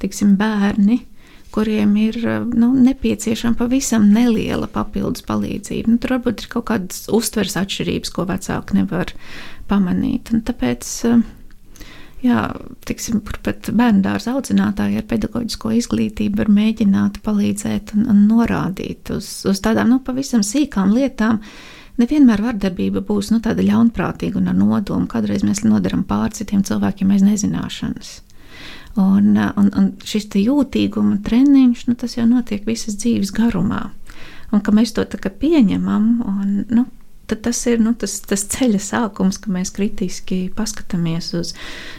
tiksim, 0.02 0.36
bērni, 0.40 1.00
kuriem 1.56 1.96
ir 2.02 2.18
nu, 2.52 2.74
nepieciešama 2.76 3.56
pavisam 3.60 4.10
neliela 4.12 4.68
papildus 4.72 5.24
palīdzība. 5.28 5.94
Nu, 5.94 6.02
tur 6.02 6.18
varbūt 6.18 6.44
ir 6.44 6.52
kaut 6.52 6.68
kādas 6.72 7.06
uztveres 7.16 7.56
atšķirības, 7.62 8.12
ko 8.16 8.28
vecāki 8.28 8.80
nevar 8.82 9.14
pamanīt. 9.70 10.34
Un 10.36 10.44
tāpēc 10.46 10.92
jā, 12.26 12.42
tiksim, 12.88 13.22
pat 13.46 13.72
bērnu 13.72 14.04
dārza 14.06 14.36
audzinātāji 14.36 15.00
ar 15.00 15.08
pedagoģisko 15.10 15.72
izglītību 15.80 16.44
var 16.44 16.52
mēģināt 16.58 17.22
palīdzēt 17.26 17.96
un, 17.96 18.10
un 18.12 18.26
norādīt 18.30 19.14
uz, 19.16 19.32
uz 19.48 19.64
tādām 19.64 19.94
nu, 19.94 20.02
pavisam 20.04 20.44
sīkām 20.46 20.94
lietām. 20.96 21.40
Nevienmēr 21.96 22.44
vardarbība 22.44 23.00
būs 23.08 23.32
nu, 23.32 23.40
tāda 23.44 23.64
ļaunprātīga 23.64 24.42
un 24.42 24.52
ar 24.52 24.60
nodomu. 24.60 25.08
Kādreiz 25.08 25.48
mēs 25.48 25.64
nodaram 25.64 26.04
pār 26.04 26.36
citiem 26.36 26.66
cilvēkiem 26.68 27.16
aiz 27.16 27.24
nezināšanas. 27.24 28.18
Un, 28.96 29.34
un, 29.36 29.72
un 29.76 29.88
šis 30.08 30.30
jūtīguma 30.40 31.18
treniņš, 31.26 31.88
nu, 31.90 31.96
tas 32.00 32.16
jau 32.16 32.24
notiek 32.30 32.64
visas 32.68 32.96
dzīves 33.02 33.34
garumā. 33.36 33.90
Un 34.56 34.62
ka 34.64 34.72
mēs 34.72 34.94
to 34.96 35.04
pieņemam 35.04 36.06
un 36.24 36.54
nu, 36.72 36.86
tad 37.28 37.42
tas 37.44 37.60
ir 37.68 37.82
nu, 37.84 37.92
tas, 38.00 38.22
tas 38.24 38.46
ceļa 38.54 38.80
sākums, 38.80 39.42
ka 39.42 39.52
mēs 39.52 39.74
kritiski 39.76 40.46
paskatāmies 40.56 41.34
uz 41.36 41.52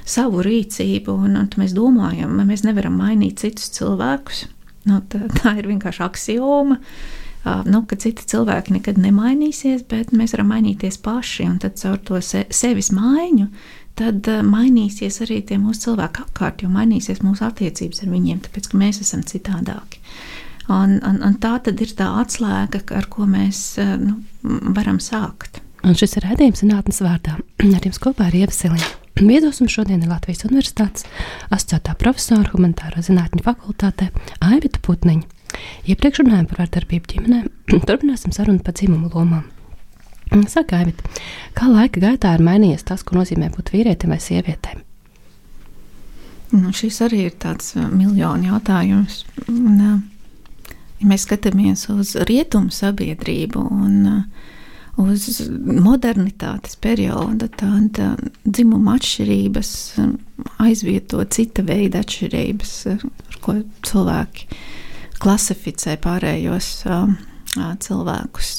savu 0.08 0.40
rīcību 0.46 1.18
un, 1.26 1.36
un 1.42 1.52
mēs 1.60 1.76
domājam, 1.76 2.38
vai 2.38 2.48
mēs 2.48 2.64
nevaram 2.64 2.96
mainīt 2.96 3.44
citus 3.44 3.68
cilvēkus. 3.76 4.46
Nu, 4.86 5.02
tā, 5.10 5.26
tā 5.36 5.56
ir 5.58 5.68
vienkārši 5.68 6.04
axioma. 6.06 6.78
Uh, 6.78 7.25
nu, 7.66 7.82
ka 7.86 7.98
citi 8.02 8.26
cilvēki 8.26 8.76
nekad 8.76 9.00
nemainīsies, 9.00 9.84
bet 9.90 10.12
mēs 10.16 10.34
varam 10.36 10.52
mainīties 10.54 10.98
paši. 11.02 11.46
Un 11.50 11.58
tad 11.62 11.78
caur 11.80 12.00
to 12.02 12.20
se, 12.24 12.46
sevis 12.50 12.92
maiņu 12.94 13.50
tad 13.96 14.28
mainīsies 14.44 15.22
arī 15.24 15.40
tie 15.46 15.56
mūsu 15.60 15.86
cilvēki 15.86 16.24
apkārt, 16.26 16.64
jo 16.64 16.70
mainīsies 16.72 17.22
mūsu 17.24 17.46
attiecības 17.46 18.02
ar 18.04 18.10
viņiem, 18.12 18.42
tāpēc 18.44 18.68
ka 18.72 18.80
mēs 18.80 19.00
esam 19.04 19.22
citādāki. 19.24 20.02
Un, 20.66 20.98
un, 21.06 21.20
un 21.22 21.36
tā 21.40 21.54
tad 21.62 21.80
ir 21.80 21.94
tā 21.96 22.10
atslēga, 22.20 22.82
ar 22.98 23.06
ko 23.08 23.28
mēs 23.30 23.78
nu, 24.02 24.18
varam 24.76 24.98
sākt. 25.00 25.62
Un 25.86 25.94
šis 25.94 26.16
ir 26.18 26.26
redzējums 26.26 26.64
zinātnes 26.64 26.98
vārdā. 27.04 27.36
Ar 27.62 27.84
jums 27.86 28.00
kopā 28.02 28.26
ir 28.32 28.40
Ievasiliņa. 28.42 28.88
Viedos 29.16 29.62
mums 29.62 29.72
šodien 29.72 30.02
ir 30.02 30.10
Latvijas 30.10 30.44
Universitātes 30.44 31.06
asociētā 31.54 31.94
profesora 31.96 32.50
humanitāro 32.50 33.00
zinātņu 33.06 33.46
fakultātē 33.46 34.10
Aivita 34.44 34.82
Putniņa. 34.84 35.35
Iepriekš 35.86 36.22
runājām 36.22 36.48
par 36.50 36.64
vardarbību 36.64 37.12
ģimenē, 37.12 37.42
turpināsim 37.88 38.34
sarunu 38.34 38.64
par 38.64 38.76
dzimumu 38.78 39.10
lomām. 39.14 39.44
Saka, 40.50 40.80
Aivita, 40.82 41.06
kā 41.54 41.68
laika 41.70 42.02
gaitā 42.02 42.32
ir 42.34 42.42
mainījies 42.42 42.82
tas, 42.88 43.04
ko 43.06 43.20
nozīmē 43.20 43.52
būt 43.54 43.70
vīrietim 43.74 44.10
vai 44.10 44.18
sievietēm? 44.22 44.82
Nu, 46.56 46.72
šis 46.74 46.98
arī 47.06 47.26
ir 47.28 47.38
tāds 47.42 47.74
eh, 47.78 47.86
miljonu 47.90 48.50
jautājums. 48.50 49.22
Un, 49.50 49.78
uh, 49.78 50.74
ja 51.00 51.08
mēs 51.10 51.26
skatāmies 51.26 51.86
uz 51.94 52.14
rietumu 52.28 52.74
sabiedrību 52.74 53.62
un 53.76 53.96
uh, 54.10 54.52
uz 55.02 55.40
modernitātes 55.60 56.78
periodu, 56.80 57.48
tad 57.58 58.00
dzimuma 58.44 58.96
atšķirības 58.96 59.70
aizvieto 60.62 61.20
cita 61.30 61.64
veida 61.66 62.00
atšķirības, 62.04 62.72
ar 62.94 63.40
ko 63.44 63.58
cilvēki 63.86 64.48
klasificē 65.22 65.96
pārējos 66.02 66.70
cilvēkus 67.86 68.52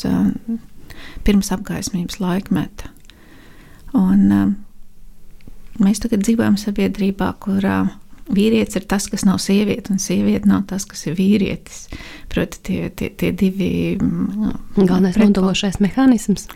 pirms 1.28 1.52
apgaismības 1.54 2.20
laikmeta. 2.24 2.92
Un, 3.98 4.58
mēs 5.82 6.02
tagad 6.04 6.26
dzīvojam 6.26 6.58
sabiedrībā, 6.60 7.32
kurā 7.44 7.86
vīrietis 8.34 8.78
ir 8.80 8.86
tas, 8.90 9.08
kas 9.12 9.24
nav 9.28 9.40
sieviete, 9.42 9.94
un 9.94 10.02
sieviete 10.02 10.50
nav 10.50 10.66
tas, 10.70 10.86
kas 10.90 11.06
ir 11.08 11.16
vīrietis. 11.18 11.86
Proti, 12.32 12.60
tie, 12.68 12.80
tie, 12.92 13.10
tie 13.16 13.32
divi 13.36 13.70
mm, 13.96 14.52
galvenais 14.78 15.18
nodalošais 15.22 15.80
mehānisms. 15.84 16.48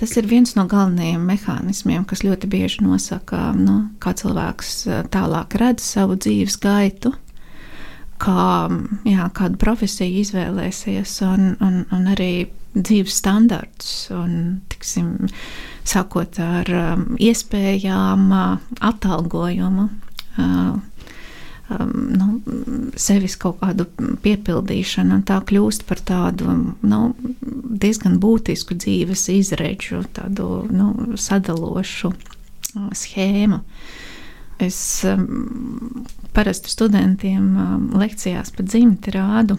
Tas 0.00 0.14
ir 0.16 0.28
viens 0.30 0.54
no 0.56 0.64
galvenajiem 0.70 1.24
mehānismiem, 1.28 2.06
kas 2.08 2.24
ļoti 2.24 2.50
bieži 2.50 2.84
nosaka, 2.86 3.50
nu, 3.58 3.80
kā 4.02 4.14
cilvēks 4.16 4.74
tālāk 5.12 5.58
redz 5.60 5.84
savu 5.84 6.18
dzīves 6.18 6.58
gaitu. 6.62 7.12
Kā, 8.18 8.44
jā, 9.06 9.28
kādu 9.36 9.60
profesiju 9.62 10.24
izvēlēsies, 10.24 11.12
un, 11.22 11.52
un, 11.62 11.82
un 11.94 12.08
arī 12.10 12.48
dzīves 12.76 13.18
standarts. 13.20 14.08
Un, 14.14 14.60
tiksim, 14.72 15.28
sākot 15.88 16.38
ar 16.42 16.70
um, 16.74 17.04
iespējām, 17.22 18.28
uh, 18.34 18.78
atalgojumu, 18.84 19.88
uh, 20.38 20.76
um, 21.74 21.94
nu, 22.12 22.28
sevis 23.00 23.38
kaut 23.40 23.60
kādu 23.62 23.88
piepildīšanu, 24.24 25.20
un 25.20 25.24
tā 25.28 25.40
kļūst 25.48 25.86
par 25.88 26.02
tādu 26.10 26.58
nu, 26.82 27.00
diezgan 27.40 28.18
būtisku 28.22 28.76
dzīves 28.78 29.28
izredzu, 29.34 30.04
tādu 30.16 30.66
nu, 30.72 30.92
sadalošu 31.16 32.12
uh, 32.12 32.90
schēmu. 32.96 33.62
Es 34.58 35.04
um, 35.06 36.04
parasti 36.34 36.72
studentiem 36.72 37.44
um, 37.56 37.90
lekcijās 37.98 38.50
par 38.54 38.66
dzimti 38.66 39.14
rādu 39.14 39.58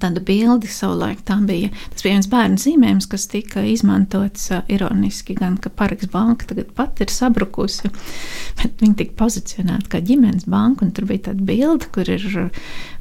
tādu 0.00 0.22
bildi 0.24 0.68
savulaik. 0.70 1.22
Tā 1.26 1.38
bija, 1.46 1.70
tas 1.92 2.04
bija 2.04 2.16
viens 2.16 2.30
bērnu 2.30 2.60
zīmējums, 2.60 3.08
kas 3.10 3.26
tika 3.32 3.64
izmantots 3.66 4.50
ironiski, 4.70 5.36
gan 5.38 5.58
ka 5.60 5.72
Parks 5.74 6.10
banka 6.12 6.48
tagad 6.50 6.72
pat 6.76 7.00
ir 7.02 7.12
sabrukusi, 7.12 7.90
bet 8.60 8.80
viņi 8.82 8.96
tika 9.02 9.18
pozicionēti 9.24 9.92
kā 9.92 10.02
ģimenes 10.04 10.48
banka, 10.50 10.88
tur 10.94 11.08
bija 11.10 11.30
tāda 11.30 11.46
bilde, 11.48 11.90
kur 11.94 12.10
ir 12.10 12.26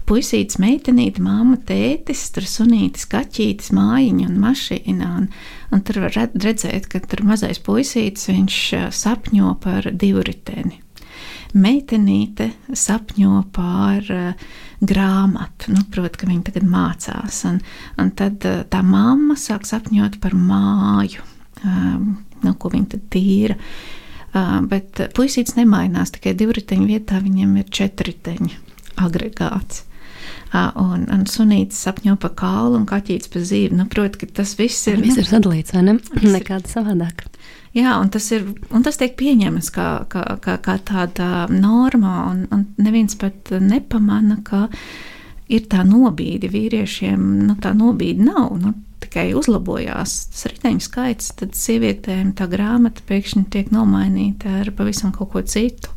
puisītis, 0.10 0.58
meitenīte, 0.62 1.22
māma, 1.22 1.60
tētis, 1.70 2.26
tur 2.34 2.48
sunītis, 2.50 3.06
kaķītis, 3.12 3.72
mājiņa 3.78 4.28
un 4.30 4.38
mašīna, 4.42 5.10
un, 5.20 5.30
un 5.76 5.86
tur 5.86 6.02
var 6.08 6.18
redzēt, 6.18 6.90
ka 6.90 7.04
tur 7.06 7.26
mazais 7.30 7.62
puisītis, 7.62 8.30
sapņo 9.04 9.56
par 9.62 9.92
divriteni. 9.94 10.82
Meitenīte 11.58 12.52
sapņo 12.78 13.44
par 13.56 14.12
uh, 14.14 14.50
grāmatu, 14.80 15.74
nu, 15.74 15.84
proti, 15.92 16.22
ka 16.22 16.30
viņi 16.30 16.46
tagad 16.50 16.68
mācās. 16.70 17.44
Un, 17.50 17.60
un 18.00 18.12
tad 18.18 18.46
eh, 18.48 18.62
tā 18.72 18.82
mamma 18.86 19.36
sāk 19.40 19.68
sapņot 19.68 20.20
par 20.24 20.36
māju, 20.38 21.26
um, 21.64 22.14
nu, 22.46 22.54
ko 22.56 22.72
viņa 22.74 22.94
tad 22.96 23.10
tīra. 23.12 23.58
Uh, 24.30 24.60
bet 24.70 25.02
puisītis 25.18 25.58
nemainās, 25.58 26.14
tikai 26.16 26.36
divriteņu 26.38 26.88
vietā 26.88 27.20
viņam 27.24 27.58
ir 27.60 27.70
četriteņu 27.74 28.56
agregāts. 29.02 29.86
Un, 30.50 31.04
un 31.14 31.26
sunītis 31.30 31.78
sapņo 31.86 32.16
par 32.22 32.32
kaulu 32.38 32.80
un 32.80 32.86
kaķītis 32.90 33.30
par 33.30 33.44
zīvi. 33.46 33.76
Nu, 33.78 33.86
Protams, 33.90 34.18
ka 34.18 34.30
tas 34.42 34.56
viss 34.58 34.88
ir. 34.90 34.98
Viss 35.04 35.20
ir 35.22 35.28
sadalīts, 35.30 35.76
vai 35.76 35.84
ne? 35.86 35.94
Nekāda 36.24 36.72
savādāka. 36.72 37.30
Jā, 37.78 38.00
un 38.02 38.10
tas, 38.10 38.26
ir, 38.34 38.48
un 38.74 38.84
tas 38.86 38.98
tiek 38.98 39.14
pieņemts 39.20 39.70
kā, 39.76 39.90
kā, 40.10 40.24
kā, 40.42 40.58
kā 40.66 40.76
tāda 40.82 41.46
norma, 41.54 42.14
un, 42.32 42.44
un 42.56 42.66
neviens 42.82 43.14
pat 43.20 43.52
nepamana, 43.62 44.40
ka 44.46 44.66
ir 45.50 45.68
tā 45.70 45.84
nobīde 45.86 46.50
vīriešiem. 46.50 47.28
Nu, 47.46 47.58
tā 47.62 47.76
nobīde 47.78 48.26
nav. 48.26 48.56
Nu, 48.62 48.74
tikai 49.04 49.30
uzlabojās 49.38 50.16
tas 50.34 50.50
riteņu 50.52 50.84
skaits, 50.86 51.32
tad 51.40 51.56
sievietēm 51.58 52.34
tā 52.38 52.50
grāmata 52.52 53.06
pēkšņi 53.10 53.46
tiek 53.54 53.72
nomainīta 53.74 54.60
ar 54.64 54.74
pavisam 54.78 55.14
kaut 55.16 55.34
ko 55.34 55.46
citu. 55.46 55.94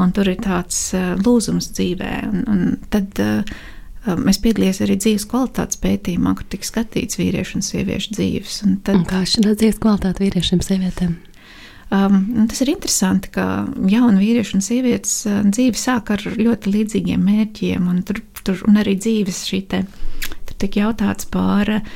Un 0.00 0.12
tur 0.16 0.30
ir 0.32 0.38
tāds 0.40 0.92
lūzums 1.24 1.72
dzīvē. 1.76 2.12
Un, 2.28 2.44
un 2.48 2.60
tad, 2.92 3.20
uh, 3.20 3.60
Mēs 4.00 4.38
piedalījāmies 4.40 4.80
arī 4.86 4.94
dzīves 4.96 5.26
kvalitātes 5.28 5.80
pētījumā, 5.82 6.32
kur 6.38 6.46
tika 6.48 6.64
skatīts 6.64 7.18
vīriešu 7.20 7.58
un 7.58 7.64
sieviešu 7.66 8.14
dzīves. 8.16 8.60
Un 8.64 8.78
tad, 8.84 8.96
un 8.96 9.02
kā 9.08 9.20
šī 9.28 9.44
dzīves 9.50 9.80
kvalitāte 9.82 10.24
vīriešiem 10.24 10.60
un 10.60 10.64
sievietēm? 10.64 11.18
Um, 11.90 12.46
tas 12.48 12.62
ir 12.62 12.70
interesanti, 12.72 13.32
ka 13.34 13.44
jauni 13.90 14.22
vīrieši 14.22 14.56
un 14.56 14.64
sievietes 14.64 15.14
dzīve 15.50 15.76
sāk 15.76 16.14
ar 16.14 16.24
ļoti 16.24 16.72
līdzīgiem 16.72 17.28
mērķiem, 17.28 17.90
un, 17.90 18.00
tur, 18.06 18.22
tur, 18.46 18.62
un 18.70 18.80
arī 18.80 18.94
dzīves 18.96 19.42
šī 19.50 19.60
te, 19.68 19.82
tur 20.48 20.58
tika 20.62 20.84
jautāts 20.84 21.28
par 21.34 21.74
uh, 21.74 21.92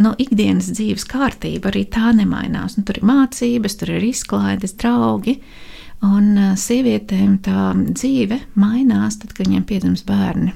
no 0.00 0.14
ikdienas 0.18 0.72
dzīves 0.72 1.06
kārtību, 1.06 1.70
arī 1.70 1.84
tā 1.92 2.10
nemainās. 2.16 2.78
Un 2.80 2.86
tur 2.88 2.98
ir 2.98 3.06
mācības, 3.08 3.78
tur 3.78 3.94
ir 3.94 4.08
izklaides, 4.10 4.74
draugi. 4.80 5.38
Un 6.08 6.54
sievietēm 6.58 7.38
tā 7.42 7.72
dzīve 7.76 8.40
mainās 8.58 9.18
tad, 9.18 9.34
kad 9.34 9.46
viņiem 9.46 9.64
piedzimst 9.66 10.06
bērni. 10.06 10.54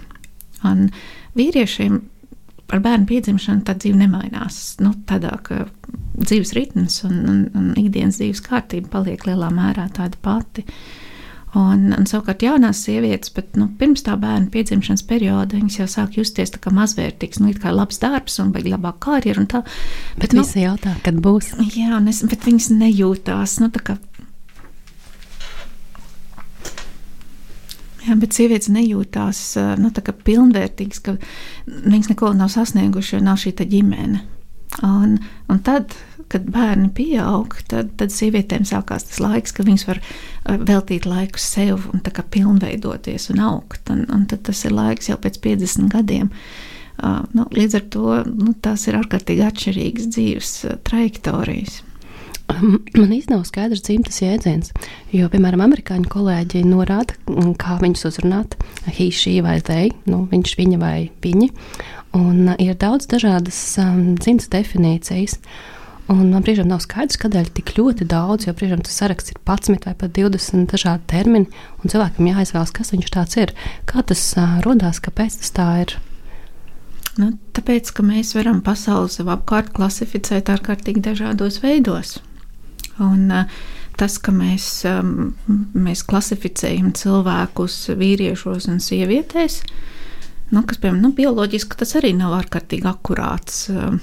Un 0.68 0.88
vīriešiem 1.38 2.00
ar 2.72 2.80
bērnu 2.82 3.08
piedzimšanu 3.08 3.66
tā 3.66 3.76
dzīve 3.76 4.00
nemainās. 4.00 4.62
Nu, 4.82 4.94
tādā 5.08 5.34
ka 5.44 5.66
dzīves 6.22 6.54
ritms 6.56 7.02
un, 7.08 7.22
un, 7.28 7.38
un 7.58 7.70
ikdienas 7.80 8.20
dzīves 8.20 8.42
kārtība 8.46 8.92
paliek 8.96 9.26
lielā 9.28 9.50
mērā 9.52 9.88
tāda 9.96 10.18
pati. 10.24 10.66
Un, 11.52 11.90
un 11.92 12.06
savukārt 12.08 12.40
jaunās 12.46 12.78
sievietes, 12.86 13.28
bet 13.36 13.58
nu, 13.60 13.66
pirms 13.76 14.00
tā 14.06 14.14
bērna 14.16 14.48
piedzimšanas 14.54 15.02
perioda, 15.04 15.58
viņas 15.58 15.74
jau 15.82 15.86
sāk 15.98 16.14
justies 16.16 16.54
kā 16.56 16.72
mazvērtīgas, 16.72 17.42
nu, 17.44 17.52
kā 17.60 17.74
labs 17.76 18.00
darbs 18.00 18.38
un 18.40 18.54
vajag 18.54 18.70
labāku 18.72 19.02
karjeru. 19.04 19.44
Tā, 19.52 19.60
bet 20.14 20.30
bet 20.30 20.38
nu, 20.38 20.46
visi 20.46 20.64
jautā, 20.64 20.94
kad 21.04 21.20
būs. 21.20 21.50
Jā, 21.76 22.00
es, 22.08 22.22
bet 22.30 22.48
viņas 22.48 22.70
nejūtās 22.72 23.58
nu, 23.60 23.68
Jā, 28.03 28.16
bet 28.18 28.34
sievietes 28.34 28.70
nejūtās 28.72 29.40
nu, 29.78 29.92
pilnvērtīgas, 30.26 31.03
ka 31.07 31.16
viņas 31.66 32.11
neko 32.11 32.32
nav 32.34 32.50
sasniegušas, 32.50 33.18
jo 33.18 33.20
nav 33.22 33.38
šī 33.38 33.55
ģimene. 33.62 34.24
Un, 34.82 35.18
un 35.53 35.61
tad, 35.62 35.92
kad 36.32 36.46
bērni 36.48 36.88
pieaug, 36.96 37.55
tad, 37.68 37.92
tad 38.00 38.14
sievietēm 38.14 38.64
sākās 38.66 39.05
tas 39.11 39.20
laiks, 39.20 39.53
kad 39.53 39.68
viņas 39.68 39.86
var 39.86 40.00
veltīt 40.48 41.07
laiku 41.07 41.38
sev 41.38 41.86
un 41.92 42.00
pilnveidoties 42.03 43.28
un 43.34 43.42
augt. 43.44 43.92
Un, 43.92 44.07
un 44.11 44.26
tad 44.26 44.46
tas 44.48 44.64
ir 44.64 44.74
laiks 44.74 45.12
jau 45.12 45.18
pēc 45.20 45.38
50 45.44 45.92
gadiem. 45.92 46.32
Uh, 46.32 46.72
nu, 47.34 47.46
līdz 47.50 47.78
ar 47.78 47.86
to 47.92 48.18
nu, 48.28 48.53
tās 48.62 48.86
ir 48.88 48.98
ārkārtīgi 48.98 49.44
atšķirīgas 49.46 50.11
dzīves 50.12 50.53
trajektorijas. 50.86 51.80
Man 53.01 53.12
īstenībā 53.14 53.36
nav 53.36 53.45
skaidrs 53.49 53.82
dzimtas 53.86 54.20
jēdziens, 54.22 54.72
jo, 55.14 55.28
piemēram, 55.32 55.62
amerikāņu 55.64 56.11
kolēģi 56.12 56.64
norāda, 56.66 57.16
mm, 57.30 57.55
kā 57.61 57.78
viņus 57.82 58.07
uzrunāt, 58.11 58.57
he, 58.86 59.11
she 59.14 59.38
vai 59.45 59.59
they, 59.64 59.93
nu, 60.11 60.24
viņš, 60.30 60.57
viņa 60.59 60.80
vai 60.82 60.97
viņi. 61.24 61.51
Un 62.18 62.53
uh, 62.53 62.57
ir 62.61 62.76
daudz 62.80 63.09
dažādas 63.11 63.59
um, 63.80 64.14
dzimtas 64.20 64.51
definīcijas. 64.53 65.38
Un 66.11 66.32
man 66.32 66.43
brīžiem 66.45 66.66
nav 66.68 66.82
skaidrs, 66.82 67.16
kādēļ 67.22 67.53
tik 67.57 67.76
ļoti 67.78 68.05
daudz, 68.11 68.49
jo 68.49 68.55
brīžiem 68.59 68.82
tas 68.84 68.99
saraksts 69.01 69.32
ir 69.32 69.38
11 69.47 69.86
vai 69.86 69.95
pat 69.97 70.12
20 70.18 70.66
dažādi 70.74 71.07
termini, 71.09 71.62
un 71.80 71.93
cilvēkam 71.93 72.28
jāizvēlas, 72.28 72.74
kas 72.74 72.93
viņš 72.93 73.12
tāds 73.14 73.38
ir. 73.38 73.55
Kā 73.88 74.03
tas 74.05 74.24
uh, 74.36 74.59
radās, 74.66 75.01
kāpēc 75.05 75.38
tas 75.40 75.55
tā 75.57 75.68
ir? 75.84 75.95
Nu, 77.20 77.34
tāpēc, 77.57 77.93
ka 77.93 78.05
mēs 78.05 78.34
varam 78.36 78.61
pasauli 78.64 79.12
sev 79.12 79.30
apkārt 79.32 79.72
klasificēt 79.76 80.53
ārkārtīgi 80.53 81.05
dažādos 81.05 81.61
veidos. 81.64 82.18
Un, 83.01 83.30
uh, 83.32 83.62
tas, 84.01 84.18
ka 84.22 84.34
mēs, 84.34 84.66
um, 84.88 85.32
mēs 85.72 86.05
klasificējam 86.09 86.93
cilvēkus 86.99 87.78
vīriešos 87.99 88.68
un 88.72 88.80
sievietēs, 88.82 89.62
nu, 90.53 90.64
kas, 90.66 90.80
piemēram, 90.82 91.03
nu, 91.07 91.12
bioloģiski 91.16 91.78
tas 91.80 91.97
arī 92.01 92.12
nav 92.16 92.34
ārkārtīgi 92.43 92.88
akurāts. 92.90 93.68
Um, 93.72 94.03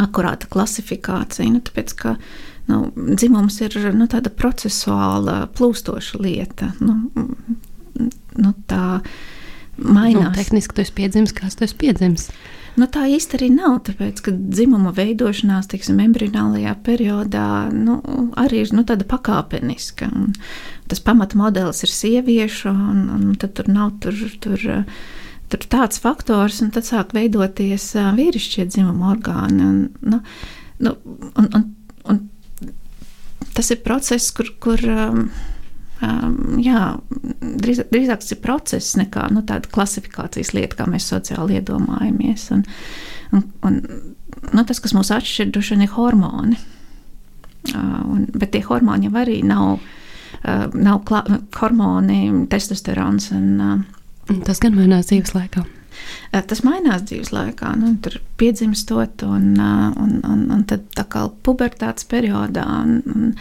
akurāta 0.00 0.48
klasifikācija, 0.48 1.50
nu, 1.52 1.60
tāpēc 1.64 1.94
ka 1.98 2.14
nu, 2.70 2.78
dzimums 2.96 3.58
ir 3.64 3.76
nu, 3.96 4.06
tāda 4.10 4.32
procesuāla, 4.32 5.42
plūstoša 5.56 6.20
lieta. 6.22 6.70
Nu, 6.80 6.96
nu, 7.98 8.52
tā 8.70 8.86
mainās. 9.76 10.30
Nu, 10.30 10.34
tehniski 10.38 10.78
tas 10.78 10.92
ir 10.92 10.96
piedzimis, 10.96 11.34
kāds 11.36 11.58
tas 11.60 11.74
ir 11.74 11.80
piedzimis. 11.82 12.30
Nu, 12.72 12.86
tā 12.88 13.04
īsti 13.12 13.36
arī 13.36 13.50
nav, 13.52 13.82
tāpēc, 13.84 14.22
ka 14.24 14.32
dzimuma 14.32 14.94
veidošanās, 14.96 15.68
teiksim, 15.68 15.98
embrionālajā 16.06 16.72
periodā, 16.86 17.48
nu, 17.68 17.98
arī 18.40 18.62
ir 18.64 18.72
nu, 18.72 18.84
tāda 18.88 19.04
pakāpeniska. 19.08 20.08
Tas 20.88 21.02
pamatmodelis 21.04 21.84
ir 21.84 21.92
sieviešu, 21.92 22.72
un, 22.72 23.02
un 23.12 23.34
tad 23.40 23.58
tur 23.58 23.68
nav 23.72 23.98
tur. 24.04 24.16
tur 24.40 24.86
tur 25.52 25.66
tāds 25.68 26.00
faktors, 26.00 26.62
un 26.64 26.70
tad 26.72 26.86
sāk 26.88 27.10
veidoties 27.12 27.90
vīrišķie 28.16 28.64
dzimuma 28.70 29.10
orgāni. 29.12 29.66
Un, 29.66 29.80
nu, 30.00 30.22
nu, 30.80 30.92
un, 31.36 31.48
un, 31.58 31.66
un 32.08 32.22
tas 33.52 33.68
ir 33.74 33.82
process, 33.84 34.30
kur. 34.32 34.48
kur 34.64 34.80
um, 34.88 35.26
jā, 36.62 36.82
drīzāk, 37.62 37.88
drīzāk 37.92 38.22
tas 38.24 38.34
ir 38.34 38.42
process 38.42 38.96
nekā 38.98 39.28
nu, 39.34 39.44
tāda 39.46 39.70
klasifikācijas 39.72 40.52
lieta, 40.56 40.80
kā 40.80 40.88
mēs 40.90 41.08
sociāli 41.12 41.60
iedomājamies. 41.60 42.48
Un, 42.56 42.66
un, 43.32 43.46
un, 43.68 43.80
nu, 44.50 44.66
tas, 44.68 44.82
kas 44.82 44.96
mūs 44.96 45.12
atšķir, 45.14 45.52
ir 45.86 45.96
hormoni. 45.96 46.60
Un, 47.78 48.26
bet 48.34 48.50
tie 48.56 48.62
hormoni 48.66 49.06
jau 49.06 49.18
arī 49.22 49.38
nav, 49.46 49.84
nav 50.42 51.02
klā, 51.06 51.22
hormoni, 51.60 52.24
testosterons 52.50 53.30
un 53.36 53.50
Tas 54.46 54.60
gan 54.62 54.76
mainās 54.76 55.08
dzīves 55.10 55.34
laikā. 55.34 55.64
Tas 56.48 56.62
mainās 56.64 57.02
dzīves 57.08 57.32
laikā, 57.34 57.74
nu, 57.80 57.92
tur 58.04 58.20
piedzimstot, 58.40 59.24
un, 59.26 59.52
un, 59.58 60.12
un, 60.24 60.44
un 60.54 60.62
tad 60.68 60.86
tā 60.96 61.04
kā 61.10 61.26
pubertātes 61.44 62.06
periodā. 62.08 62.64
Un, 62.84 63.00
un, 63.12 63.32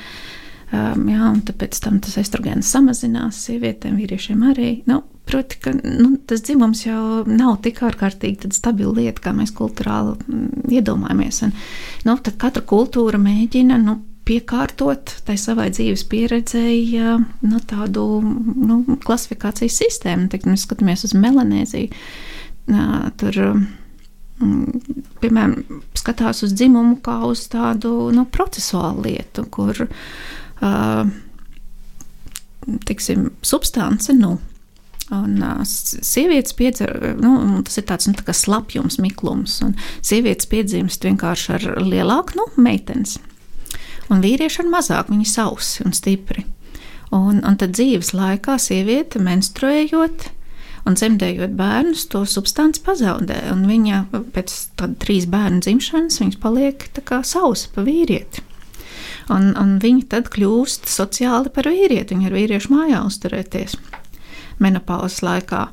Um, 0.71 1.07
jā, 1.11 1.25
un 1.27 1.41
tāpēc 1.43 1.75
tam 1.83 1.97
tas 1.99 2.15
estrogēns 2.21 2.69
samazinās 2.71 3.41
sievietēm, 3.43 3.97
vīriešiem 3.99 4.45
arī. 4.53 4.69
Nu, 4.87 5.01
proti, 5.27 5.57
ka 5.59 5.73
nu, 5.75 6.13
tas 6.27 6.45
dzimums 6.47 6.85
jau 6.85 7.25
nav 7.27 7.57
tik 7.65 7.81
ārkārtīgi 7.83 8.53
stabila 8.55 8.93
lieta, 9.01 9.19
kā 9.25 9.33
mēs 9.35 9.51
kultūrāli 9.57 10.15
mm, 10.21 10.69
iedomājamies. 10.71 11.41
Un, 11.47 11.51
nu, 12.07 12.15
tad 12.23 12.39
katra 12.39 12.63
kultūra 12.67 13.19
mēģina 13.19 13.81
nu, 13.83 13.97
piekārtot 14.27 15.17
tai 15.25 15.35
savai 15.39 15.67
dzīves 15.73 16.05
pieredzēji 16.07 17.03
nu, 17.41 17.61
tādu 17.67 18.05
nu, 18.23 18.81
klasifikācijas 19.03 19.79
sistēmu. 19.81 20.29
Tad 20.31 20.47
mēs 20.47 20.67
skatāmies 20.67 21.03
uz 21.07 21.15
melanēziju. 21.17 22.01
Tur, 23.19 23.39
mm, 24.39 24.83
piemēram, 25.23 25.81
skatās 25.99 26.45
uz 26.45 26.53
dzimumu 26.55 27.01
kā 27.03 27.17
uz 27.27 27.47
tādu 27.51 28.11
nu, 28.15 28.27
procesuālu 28.29 29.09
lietu, 29.09 29.47
kur 29.51 29.83
tiksim, 32.87 33.29
substance 33.41 34.13
nu, 34.17 34.37
Un 35.11 35.41
uh, 35.43 35.57
sievietes 35.67 36.53
piedzer, 36.55 37.17
nu, 37.19 37.33
tas 37.67 37.75
ir 37.81 37.83
tāds 37.83 38.07
nu, 38.07 38.13
tā 38.15 38.31
slapjums, 38.31 38.95
miklums. 39.03 39.57
Un 39.65 39.73
sievietes 39.99 40.47
piedzimst 40.47 41.03
vienkārši 41.03 41.49
ar 41.57 41.65
lielāku 41.83 42.37
nu, 42.39 42.45
meitenes 42.55 43.17
un 44.11 44.21
vīrieši 44.23 44.65
ar 44.65 44.69
mazāk, 44.71 45.09
viņi 45.11 45.27
sausi 45.29 45.85
un 45.85 45.95
stipri. 45.95 46.45
Un, 47.15 47.41
un 47.43 47.57
tad 47.59 47.75
dzīves 47.75 48.13
laikā 48.15 48.57
sieviete 48.61 49.19
menstruējot 49.23 50.29
un 50.87 50.95
dzemdējot 50.97 51.53
bērnus, 51.59 52.07
to 52.11 52.23
substanci 52.25 52.81
pazaudē. 52.85 53.37
Viņa 53.67 54.05
pēc 54.35 54.55
tam 54.79 54.95
trīs 55.01 55.27
bērnu 55.29 55.61
dzimšanas 55.65 56.39
paliek 56.41 56.87
sausa 57.27 57.69
pa 57.75 57.85
vīrieti. 57.85 58.43
Un, 59.29 59.51
un 59.59 59.75
viņa 59.83 60.07
tad 60.15 60.31
kļūst 60.33 60.89
sociāli 60.89 61.51
par 61.53 61.69
vīrieti. 61.69 62.15
Viņa 62.15 62.31
ar 62.31 62.37
vīriešu 62.39 62.73
mājā 62.73 63.03
uzturēties 63.05 63.77
menopauzes 64.61 65.21
laikā. 65.25 65.67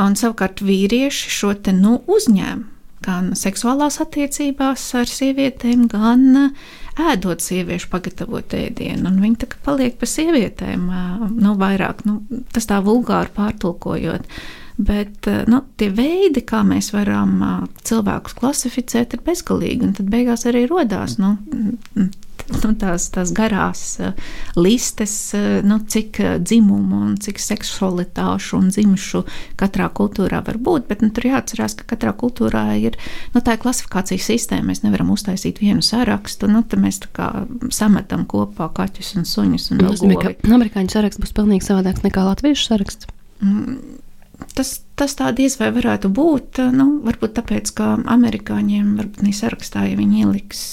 Un 0.00 0.16
savukārt 0.16 0.64
vīrieši 0.64 1.30
šo 1.32 1.54
te 1.60 1.72
nu 1.76 1.98
uzņēma 2.06 2.74
gan 3.06 3.30
seksuālās 3.38 4.00
attiecībās 4.02 4.82
ar 4.98 5.06
sievietēm, 5.06 5.84
gan 5.92 6.24
uh, 6.40 6.66
ēdot 6.96 7.44
sieviešu 7.44 7.90
pagatavotu 7.92 8.58
ēdienu, 8.58 9.04
un 9.10 9.18
viņi 9.20 9.40
tā 9.42 9.48
kā 9.52 9.60
paliek 9.64 9.96
pa 10.00 10.08
sievietēm, 10.08 10.86
nu, 11.36 11.56
vairāk, 11.60 12.04
nu, 12.08 12.20
tas 12.54 12.68
tā 12.70 12.80
vulgāri 12.84 13.32
pārtulkojot. 13.36 14.28
Bet 14.76 15.28
nu, 15.48 15.62
tie 15.80 15.88
veidi, 15.88 16.42
kā 16.44 16.60
mēs 16.66 16.90
varam 16.92 17.38
cilvēkus 17.88 18.36
klasificēt, 18.36 19.14
ir 19.16 19.22
bezgalīgi. 19.24 19.86
Un 19.86 19.94
tad 19.96 20.10
beigās 20.12 20.44
arī 20.48 20.66
radās 20.68 21.16
nu, 21.16 21.38
nu, 22.52 22.72
tās, 22.78 23.08
tās 23.14 23.32
garās 23.36 23.82
uh, 24.02 24.12
listes, 24.58 25.14
uh, 25.36 25.58
nu, 25.66 25.78
cik 25.92 26.20
uh, 26.22 26.36
dzimumu 26.42 27.02
un 27.08 27.16
cik 27.22 27.40
seksualitāšu 27.42 28.60
un 28.60 28.70
dzimšu 28.74 29.22
katrā 29.60 29.88
kultūrā 29.96 30.42
var 30.46 30.60
būt. 30.62 30.86
Bet 30.90 31.04
nu, 31.04 31.10
tur 31.14 31.28
jāatcerās, 31.30 31.76
ka 31.80 31.88
katrā 31.94 32.14
kultūrā 32.16 32.64
ir 32.80 32.98
nu, 33.34 33.42
tā 33.42 33.56
ir 33.56 33.62
klasifikācijas 33.64 34.30
sistēma. 34.30 34.70
Mēs 34.70 34.84
nevaram 34.86 35.12
uztaisīt 35.14 35.60
vienu 35.62 35.84
sarakstu. 35.84 36.50
Nu, 36.50 36.62
tad 36.66 36.82
mēs 36.82 37.02
sametam 37.74 38.26
kopā 38.30 38.70
kaķus 38.76 39.14
un 39.20 39.28
suņus. 39.28 39.70
Un 39.72 39.84
Tas 39.84 40.00
nozīmē, 40.00 40.18
ka 40.22 40.34
amerikāņu 40.48 40.96
saraksts 40.96 41.22
būs 41.22 41.36
pilnīgi 41.36 41.68
savādāks 41.68 42.04
nekā 42.06 42.26
latviešu 42.30 42.72
saraksts. 42.72 43.14
Mm. 43.44 44.02
Tas, 44.56 44.82
tas 45.00 45.14
tā 45.16 45.30
diez 45.36 45.54
vai 45.60 45.70
varētu 45.72 46.10
būt. 46.12 46.60
Nu, 46.76 46.88
varbūt 47.04 47.36
tāpēc, 47.38 47.70
ka 47.76 47.92
amerikāņiem 48.16 48.96
varbūt 48.98 49.22
ne 49.24 49.32
sarakstā, 49.36 49.86
ja 49.88 49.96
viņi 49.96 50.24
ieliks 50.24 50.64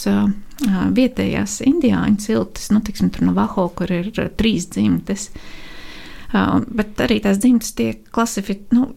vietējās 0.62 1.60
indiāņu 1.66 2.22
ciltis, 2.24 2.70
nu, 2.74 2.82
tiksim, 2.86 3.12
tur 3.14 3.28
Navajo, 3.30 3.70
kur 3.76 3.92
ir 3.92 4.12
trīs 4.38 4.68
dzimtes. 4.74 5.30
Bet 6.34 7.02
arī 7.04 7.20
tās 7.22 7.40
dzimtes 7.42 7.74
tiek 7.78 8.04
klasificētas, 8.14 8.74
nu, 8.78 8.92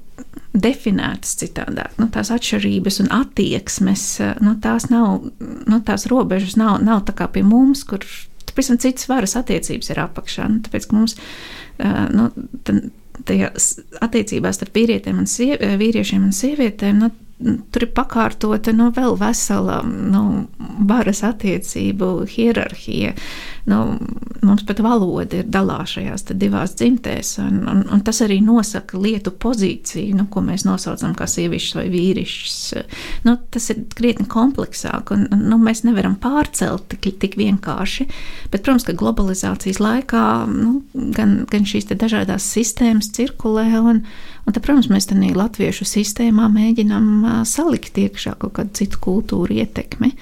definētas 0.56 1.34
citādāk. 1.42 1.98
Nu, 2.00 2.08
tās 2.12 2.30
atšķirības 2.32 3.02
un 3.04 3.10
attieksmes, 3.12 4.06
nu, 4.44 4.54
tās 4.64 4.88
nav, 4.92 5.26
nu, 5.40 5.80
tās 5.84 6.06
robežas 6.08 6.56
nav, 6.56 6.78
nav 6.84 7.04
tā 7.08 7.16
kā 7.16 7.28
pie 7.32 7.44
mums, 7.44 7.84
kur 7.88 8.04
pavisam 8.52 8.80
citas 8.80 9.08
varas 9.10 9.36
attiecības 9.36 9.92
ir 9.92 10.00
apakšā. 10.06 10.48
Nu, 10.48 10.62
tāpēc, 10.64 10.88
ka 10.88 10.96
mums, 10.96 11.18
nu, 12.16 12.30
tajās 13.26 13.68
attiecībās 14.04 14.56
starp 14.56 14.76
vīrietiem 14.76 15.20
un 15.20 15.28
sievi, 15.28 15.74
vīriešiem 15.80 16.24
un 16.24 16.32
sievietēm, 16.36 17.04
nu, 17.04 17.12
tur 17.36 17.84
ir 17.84 17.90
pakārtota 17.92 18.72
nu, 18.72 18.88
vēl 18.96 19.16
vesela 19.20 19.82
nu, 19.84 20.46
varas 20.88 21.20
attiecību 21.26 22.08
hierarhija. 22.32 23.12
Nu, 23.66 23.80
mums 24.46 24.62
pat 24.64 24.78
valoda 24.84 25.40
ir 25.40 25.48
dalās 25.50 25.96
šajās 25.96 26.28
divās 26.38 26.76
dzimtēs, 26.78 27.34
un, 27.42 27.58
un, 27.68 27.80
un 27.92 28.02
tas 28.06 28.22
arī 28.24 28.38
nosaka 28.44 28.98
lietu 29.02 29.32
pozīciju, 29.42 30.14
nu, 30.16 30.28
ko 30.30 30.40
mēs 30.46 30.64
nosaucam 30.68 31.16
par 31.18 31.28
sievišķis 31.32 31.76
vai 31.76 31.86
vīrišķis. 31.92 32.60
Nu, 33.26 33.34
tas 33.52 33.68
ir 33.74 33.82
krietni 33.98 34.28
kompleksāk, 34.30 35.12
un 35.12 35.26
nu, 35.50 35.58
mēs 35.60 35.82
nevaram 35.84 36.14
pārcelt 36.22 36.86
tik, 36.94 37.10
tik 37.20 37.36
vienkārši. 37.40 38.06
Bet, 38.52 38.62
protams, 38.62 38.86
ka 38.86 38.96
globalizācijas 38.96 39.82
laikā 39.82 40.24
nu, 40.54 40.78
gan, 40.94 41.42
gan 41.50 41.68
šīs 41.68 41.90
dažādas 41.92 42.46
sistēmas 42.54 43.10
cirkulē. 43.18 43.68
Un, 43.82 44.06
Un 44.46 44.54
tad, 44.54 44.62
protams, 44.62 44.88
mēs 44.92 45.08
tādā 45.10 45.32
latviešu 45.34 45.86
sistēmā 45.90 46.46
mēģinām 46.54 47.44
salikt 47.48 47.98
iekšā 47.98 48.36
kaut 48.38 48.56
kādu 48.60 48.78
citu 48.78 49.00
kultūru 49.02 49.58
ietekmi. 49.58 50.12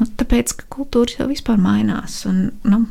Nu, 0.00 0.08
tāpēc, 0.20 0.52
ka 0.58 0.68
kultūras 0.76 1.16
jau 1.18 1.28
vispār 1.30 1.60
mainās. 1.60 2.22
Un, 2.28 2.50
nu, 2.68 2.84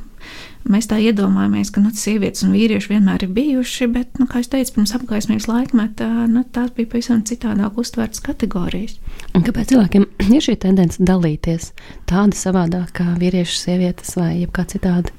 Mēs 0.70 0.90
tā 0.92 0.98
iedomājamies, 1.02 1.72
ka 1.72 1.82
nu, 1.82 1.90
sievietes 1.96 2.44
un 2.44 2.52
vīrieši 2.54 2.92
vienmēr 2.92 3.24
ir 3.26 3.32
bijuši, 3.34 3.88
bet, 3.94 4.10
nu, 4.20 4.28
kā 4.30 4.42
jau 4.44 4.52
teicu, 4.58 4.74
pirms 4.76 4.92
apgaismības 4.98 5.48
laikmetā 5.48 6.10
nu, 6.30 6.44
tās 6.54 6.74
bija 6.76 6.90
pavisam 6.92 7.24
citādāk 7.26 7.80
uztvērtas 7.80 8.22
kategorijas. 8.26 8.98
Un 9.34 9.46
kāpēc 9.48 9.72
cilvēkiem 9.72 10.06
ir 10.36 10.46
šī 10.46 10.58
tendence 10.66 11.00
dalīties 11.00 11.72
tāda 12.12 12.38
savādāk 12.38 12.92
kā 13.00 13.08
vīrieši, 13.22 13.58
sievietes 13.64 14.14
vai 14.20 14.34
kā 14.54 14.68
citādi? 14.70 15.16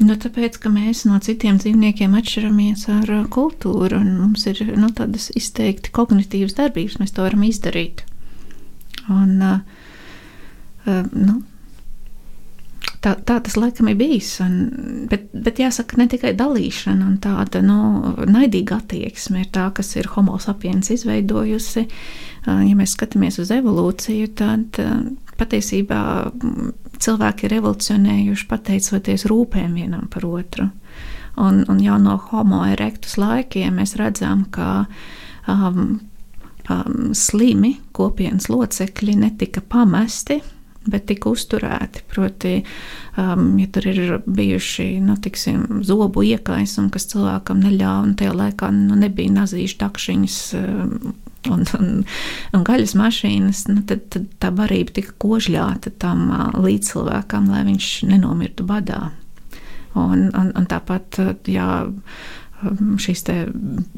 Nu, 0.00 0.16
tāpēc, 0.16 0.56
ka 0.62 0.70
mēs 0.72 1.04
no 1.04 1.18
citiem 1.20 1.58
dzīvniekiem 1.60 2.14
atšķiramies 2.16 2.86
ar 2.94 3.10
uh, 3.12 3.26
kultūru, 3.28 3.98
un 4.00 4.14
mums 4.22 4.46
ir 4.48 4.62
nu, 4.80 4.88
tādas 4.96 5.28
izteikti 5.36 5.92
kognitīvas 5.92 6.56
darbības, 6.56 6.96
mēs 7.02 7.12
to 7.16 7.26
varam 7.26 7.44
izdarīt. 7.44 8.06
Un, 9.12 9.36
uh, 9.44 9.86
uh, 10.88 11.04
nu, 11.12 11.42
Tā, 13.00 13.14
tā 13.24 13.38
tas 13.40 13.54
laikam 13.56 13.88
ir 13.88 13.96
bijis. 13.96 14.28
Un, 14.44 14.56
bet, 15.08 15.30
bet 15.32 15.60
jāsaka, 15.62 15.96
ne 15.96 16.04
tikai 16.12 16.34
dalīšana 16.36 17.06
un 17.08 17.14
tāda 17.24 17.62
nu, 17.64 17.78
naidīga 18.28 18.76
attieksme 18.82 19.40
ir 19.40 19.48
tā, 19.54 19.70
kas 19.76 19.94
ir 19.96 20.10
homo 20.12 20.36
sapiens 20.42 20.92
izveidojusi. 20.92 21.86
Ja 22.44 22.76
mēs 22.76 22.92
skatāmies 22.96 23.40
uz 23.40 23.52
evolūciju, 23.56 24.28
tad 24.36 24.76
patiesībā 25.40 26.02
cilvēki 27.04 27.48
ir 27.48 27.56
evolūcionējuši 27.60 28.46
pateicoties 28.50 29.26
rūpēm 29.30 29.74
vienam 29.78 30.06
par 30.12 30.26
otru. 30.28 30.68
Un, 31.40 31.64
un 31.70 31.80
jau 31.80 31.96
no 32.02 32.18
homo 32.30 32.62
erectus 32.68 33.16
laikiem 33.20 33.78
mēs 33.80 33.94
redzam, 34.00 34.44
ka 34.52 34.84
um, 35.48 36.00
um, 36.68 37.12
slimi 37.16 37.76
kopienas 37.96 38.50
locekļi 38.52 39.16
netika 39.24 39.62
pamesti 39.64 40.40
bet 40.88 41.06
tika 41.10 41.30
uzturēti. 41.30 42.04
Proti, 42.08 42.52
um, 43.20 43.52
ja 43.60 43.68
tur 43.72 43.88
ir 43.90 44.14
bijuši 44.24 44.88
nu, 45.04 45.16
tiksim, 45.20 45.82
zobu 45.86 46.24
iekaisumi, 46.26 46.90
kas 46.94 47.08
cilvēkam 47.12 47.60
neļāva, 47.64 48.04
un 48.06 48.14
tajā 48.18 48.36
laikā 48.36 48.70
nu, 48.76 48.96
nebija 48.98 49.34
nazīšu 49.42 49.80
takšiņas. 49.82 50.38
Um, 50.60 51.12
Un, 51.48 51.62
un, 51.78 52.02
un 52.52 52.64
gaļas 52.66 52.92
mašīnas, 53.00 53.62
nu, 53.70 53.80
tad, 53.88 54.02
tad 54.12 54.26
tā 54.42 54.50
barība 54.52 54.98
tika 54.98 55.14
kožļāta 55.22 55.94
tam 56.02 56.26
līdzcilvēkam, 56.60 57.48
lai 57.48 57.62
viņš 57.70 57.88
nenomirtu 58.10 58.66
badā. 58.68 59.06
Un, 59.96 60.28
un, 60.36 60.52
un 60.54 60.68
tāpat, 60.70 61.16
jā, 61.48 61.70
šis 63.00 63.24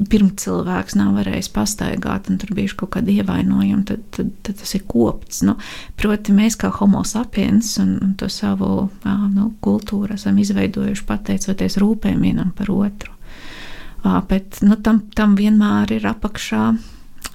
pirmcilvēks 0.09 0.95
nav 0.95 1.17
varējis 1.19 1.49
pastaigāt, 1.53 2.29
un 2.31 2.39
tur 2.41 2.53
bija 2.55 2.71
kaut 2.79 2.93
kāda 2.95 3.11
ievainojuma, 3.11 3.83
tad, 3.89 4.05
tad, 4.15 4.31
tad 4.45 4.61
tas 4.61 4.73
ir 4.77 4.85
kopts. 4.87 5.41
Nu, 5.43 5.57
proti, 5.99 6.35
mēs 6.35 6.57
kā 6.59 6.71
homo 6.79 7.03
sapiens 7.07 7.75
un, 7.83 7.97
un 8.03 8.15
to 8.19 8.29
savu 8.31 8.87
nu, 9.03 9.49
kultūru 9.63 10.15
esam 10.15 10.39
izveidojuši 10.39 11.05
pateicoties 11.09 11.77
rūpēm 11.83 12.23
vienam 12.23 12.53
par 12.55 12.71
otru. 12.73 13.11
Bet 14.03 14.59
nu, 14.63 14.79
tam, 14.83 15.05
tam 15.15 15.37
vienmēr 15.39 15.95
ir 15.95 16.07
apakšā 16.09 16.73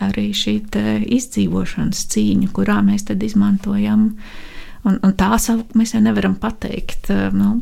arī 0.05 0.29
šī 0.37 0.59
izdzīvošanas 1.19 2.05
cīņa, 2.13 2.51
kurā 2.55 2.81
mēs 2.87 3.07
izmantojam. 3.09 4.13
Un, 4.87 4.99
un 5.03 5.13
tā 5.19 5.35
savu 5.43 5.67
mēs 5.75 5.95
jau 5.95 6.03
nevaram 6.05 6.37
pateikt. 6.39 7.11
Nu, 7.35 7.59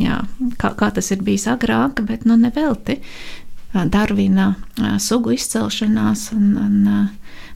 jā, 0.00 0.18
kā, 0.58 0.74
kā 0.74 0.90
tas 0.90 1.10
ir 1.14 1.22
bijis 1.22 1.46
agrāk, 1.48 2.02
bet 2.06 2.26
nu 2.26 2.36
nevelti. 2.36 3.00
Darvina 3.74 4.52
sugu 5.02 5.34
izcelšanās 5.34 6.28
un, 6.34 6.50
un 6.58 7.08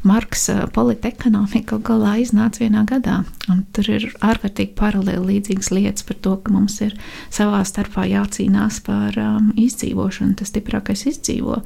Marksa 0.07 0.69
politekonomika 0.75 1.81
galā 1.83 2.15
iznāca 2.23 2.63
vienā 2.63 2.85
gadā. 2.87 3.23
Un 3.51 3.65
tur 3.75 3.89
ir 3.91 4.07
ārkārtīgi 4.23 4.77
paralēli 4.79 5.35
līdzīgas 5.35 5.73
lietas 5.75 6.07
par 6.07 6.21
to, 6.23 6.37
ka 6.43 6.55
mums 6.55 6.79
ir 6.87 6.95
savā 7.35 7.65
starpā 7.67 8.07
jācīnās 8.07 8.79
par 8.87 9.19
um, 9.19 9.51
izdzīvošanu, 9.59 10.37
tas 10.39 10.53
stiprākais 10.53 11.03
izdzīvo. 11.11 11.59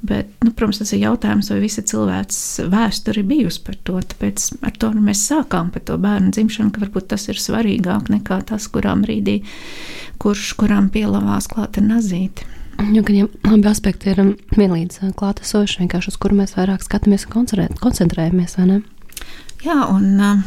Bet, 0.00 0.28
nu, 0.44 0.52
protams, 0.56 0.80
tas 0.80 0.92
ir 0.96 1.02
jautājums, 1.02 1.50
vai 1.52 1.58
visa 1.60 1.82
cilvēks 1.84 2.38
vēsture 2.72 3.20
ir 3.20 3.28
bijusi 3.32 3.64
par 3.64 3.76
to. 3.84 3.98
Tāpēc 4.12 4.46
ar 4.64 4.76
to 4.80 4.92
nu, 4.96 5.02
mēs 5.04 5.26
sākām 5.28 5.72
par 5.72 5.84
to 5.88 5.98
bērnu 6.00 6.32
dzimšanu, 6.36 6.72
ka 6.72 6.84
varbūt 6.84 7.10
tas 7.12 7.28
ir 7.32 7.40
svarīgāk 7.40 8.08
nekā 8.12 8.42
tas, 8.48 8.68
kurā 8.72 8.94
brīdī, 9.00 9.40
kurš 10.20 10.54
kuram 10.60 10.88
pielavās 10.92 11.48
klāta 11.52 11.84
nazīte. 11.84 12.59
Jo 12.80 13.02
gan 13.02 13.28
abi 13.52 13.68
aspekti 13.68 14.08
ir 14.10 14.22
um, 14.22 14.30
vienlīdz 14.56 15.02
uh, 15.02 15.10
klātesoši, 15.16 15.82
vienkārši 15.82 16.14
uz 16.14 16.16
kuru 16.20 16.38
mēs 16.38 16.56
vairāk 16.56 16.84
skatāmies 16.84 17.26
un 17.28 17.44
koncentrējamies. 17.82 18.56
Jā, 19.60 19.76
un 19.92 20.06
uh, 20.16 20.40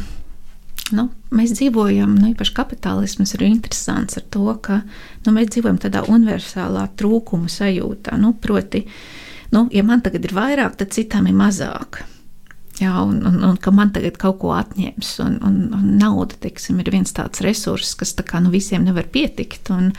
nu, 0.92 1.06
mēs 1.34 1.54
dzīvojam, 1.56 2.16
nu, 2.18 2.32
īpaši 2.32 2.54
kapitālisms 2.56 3.36
ir 3.36 3.46
interesants 3.46 4.18
ar 4.18 4.26
to, 4.34 4.48
ka 4.64 4.80
nu, 5.24 5.34
mēs 5.36 5.52
dzīvojam 5.54 5.78
tādā 5.84 6.02
universālā 6.10 6.88
trūkuma 6.98 7.48
sajūtā. 7.52 8.18
Nu, 8.20 8.34
proti, 8.34 8.84
nu, 9.54 9.68
ja 9.72 9.86
man 9.86 10.02
tagad 10.04 10.26
ir 10.26 10.34
vairāk, 10.36 10.76
tad 10.80 10.92
citām 10.96 11.30
ir 11.30 11.38
mazāk. 11.38 12.02
Jā, 12.80 12.96
un, 13.06 13.20
un, 13.22 13.38
un 13.46 13.58
ka 13.62 13.70
man 13.70 13.92
tagad 13.94 14.18
kaut 14.18 14.40
ko 14.42 14.50
atņems, 14.56 15.10
un, 15.22 15.38
un, 15.46 15.58
un 15.78 15.90
nauda 16.00 16.34
teiksim, 16.42 16.80
ir 16.82 16.90
viens 16.90 17.14
tāds 17.14 17.44
resurss, 17.46 17.94
kas 17.98 18.16
tā 18.18 18.26
kā, 18.26 18.42
nu, 18.42 18.50
visiem 18.50 18.82
nevar 18.82 19.06
pietikt. 19.14 19.70
Un, 19.70 19.92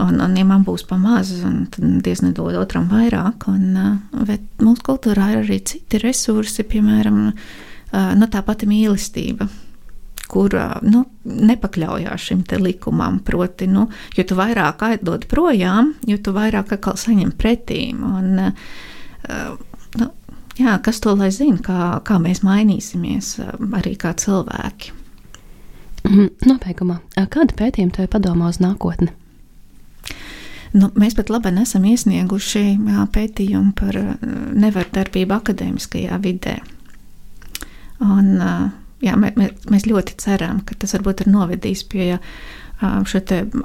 Un, 0.00 0.20
un 0.24 0.36
ja 0.38 0.44
man 0.48 0.64
būs 0.64 0.86
pamaz, 0.88 1.32
tad 1.74 2.02
Dievs 2.04 2.22
nedod 2.24 2.56
otram 2.56 2.88
vairāk. 2.90 3.48
Un, 3.52 3.98
bet 4.28 4.44
mūsu 4.62 4.84
kultūrā 4.86 5.32
ir 5.34 5.42
arī 5.44 5.58
citi 5.66 6.00
resursi, 6.00 6.64
piemēram, 6.68 7.18
nu, 8.20 8.30
tā 8.30 8.44
pati 8.46 8.70
mīlestība 8.70 9.48
kur 10.30 10.54
nu, 10.86 11.02
nepakļaujās 11.26 12.28
šim 12.30 12.44
likumam. 12.62 13.18
Proti, 13.26 13.66
nu, 13.70 13.88
jo 14.16 14.24
vairāk 14.38 14.84
aizdod 14.86 15.26
projām, 15.30 15.94
jo 16.06 16.18
vairāk 16.36 16.76
atkal 16.76 16.98
saņem 17.00 17.34
pretīm. 17.38 18.04
Un, 18.06 18.54
nu, 19.98 20.10
jā, 20.60 20.76
kas 20.84 21.02
to 21.02 21.16
lai 21.18 21.32
zina, 21.34 21.58
kā, 21.66 21.80
kā 22.06 22.20
mēs 22.22 22.44
mainīsimies 22.46 23.36
arī 23.80 23.96
kā 23.98 24.14
cilvēki. 24.14 24.96
Mhm, 26.00 26.28
nobeigumā, 26.48 27.00
kāda 27.16 27.56
pētījuma 27.58 27.98
tev 27.98 28.06
padomā 28.14 28.48
uz 28.54 28.60
nākotni? 28.62 29.10
Nu, 30.70 30.90
mēs 30.94 31.16
pat 31.18 31.30
labi 31.32 31.50
esam 31.62 31.84
iesnieguši 31.88 32.64
jā, 32.76 33.04
pētījumu 33.14 33.72
par 33.78 33.96
nevardarbību 34.54 35.34
akadēmiskajā 35.40 36.18
vidē. 36.22 36.60
Un, 38.00 38.36
jā, 39.02 39.16
mē, 39.18 39.32
mēs 39.72 39.88
ļoti 39.90 40.14
ceram, 40.22 40.62
ka 40.64 40.78
tas 40.78 40.94
varbūt 40.94 41.24
ir 41.24 41.32
novedīs 41.34 41.82
pie 41.90 42.12
šo 42.80 43.20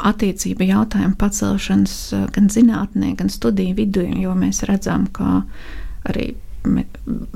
attiecību 0.09 0.65
jautājumu 0.67 1.15
pacelšanas 1.19 1.99
gan 2.35 2.49
zinātnē, 2.51 3.13
gan 3.19 3.29
studiju 3.31 3.77
vidū, 3.77 4.03
jo 4.19 4.33
mēs 4.35 4.65
redzam, 4.67 5.05
ka 5.13 5.45
arī 6.09 6.33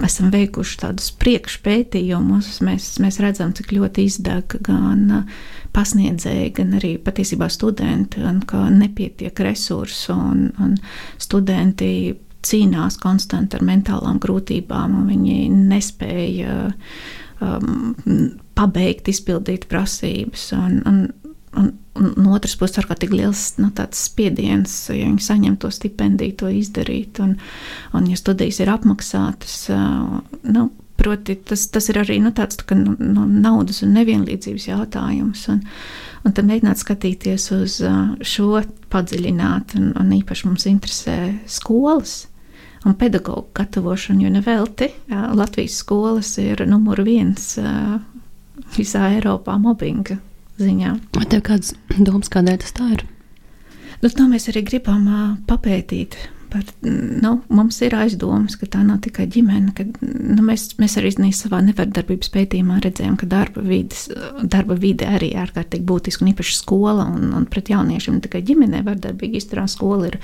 esam 0.05 0.31
veikuši 0.33 0.79
tādus 0.83 1.11
priekšpētījumus, 1.21 2.59
mēs, 2.65 2.89
mēs 3.03 3.19
redzam, 3.23 3.53
cik 3.55 3.73
ļoti 3.75 4.05
izdeg 4.09 4.57
gan 4.65 5.25
pasniedzēji, 5.75 6.53
gan 6.57 6.73
arī 6.79 6.95
patiesībā 7.03 7.49
studenti, 7.53 8.23
un 8.25 8.41
ka 8.49 8.65
nepietiek 8.73 9.43
resursu, 9.45 10.15
un, 10.15 10.49
un 10.61 10.75
studenti 11.21 11.91
cīnās 12.45 12.97
konstanti 13.01 13.57
ar 13.59 13.65
mentālām 13.67 14.19
grūtībām, 14.23 15.01
un 15.01 15.09
viņi 15.11 15.39
nespēja 15.69 16.59
um, 17.43 17.95
pabeigt, 18.57 19.11
izpildīt 19.11 19.67
prasības. 19.71 20.49
Un, 20.57 20.79
un, 20.87 21.01
un, 21.57 21.71
un 21.95 22.11
no 22.17 22.33
otras 22.35 22.55
puses, 22.59 22.77
ar 22.79 22.99
tik 22.99 23.13
liels 23.15 23.53
nu, 23.57 23.71
spiediens, 23.95 24.75
ja 24.93 25.07
viņi 25.07 25.25
saņem 25.25 25.57
to 25.61 25.71
stipendiju, 25.73 26.37
to 26.41 26.51
izdarīt, 26.53 27.21
un, 27.23 27.37
un 27.93 28.11
ja 28.11 28.19
studijas 28.19 28.61
ir 28.61 28.73
apmaksātas, 28.75 29.65
nu, 30.43 30.69
Proti, 30.99 31.37
tas, 31.47 31.61
tas 31.71 31.85
ir 31.87 31.95
arī 32.01 32.17
nu, 32.19 32.33
tāds 32.35 32.59
tā, 32.59 32.75
nu, 32.75 32.91
nu, 32.99 33.23
naudas 33.23 33.77
un 33.85 33.93
nevienlīdzības 33.95 34.65
jautājums. 34.67 35.45
Un, 35.53 35.61
un 36.27 36.33
tad 36.35 36.49
mēģināt 36.49 36.81
skatīties 36.81 37.45
uz 37.55 37.77
šo 38.27 38.59
padziļināt, 38.91 39.77
un, 39.79 39.93
un 39.95 40.11
īpaši 40.17 40.49
mums 40.49 40.67
interesē 40.67 41.15
skolas 41.47 42.25
un 42.83 42.99
pedagoģu 42.99 43.47
gatavošanu, 43.55 44.25
jo 44.25 44.33
nevelti 44.33 44.91
Latvijas 45.39 45.79
skolas 45.85 46.33
ir 46.43 46.67
numur 46.67 46.99
viens 47.07 47.53
visā 48.75 49.07
Eiropā 49.15 49.55
mobbinga 49.55 50.19
ziņā. 50.59 50.95
Vai 51.15 51.29
tev 51.31 51.45
kāds 51.47 51.73
domas, 51.97 52.31
kādēļ 52.31 52.59
tas 52.63 52.75
tā 52.75 52.89
ir? 52.97 53.05
Nu, 53.99 54.09
to 54.09 54.27
mēs 54.31 54.47
arī 54.51 54.63
gribam 54.67 55.07
papētīt 55.47 56.15
par, 56.51 56.65
nu, 56.83 57.33
mums 57.53 57.79
ir 57.85 57.95
aizdomas, 57.97 58.57
ka 58.59 58.67
tā 58.73 58.81
nav 58.85 59.01
tikai 59.05 59.27
ģimene. 59.31 59.73
Ka, 59.77 59.85
nu, 60.01 60.41
mēs, 60.45 60.71
mēs 60.81 60.97
arī 60.99 61.13
savā 61.35 61.61
nevardarbības 61.65 62.31
pētījumā 62.33 62.79
redzējām, 62.83 63.17
ka 63.19 63.29
darba, 63.29 63.63
vides, 63.65 64.07
darba 64.43 64.77
vide 64.79 65.07
arī 65.09 65.31
ir 65.33 65.43
ārkārtīgi 65.45 65.87
būtiska 65.89 66.25
un 66.25 66.33
īpaši 66.33 66.57
skola 66.57 67.07
un, 67.09 67.31
un 67.37 67.47
pret 67.49 67.71
jauniešiem 67.73 68.17
ne 68.17 68.25
tikai 68.25 68.43
ģimenē 68.47 68.83
vardarbīgi 68.87 69.41
izturās. 69.41 69.77
Skola 69.77 70.09
ir 70.09 70.19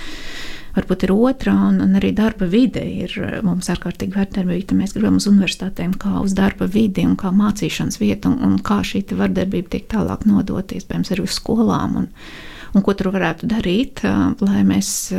varbūt 0.76 1.06
ir 1.08 1.14
otrā, 1.16 1.54
un, 1.70 1.80
un 1.84 2.00
arī 2.00 2.12
darba 2.16 2.48
vide 2.52 2.84
ir 2.84 3.14
mums 3.46 3.70
ārkārtīgi 3.72 4.18
vērtībīga. 4.18 4.78
Mēs 4.78 4.96
gribam 4.98 5.22
uz 5.22 5.30
universitātēm, 5.32 5.96
kā 6.02 6.18
uz 6.24 6.36
darba 6.38 6.68
vidi 6.72 7.06
kā 7.20 7.32
mācīšanas 7.36 8.02
vietu, 8.02 8.34
un, 8.34 8.42
un 8.44 8.60
kā 8.66 8.82
šī 8.84 9.06
vardarbība 9.16 9.76
tiek 9.76 9.88
tālāk 9.92 10.28
nodot, 10.28 10.76
iespējams, 10.76 11.14
arī 11.14 11.26
uz 11.28 11.38
skolām. 11.40 12.02
Un, 12.02 12.12
un 12.74 12.86
ko 12.86 12.96
tur 12.98 13.12
varētu 13.14 13.50
darīt, 13.52 14.02
lai 14.42 14.64
mēs 14.68 15.12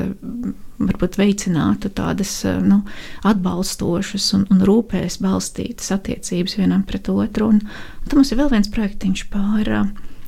varbūt 0.77 1.17
veicinātu 1.21 1.91
tādas 1.97 2.33
nu, 2.65 2.83
atbalstošas 3.27 4.33
un, 4.37 4.45
un 4.53 4.65
rūpēs 4.69 5.21
balstītas 5.25 5.93
attiecības 5.95 6.59
vienam 6.59 6.83
pret 6.89 7.09
otru. 7.13 7.53
Un, 7.55 7.63
un 7.63 8.09
tad 8.11 8.19
mums 8.19 8.33
ir 8.33 8.43
vēl 8.43 8.53
viens 8.53 8.73
projektiņš 8.73 9.25
par 9.33 9.73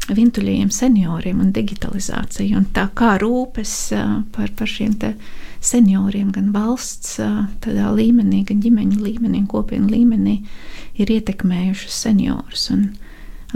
vientuļajiem 0.09 0.71
senioriem 0.73 1.43
un 1.45 1.53
digitalizāciju. 1.53 2.63
Un 2.63 2.69
tā 2.77 2.89
kā 2.97 3.17
rūpes 3.21 3.75
par, 4.35 4.53
par 4.57 4.71
šiem 4.71 4.97
senioriem, 5.61 6.31
gan 6.33 6.53
valsts 6.55 7.19
līmenī, 7.99 8.45
gan 8.49 8.63
ģimeņu 8.65 9.03
līmenī, 9.05 9.45
kopienu 9.51 9.91
līmenī, 9.93 10.39
ir 10.99 11.13
ietekmējušas 11.19 12.01
seniorus. 12.07 12.69
Un, 12.75 12.89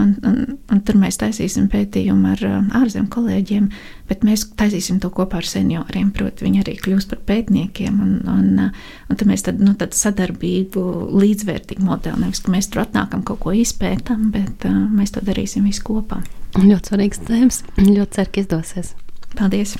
Un, 0.01 0.15
un, 0.25 0.37
un 0.73 0.79
tur 0.81 0.97
mēs 0.97 1.19
taisīsim 1.21 1.67
pētījumu 1.69 2.31
ar 2.31 2.39
ārzemju 2.79 3.11
kolēģiem, 3.13 3.67
bet 4.09 4.23
mēs 4.25 4.47
taisīsim 4.57 4.97
to 5.03 5.11
kopā 5.13 5.37
ar 5.43 5.45
senioriem. 5.45 6.09
Proti, 6.17 6.47
viņi 6.47 6.63
arī 6.63 6.73
kļūst 6.81 7.11
par 7.11 7.21
pētniekiem. 7.27 7.99
Un, 8.01 8.15
un, 8.33 8.71
un 8.73 9.19
tad 9.19 9.29
mēs 9.29 9.45
tad, 9.45 9.61
nu, 9.61 9.75
tādu 9.77 9.99
sadarbību, 9.99 10.87
līdzvērtīgu 11.13 11.85
modeli. 11.85 12.23
Nevis, 12.25 12.41
ka 12.41 12.55
mēs 12.55 12.71
tur 12.73 12.87
atnākam 12.87 13.21
kaut 13.27 13.43
ko 13.45 13.53
izpētām, 13.53 14.31
bet 14.33 14.65
uh, 14.69 14.81
mēs 14.89 15.13
to 15.13 15.21
darīsim 15.25 15.69
visi 15.69 15.85
kopā. 15.85 16.23
Ļoti 16.57 16.93
svarīgs 16.93 17.23
tēmas. 17.29 17.63
Ļoti 17.77 18.17
ceru, 18.17 18.33
ka 18.33 18.45
izdosies. 18.47 18.93
Paldies! 19.33 19.75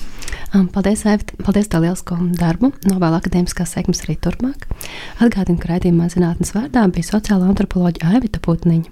Um, 0.56 0.68
paldies, 0.68 1.04
Evita! 1.06 1.38
Paldies 1.46 1.70
par 1.70 1.84
lielisko 1.84 2.18
darbu! 2.40 2.72
Novēlu 2.90 3.20
akadēmiskās 3.20 3.76
sekmes 3.76 4.02
arī 4.06 4.16
turpmāk. 4.22 4.66
Atgādinu, 5.22 5.60
ka 5.62 5.76
raidījumā 5.76 6.10
zinātnes 6.10 6.56
vārdā 6.56 6.88
bija 6.90 7.12
sociāla 7.12 7.52
antropoloģija 7.52 8.16
Evita 8.18 8.42
Putniņa. 8.42 8.90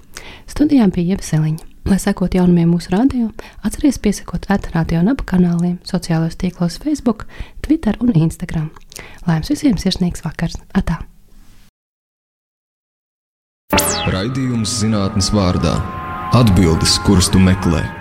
Studijām 0.51 0.93
bija 0.93 1.15
Ievaseliņa. 1.15 1.67
Lai 1.89 1.97
sekot 1.97 2.35
jaunumiem 2.37 2.69
mūsu 2.69 2.91
radio, 2.93 3.31
atcerieties 3.65 3.97
piesakot 4.03 4.43
atrādio 4.53 4.99
un 5.01 5.09
abu 5.15 5.25
kanāliem, 5.25 5.79
sociālajos 5.89 6.37
tīklos 6.37 6.77
Facebook, 6.83 7.25
Twitter 7.65 7.97
un 8.05 8.13
Instagram. 8.13 8.69
Lai 9.25 9.39
jums 9.39 9.49
visiem 9.49 9.79
sirsnīgs 9.81 10.21
vakars! 10.21 10.59
Atā! 10.77 10.99
Raidījums 14.13 14.77
zinātnes 14.83 15.31
vārdā- 15.33 15.73
atbildes, 16.41 16.99
kuras 17.07 17.31
tu 17.33 17.41
meklē. 17.41 18.00